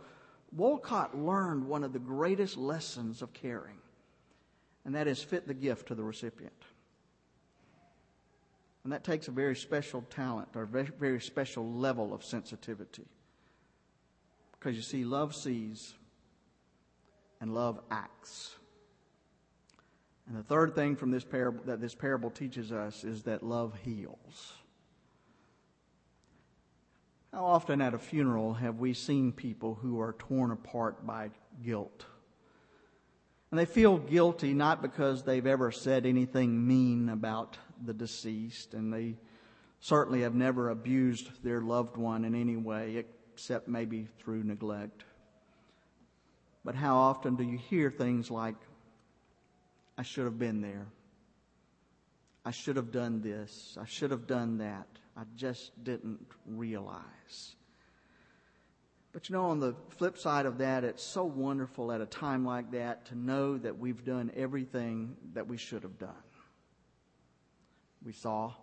Woollcott 0.57 1.15
learned 1.15 1.67
one 1.67 1.85
of 1.85 1.93
the 1.93 1.99
greatest 1.99 2.57
lessons 2.57 3.23
of 3.23 3.33
caring, 3.33 3.79
and 4.85 4.95
that 4.95 5.07
is 5.07 5.23
fit 5.23 5.47
the 5.47 5.55
gift 5.55 5.89
to 5.89 5.95
the 5.95 6.03
recipient. 6.03 6.53
And 8.85 8.93
that 8.93 9.05
takes 9.05 9.29
a 9.29 9.31
very 9.31 9.55
special 9.55 10.03
talent 10.11 10.49
or 10.57 10.67
very, 10.67 10.91
very 10.99 11.21
special 11.21 11.73
level 11.73 12.13
of 12.13 12.25
sensitivity. 12.25 13.07
Because 14.59 14.75
you 14.77 14.83
see, 14.83 15.05
love 15.05 15.35
sees 15.35 15.95
and 17.41 17.55
love 17.55 17.81
acts. 17.91 18.57
And 20.29 20.37
the 20.37 20.43
third 20.43 20.75
thing 20.75 20.97
from 20.97 21.11
this 21.11 21.25
parable 21.25 21.63
that 21.67 21.81
this 21.81 21.95
parable 21.95 22.31
teaches 22.31 22.73
us 22.73 23.05
is 23.05 23.25
that 23.25 23.43
love 23.43 23.75
heals. 23.83 24.53
How 27.33 27.45
often 27.47 27.81
at 27.81 27.95
a 27.95 27.99
funeral 27.99 28.55
have 28.55 28.79
we 28.79 28.93
seen 28.93 29.33
people 29.33 29.75
who 29.75 30.01
are 30.01 30.15
torn 30.19 30.51
apart 30.51 31.07
by 31.07 31.31
guilt? 31.65 32.05
And 33.51 33.59
they 33.59 33.65
feel 33.65 33.99
guilty 33.99 34.55
not 34.55 34.81
because 34.81 35.23
they've 35.23 35.47
ever 35.47 35.71
said 35.71 36.07
anything 36.07 36.67
mean 36.67 37.09
about 37.09 37.59
the 37.85 37.95
deceased, 37.95 38.75
and 38.75 38.93
they 38.93 39.17
certainly 39.81 40.23
have 40.23 40.35
never 40.35 40.71
abused 40.71 41.43
their 41.43 41.61
loved 41.61 41.97
one 41.97 42.25
in 42.25 42.35
any 42.35 42.57
way, 42.57 43.05
except 43.35 43.69
maybe 43.69 44.09
through 44.19 44.45
neglect. 44.45 45.05
But 46.65 46.75
how 46.75 46.97
often 46.97 47.35
do 47.37 47.45
you 47.45 47.59
hear 47.59 47.91
things 47.91 48.31
like, 48.31 48.55
I 49.97 50.03
should 50.03 50.25
have 50.25 50.39
been 50.39 50.61
there. 50.61 50.87
I 52.45 52.51
should 52.51 52.77
have 52.77 52.91
done 52.91 53.21
this. 53.21 53.77
I 53.81 53.85
should 53.87 54.11
have 54.11 54.27
done 54.27 54.59
that. 54.59 54.87
I 55.17 55.23
just 55.37 55.85
didn't 55.85 56.27
realize. 56.47 57.55
But 59.13 59.29
you 59.29 59.35
know, 59.35 59.45
on 59.47 59.61
the 59.61 59.75
flip 59.91 60.17
side 60.17 60.47
of 60.47 60.59
that, 60.59 60.85
it's 60.85 61.03
so 61.03 61.25
wonderful 61.25 61.93
at 61.93 62.01
a 62.01 62.07
time 62.07 62.45
like 62.47 62.73
that 62.73 63.07
to 63.07 63.15
know 63.19 63.59
that 63.59 63.79
we've 63.79 64.05
done 64.05 64.33
everything 64.35 65.17
that 65.35 65.47
we 65.47 65.59
should 65.59 65.83
have 65.83 65.99
done. 65.99 66.11
We 68.05 68.13
saw, 68.13 68.55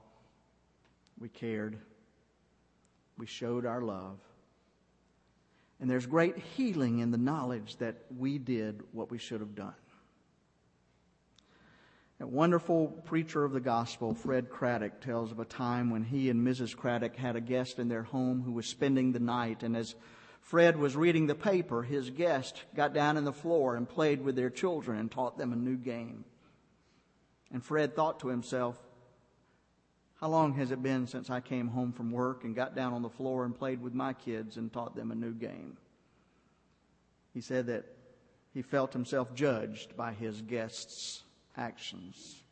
we 1.20 1.30
cared, 1.30 1.78
we 3.18 3.28
showed 3.28 3.66
our 3.66 3.82
love. 3.82 4.18
And 5.80 5.90
there's 5.90 6.08
great 6.08 6.38
healing 6.38 7.00
in 7.00 7.12
the 7.12 7.18
knowledge 7.18 7.78
that 7.78 7.96
we 8.18 8.38
did 8.38 8.82
what 8.92 9.12
we 9.12 9.18
should 9.18 9.40
have 9.40 9.56
done. 9.56 9.76
A 12.22 12.28
wonderful 12.28 12.88
preacher 13.06 13.46
of 13.46 13.54
the 13.54 13.62
gospel, 13.62 14.14
Fred 14.14 14.50
Craddock, 14.50 15.00
tells 15.00 15.32
of 15.32 15.40
a 15.40 15.46
time 15.46 15.90
when 15.90 16.04
he 16.04 16.30
and 16.30 16.46
Mrs. 16.46 16.76
Craddock 16.76 17.16
had 17.16 17.38
a 17.38 17.42
guest 17.42 17.80
in 17.80 17.88
their 17.88 18.04
home 18.04 18.42
who 18.42 18.52
was 18.52 18.66
spending 18.66 19.14
the 19.14 19.22
night. 19.22 19.64
And 19.64 19.78
as 19.78 19.96
Fred 20.42 20.76
was 20.76 20.98
reading 20.98 21.28
the 21.28 21.36
paper, 21.36 21.82
his 21.82 22.10
guest 22.10 22.64
got 22.76 22.94
down 22.94 23.16
on 23.16 23.24
the 23.24 23.32
floor 23.32 23.78
and 23.78 23.88
played 23.88 24.22
with 24.22 24.36
their 24.36 24.50
children 24.50 25.00
and 25.00 25.10
taught 25.10 25.38
them 25.38 25.54
a 25.54 25.56
new 25.56 25.78
game. 25.78 26.26
And 27.54 27.64
Fred 27.64 27.96
thought 27.96 28.20
to 28.20 28.28
himself, 28.28 28.78
How 30.20 30.28
long 30.28 30.56
has 30.56 30.72
it 30.72 30.84
been 30.84 31.08
since 31.08 31.30
I 31.30 31.40
came 31.40 31.70
home 31.70 31.94
from 31.94 32.12
work 32.12 32.44
and 32.44 32.54
got 32.54 32.76
down 32.76 32.92
on 32.92 33.02
the 33.02 33.10
floor 33.10 33.46
and 33.46 33.58
played 33.58 33.82
with 33.82 33.94
my 33.94 34.12
kids 34.12 34.58
and 34.58 34.74
taught 34.74 34.94
them 34.94 35.12
a 35.12 35.16
new 35.16 35.34
game? 35.34 35.78
He 37.34 37.40
said 37.40 37.68
that 37.68 37.86
he 38.54 38.62
felt 38.62 38.92
himself 38.92 39.34
judged 39.34 39.96
by 39.96 40.12
his 40.12 40.42
guests' 40.42 41.24
actions. 41.60 42.44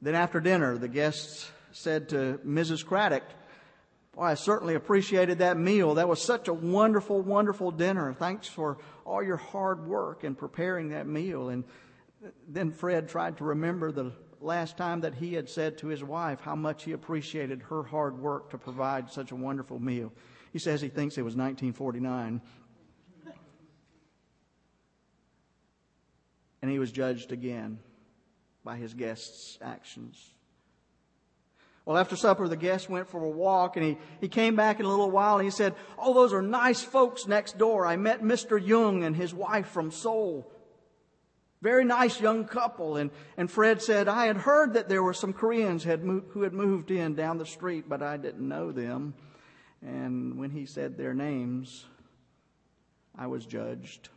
Then 0.00 0.14
after 0.14 0.40
dinner, 0.40 0.76
the 0.78 0.88
guests 0.88 1.50
said 1.72 2.10
to 2.10 2.38
Mrs. 2.46 2.84
Craddock, 2.84 3.24
Boy, 4.14 4.24
I 4.24 4.34
certainly 4.34 4.74
appreciated 4.74 5.38
that 5.38 5.56
meal. 5.56 5.94
That 5.94 6.06
was 6.08 6.20
such 6.20 6.48
a 6.48 6.52
wonderful, 6.52 7.22
wonderful 7.22 7.70
dinner. 7.70 8.12
Thanks 8.12 8.46
for 8.46 8.76
all 9.06 9.22
your 9.22 9.38
hard 9.38 9.86
work 9.86 10.22
in 10.22 10.34
preparing 10.34 10.90
that 10.90 11.06
meal. 11.06 11.48
And 11.48 11.64
then 12.46 12.72
Fred 12.72 13.08
tried 13.08 13.38
to 13.38 13.44
remember 13.44 13.90
the 13.90 14.12
last 14.40 14.76
time 14.76 15.00
that 15.00 15.14
he 15.14 15.32
had 15.32 15.48
said 15.48 15.78
to 15.78 15.86
his 15.86 16.04
wife 16.04 16.40
how 16.40 16.54
much 16.54 16.84
he 16.84 16.92
appreciated 16.92 17.62
her 17.62 17.82
hard 17.82 18.18
work 18.18 18.50
to 18.50 18.58
provide 18.58 19.10
such 19.10 19.30
a 19.30 19.36
wonderful 19.36 19.78
meal. 19.78 20.12
He 20.52 20.58
says 20.58 20.82
he 20.82 20.88
thinks 20.88 21.16
it 21.16 21.22
was 21.22 21.36
1949. 21.36 22.42
And 26.62 26.70
he 26.70 26.78
was 26.78 26.92
judged 26.92 27.32
again 27.32 27.80
by 28.64 28.76
his 28.76 28.94
guests' 28.94 29.58
actions. 29.60 30.32
Well, 31.84 31.96
after 31.96 32.14
supper, 32.14 32.46
the 32.46 32.56
guest 32.56 32.88
went 32.88 33.08
for 33.08 33.24
a 33.24 33.28
walk 33.28 33.76
and 33.76 33.84
he, 33.84 33.98
he 34.20 34.28
came 34.28 34.54
back 34.54 34.78
in 34.78 34.86
a 34.86 34.88
little 34.88 35.10
while 35.10 35.36
and 35.36 35.44
he 35.44 35.50
said, 35.50 35.74
Oh, 35.98 36.14
those 36.14 36.32
are 36.32 36.42
nice 36.42 36.82
folks 36.82 37.26
next 37.26 37.58
door. 37.58 37.84
I 37.84 37.96
met 37.96 38.22
Mr. 38.22 38.64
Young 38.64 39.02
and 39.02 39.16
his 39.16 39.34
wife 39.34 39.66
from 39.66 39.90
Seoul. 39.90 40.48
Very 41.60 41.84
nice 41.84 42.20
young 42.20 42.44
couple. 42.44 42.96
And, 42.96 43.10
and 43.36 43.50
Fred 43.50 43.82
said, 43.82 44.06
I 44.06 44.26
had 44.26 44.36
heard 44.36 44.74
that 44.74 44.88
there 44.88 45.02
were 45.02 45.14
some 45.14 45.32
Koreans 45.32 45.82
had 45.82 46.04
mo- 46.04 46.22
who 46.30 46.42
had 46.42 46.52
moved 46.52 46.92
in 46.92 47.14
down 47.14 47.38
the 47.38 47.46
street, 47.46 47.88
but 47.88 48.02
I 48.02 48.16
didn't 48.16 48.46
know 48.46 48.70
them. 48.70 49.14
And 49.84 50.38
when 50.38 50.50
he 50.50 50.66
said 50.66 50.96
their 50.96 51.14
names, 51.14 51.84
I 53.16 53.26
was 53.26 53.44
judged. 53.44 54.08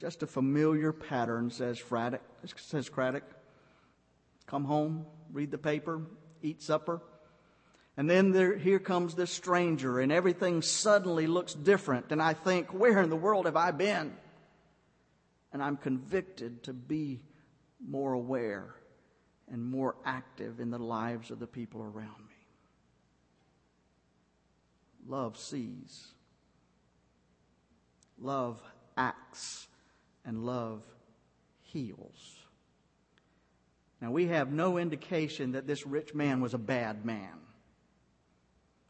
Just 0.00 0.22
a 0.22 0.26
familiar 0.26 0.92
pattern, 0.92 1.50
says 1.50 1.82
Craddock. 1.82 2.22
Says 2.56 2.88
Craddock. 2.88 3.24
Come 4.46 4.64
home, 4.64 5.06
read 5.32 5.50
the 5.50 5.58
paper, 5.58 6.02
eat 6.42 6.62
supper. 6.62 7.02
And 7.96 8.08
then 8.08 8.30
there, 8.30 8.56
here 8.56 8.78
comes 8.78 9.14
this 9.14 9.30
stranger, 9.30 9.98
and 9.98 10.12
everything 10.12 10.62
suddenly 10.62 11.26
looks 11.26 11.52
different. 11.52 12.06
And 12.10 12.22
I 12.22 12.32
think, 12.32 12.72
where 12.72 13.02
in 13.02 13.10
the 13.10 13.16
world 13.16 13.46
have 13.46 13.56
I 13.56 13.72
been? 13.72 14.16
And 15.52 15.62
I'm 15.62 15.76
convicted 15.76 16.62
to 16.64 16.72
be 16.72 17.20
more 17.84 18.12
aware 18.12 18.74
and 19.50 19.64
more 19.64 19.96
active 20.04 20.60
in 20.60 20.70
the 20.70 20.78
lives 20.78 21.30
of 21.30 21.38
the 21.38 21.46
people 21.46 21.82
around 21.82 22.18
me. 22.28 22.34
Love 25.06 25.38
sees, 25.38 26.08
love 28.18 28.60
acts, 28.96 29.67
and 30.28 30.44
love 30.44 30.84
heals. 31.62 32.36
Now, 34.00 34.12
we 34.12 34.26
have 34.26 34.52
no 34.52 34.76
indication 34.78 35.52
that 35.52 35.66
this 35.66 35.86
rich 35.86 36.14
man 36.14 36.40
was 36.40 36.52
a 36.52 36.58
bad 36.58 37.04
man. 37.04 37.32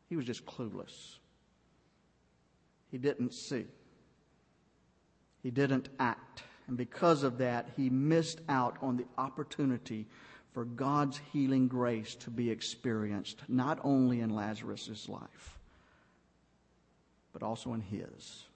He 0.09 0.17
was 0.17 0.27
just 0.27 0.45
clueless. 0.45 1.19
He 2.91 2.99
didn't 2.99 3.33
see. 3.35 3.67
He 5.43 5.51
didn't 5.51 5.89
act. 6.01 6.43
And 6.67 6.77
because 6.77 7.23
of 7.23 7.39
that, 7.39 7.69
he 7.77 7.89
missed 7.89 8.41
out 8.49 8.77
on 8.83 8.97
the 8.97 9.07
opportunity 9.17 10.07
for 10.53 10.65
God's 10.65 11.21
healing 11.33 11.69
grace 11.69 12.17
to 12.17 12.31
be 12.31 12.51
experienced, 12.51 13.43
not 13.49 13.79
only 13.85 14.21
in 14.21 14.31
Lazarus' 14.31 15.09
life, 15.09 15.59
but 17.33 17.45
also 17.45 17.75
in 17.75 17.81
his. 17.81 18.48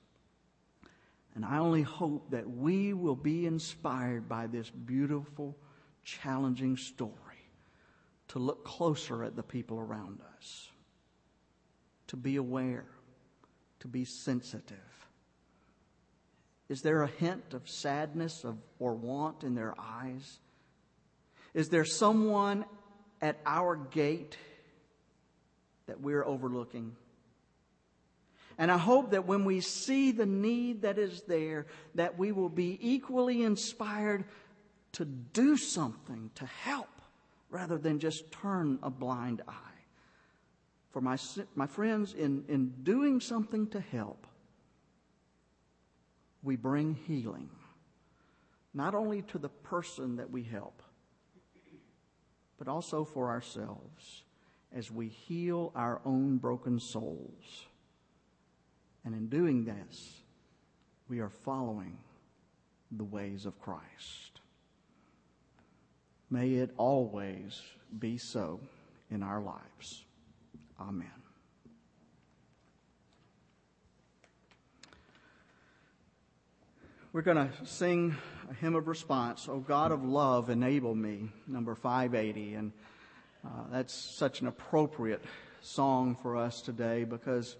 And 1.34 1.44
I 1.44 1.58
only 1.58 1.82
hope 1.82 2.30
that 2.30 2.48
we 2.48 2.92
will 2.92 3.16
be 3.16 3.46
inspired 3.46 4.28
by 4.28 4.46
this 4.46 4.68
beautiful 4.68 5.56
challenging 6.04 6.76
story 6.76 7.12
to 8.28 8.38
look 8.38 8.64
closer 8.64 9.24
at 9.24 9.36
the 9.36 9.42
people 9.42 9.78
around 9.78 10.20
us, 10.36 10.70
to 12.08 12.16
be 12.16 12.36
aware, 12.36 12.86
to 13.80 13.88
be 13.88 14.04
sensitive. 14.04 14.78
Is 16.68 16.82
there 16.82 17.02
a 17.02 17.08
hint 17.08 17.54
of 17.54 17.68
sadness 17.68 18.44
of, 18.44 18.56
or 18.78 18.94
want 18.94 19.44
in 19.44 19.54
their 19.54 19.74
eyes? 19.78 20.38
Is 21.54 21.68
there 21.68 21.84
someone 21.84 22.64
at 23.20 23.38
our 23.44 23.76
gate 23.76 24.36
that 25.86 26.00
we're 26.00 26.24
overlooking? 26.24 26.96
And 28.58 28.70
I 28.70 28.78
hope 28.78 29.10
that 29.10 29.26
when 29.26 29.44
we 29.44 29.60
see 29.60 30.12
the 30.12 30.26
need 30.26 30.82
that 30.82 30.98
is 30.98 31.22
there, 31.22 31.66
that 31.94 32.18
we 32.18 32.32
will 32.32 32.48
be 32.48 32.78
equally 32.80 33.42
inspired 33.42 34.24
to 34.92 35.04
do 35.04 35.56
something 35.56 36.30
to 36.34 36.46
help 36.46 36.88
rather 37.50 37.78
than 37.78 37.98
just 37.98 38.30
turn 38.30 38.78
a 38.82 38.90
blind 38.90 39.42
eye. 39.48 39.52
For 40.90 41.00
my, 41.00 41.16
my 41.54 41.66
friends, 41.66 42.12
in, 42.12 42.44
in 42.48 42.74
doing 42.82 43.20
something 43.20 43.66
to 43.68 43.80
help, 43.80 44.26
we 46.42 46.56
bring 46.56 46.94
healing, 46.94 47.48
not 48.74 48.94
only 48.94 49.22
to 49.22 49.38
the 49.38 49.48
person 49.48 50.16
that 50.16 50.30
we 50.30 50.42
help, 50.42 50.82
but 52.58 52.68
also 52.68 53.04
for 53.04 53.30
ourselves 53.30 54.22
as 54.74 54.90
we 54.90 55.08
heal 55.08 55.72
our 55.74 56.00
own 56.04 56.38
broken 56.38 56.78
souls. 56.78 57.66
And 59.04 59.14
in 59.14 59.28
doing 59.28 59.64
this, 59.64 60.22
we 61.08 61.20
are 61.20 61.30
following 61.30 61.98
the 62.90 63.04
ways 63.04 63.46
of 63.46 63.60
Christ. 63.60 64.40
May 66.30 66.54
it 66.54 66.72
always 66.76 67.60
be 67.98 68.16
so 68.16 68.60
in 69.10 69.22
our 69.22 69.40
lives. 69.40 70.04
Amen. 70.80 71.10
We're 77.12 77.20
going 77.20 77.36
to 77.36 77.50
sing 77.66 78.16
a 78.50 78.54
hymn 78.54 78.74
of 78.74 78.88
response, 78.88 79.46
O 79.46 79.58
God 79.58 79.92
of 79.92 80.02
love, 80.02 80.48
enable 80.48 80.94
me, 80.94 81.28
number 81.46 81.74
580. 81.74 82.54
And 82.54 82.72
uh, 83.44 83.48
that's 83.70 83.92
such 83.92 84.40
an 84.40 84.46
appropriate 84.46 85.22
song 85.60 86.16
for 86.22 86.38
us 86.38 86.62
today 86.62 87.04
because 87.04 87.56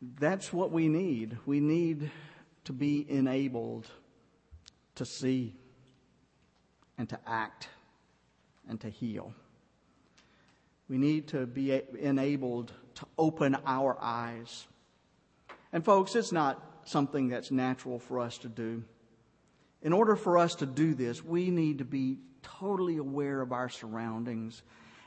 that's 0.00 0.52
what 0.52 0.70
we 0.70 0.88
need. 0.88 1.36
We 1.46 1.60
need 1.60 2.10
to 2.64 2.72
be 2.72 3.06
enabled 3.08 3.86
to 4.96 5.04
see 5.04 5.54
and 6.98 7.08
to 7.08 7.18
act 7.26 7.68
and 8.68 8.80
to 8.80 8.88
heal. 8.88 9.32
We 10.88 10.98
need 10.98 11.28
to 11.28 11.46
be 11.46 11.80
enabled 11.98 12.72
to 12.96 13.06
open 13.18 13.56
our 13.66 13.96
eyes. 14.00 14.66
And 15.72 15.84
folks, 15.84 16.14
it's 16.14 16.32
not 16.32 16.62
something 16.84 17.28
that's 17.28 17.50
natural 17.50 17.98
for 17.98 18.20
us 18.20 18.38
to 18.38 18.48
do. 18.48 18.82
In 19.82 19.92
order 19.92 20.16
for 20.16 20.38
us 20.38 20.54
to 20.56 20.66
do 20.66 20.94
this, 20.94 21.24
we 21.24 21.50
need 21.50 21.78
to 21.78 21.84
be 21.84 22.18
totally 22.42 22.96
aware 22.96 23.40
of 23.40 23.52
our 23.52 23.68
surroundings. 23.68 24.62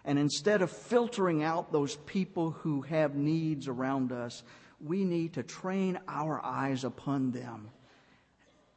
And 0.06 0.20
instead 0.20 0.62
of 0.62 0.72
filtering 0.72 1.44
out 1.44 1.72
those 1.72 1.96
people 1.98 2.52
who 2.52 2.82
have 2.84 3.16
needs 3.16 3.68
around 3.68 4.12
us, 4.12 4.44
we 4.84 5.04
need 5.04 5.34
to 5.34 5.44
train 5.44 6.00
our 6.08 6.44
eyes 6.44 6.84
upon 6.84 7.32
them 7.32 7.70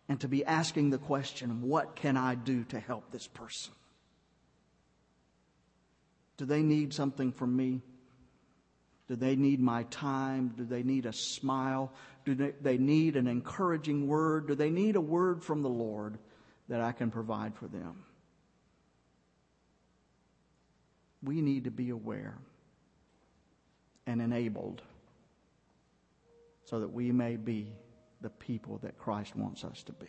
and 0.08 0.20
to 0.20 0.28
be 0.28 0.44
asking 0.44 0.90
the 0.90 0.98
question, 0.98 1.62
what 1.62 1.96
can 1.96 2.16
I 2.16 2.34
do 2.34 2.64
to 2.64 2.80
help 2.80 3.10
this 3.10 3.26
person? 3.26 3.72
Do 6.36 6.44
they 6.44 6.62
need 6.62 6.92
something 6.92 7.32
from 7.32 7.56
me? 7.56 7.82
Do 9.08 9.16
they 9.16 9.36
need 9.36 9.60
my 9.60 9.84
time? 9.84 10.54
Do 10.56 10.64
they 10.64 10.82
need 10.82 11.06
a 11.06 11.12
smile? 11.12 11.92
Do 12.24 12.52
they 12.60 12.78
need 12.78 13.16
an 13.16 13.26
encouraging 13.26 14.06
word? 14.06 14.48
Do 14.48 14.54
they 14.54 14.70
need 14.70 14.96
a 14.96 15.00
word 15.00 15.44
from 15.44 15.62
the 15.62 15.68
Lord 15.68 16.18
that 16.68 16.80
I 16.80 16.92
can 16.92 17.10
provide 17.10 17.54
for 17.54 17.66
them? 17.66 18.04
We 21.22 21.40
need 21.40 21.64
to 21.64 21.70
be 21.70 21.90
aware 21.90 22.38
and 24.06 24.20
enabled 24.20 24.82
so 26.72 26.80
that 26.80 26.90
we 26.90 27.12
may 27.12 27.36
be 27.36 27.70
the 28.22 28.30
people 28.30 28.78
that 28.82 28.96
Christ 28.96 29.36
wants 29.36 29.62
us 29.62 29.82
to 29.82 29.92
be. 29.92 30.08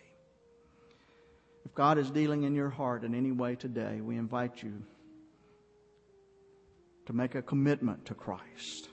If 1.65 1.75
God 1.75 1.97
is 1.97 2.09
dealing 2.09 2.43
in 2.43 2.55
your 2.55 2.69
heart 2.69 3.03
in 3.03 3.13
any 3.13 3.33
way 3.33 3.55
today, 3.55 3.99
we 3.99 4.15
invite 4.15 4.63
you 4.63 4.81
to 7.05 7.11
make 7.11 7.35
a 7.35 7.41
commitment 7.41 8.05
to 8.05 8.13
Christ. 8.13 8.87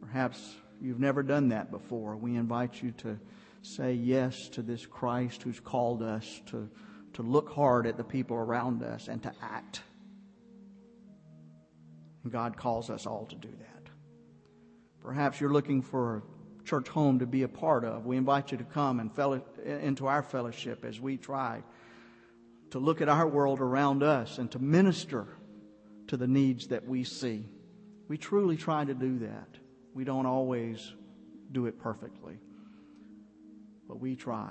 Perhaps 0.00 0.54
you've 0.80 1.00
never 1.00 1.24
done 1.24 1.48
that 1.48 1.72
before. 1.72 2.16
We 2.16 2.36
invite 2.36 2.80
you 2.80 2.92
to 2.98 3.18
say 3.62 3.94
yes 3.94 4.48
to 4.50 4.62
this 4.62 4.86
Christ 4.86 5.42
who's 5.42 5.58
called 5.58 6.04
us 6.04 6.40
to, 6.50 6.70
to 7.14 7.22
look 7.22 7.52
hard 7.52 7.84
at 7.84 7.96
the 7.96 8.04
people 8.04 8.36
around 8.36 8.84
us 8.84 9.08
and 9.08 9.20
to 9.24 9.32
act. 9.42 9.82
God 12.30 12.56
calls 12.56 12.90
us 12.90 13.06
all 13.06 13.26
to 13.26 13.34
do 13.34 13.48
that. 13.48 13.77
Perhaps 15.08 15.40
you're 15.40 15.54
looking 15.54 15.80
for 15.80 16.16
a 16.18 16.64
church 16.66 16.86
home 16.86 17.20
to 17.20 17.26
be 17.26 17.42
a 17.42 17.48
part 17.48 17.82
of. 17.82 18.04
We 18.04 18.18
invite 18.18 18.52
you 18.52 18.58
to 18.58 18.64
come 18.64 19.00
and 19.00 19.10
fellow, 19.10 19.40
into 19.64 20.06
our 20.06 20.22
fellowship 20.22 20.84
as 20.84 21.00
we 21.00 21.16
try 21.16 21.62
to 22.72 22.78
look 22.78 23.00
at 23.00 23.08
our 23.08 23.26
world 23.26 23.58
around 23.58 24.02
us 24.02 24.36
and 24.36 24.50
to 24.50 24.58
minister 24.58 25.26
to 26.08 26.18
the 26.18 26.26
needs 26.26 26.66
that 26.66 26.86
we 26.86 27.04
see. 27.04 27.46
We 28.06 28.18
truly 28.18 28.58
try 28.58 28.84
to 28.84 28.92
do 28.92 29.20
that. 29.20 29.48
We 29.94 30.04
don't 30.04 30.26
always 30.26 30.92
do 31.52 31.64
it 31.64 31.78
perfectly, 31.78 32.38
but 33.88 33.98
we 33.98 34.14
try. 34.14 34.50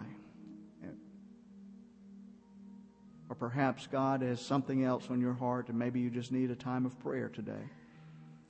Or 3.29 3.35
perhaps 3.35 3.85
God 3.85 4.23
has 4.23 4.41
something 4.41 4.83
else 4.83 5.11
on 5.11 5.21
your 5.21 5.33
heart 5.33 5.69
and 5.69 5.77
maybe 5.77 5.99
you 5.99 6.09
just 6.09 6.31
need 6.31 6.49
a 6.49 6.55
time 6.55 6.87
of 6.87 6.99
prayer 6.99 7.29
today. 7.29 7.69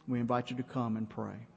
We 0.07 0.21
invite 0.21 0.51
you 0.51 0.55
to 0.55 0.63
come 0.63 0.95
and 0.95 1.09
pray. 1.09 1.47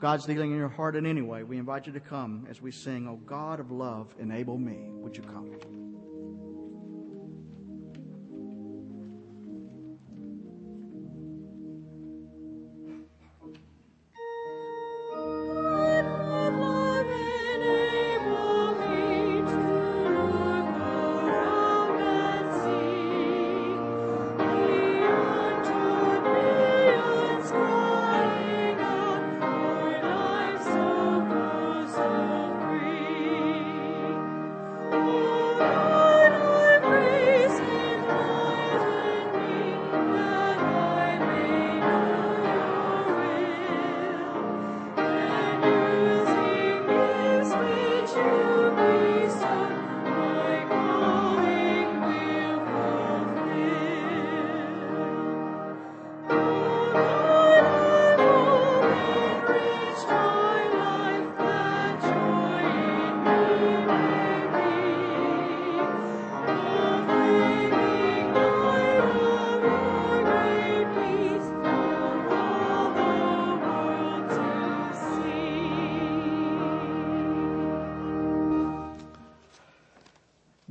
God's 0.00 0.24
dealing 0.24 0.50
in 0.50 0.56
your 0.56 0.70
heart 0.70 0.96
in 0.96 1.04
any 1.04 1.20
way, 1.20 1.42
we 1.42 1.58
invite 1.58 1.86
you 1.86 1.92
to 1.92 2.00
come 2.00 2.46
as 2.48 2.62
we 2.62 2.72
sing, 2.72 3.06
O 3.06 3.16
God 3.16 3.60
of 3.60 3.70
love, 3.70 4.14
enable 4.18 4.56
me. 4.56 4.88
Would 4.92 5.14
you 5.14 5.22
come? 5.22 5.79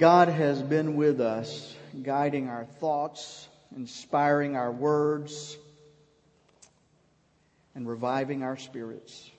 God 0.10 0.30
has 0.30 0.60
been 0.60 0.96
with 0.96 1.22
us, 1.22 1.76
guiding 2.02 2.50
our 2.50 2.66
thoughts, 2.66 3.48
inspiring 3.78 4.56
our 4.56 4.72
words, 4.72 5.56
and 7.76 7.88
reviving 7.88 8.42
our 8.42 8.58
spirits. 8.58 9.30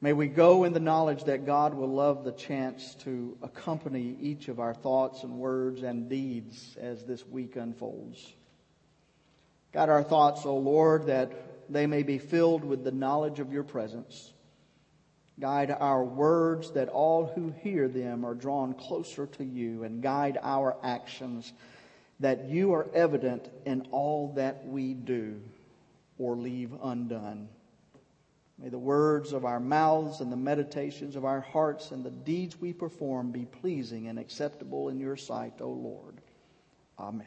May 0.00 0.12
we 0.12 0.26
go 0.26 0.64
in 0.64 0.72
the 0.72 0.80
knowledge 0.80 1.22
that 1.26 1.46
God 1.46 1.74
will 1.74 1.86
love 1.86 2.24
the 2.24 2.32
chance 2.32 2.96
to 3.04 3.38
accompany 3.44 4.16
each 4.20 4.48
of 4.48 4.58
our 4.58 4.74
thoughts 4.74 5.22
and 5.22 5.38
words 5.38 5.84
and 5.84 6.10
deeds 6.10 6.76
as 6.80 7.04
this 7.04 7.24
week 7.24 7.54
unfolds. 7.54 8.26
Guide 9.72 9.88
our 9.88 10.02
thoughts, 10.02 10.44
O 10.44 10.56
Lord, 10.56 11.06
that 11.06 11.30
they 11.72 11.86
may 11.86 12.02
be 12.02 12.18
filled 12.18 12.64
with 12.64 12.82
the 12.82 12.90
knowledge 12.90 13.38
of 13.38 13.52
your 13.52 13.62
presence 13.62 14.32
Guide 15.42 15.72
our 15.72 16.04
words 16.04 16.70
that 16.70 16.88
all 16.88 17.26
who 17.26 17.52
hear 17.64 17.88
them 17.88 18.24
are 18.24 18.32
drawn 18.32 18.74
closer 18.74 19.26
to 19.26 19.44
you, 19.44 19.82
and 19.82 20.00
guide 20.00 20.38
our 20.40 20.76
actions 20.84 21.52
that 22.20 22.48
you 22.48 22.72
are 22.72 22.86
evident 22.94 23.50
in 23.66 23.88
all 23.90 24.32
that 24.36 24.64
we 24.64 24.94
do 24.94 25.40
or 26.16 26.36
leave 26.36 26.70
undone. 26.84 27.48
May 28.56 28.68
the 28.68 28.78
words 28.78 29.32
of 29.32 29.44
our 29.44 29.58
mouths 29.58 30.20
and 30.20 30.30
the 30.30 30.36
meditations 30.36 31.16
of 31.16 31.24
our 31.24 31.40
hearts 31.40 31.90
and 31.90 32.04
the 32.04 32.10
deeds 32.10 32.60
we 32.60 32.72
perform 32.72 33.32
be 33.32 33.44
pleasing 33.44 34.06
and 34.06 34.20
acceptable 34.20 34.90
in 34.90 35.00
your 35.00 35.16
sight, 35.16 35.54
O 35.60 35.70
Lord. 35.70 36.20
Amen. 37.00 37.26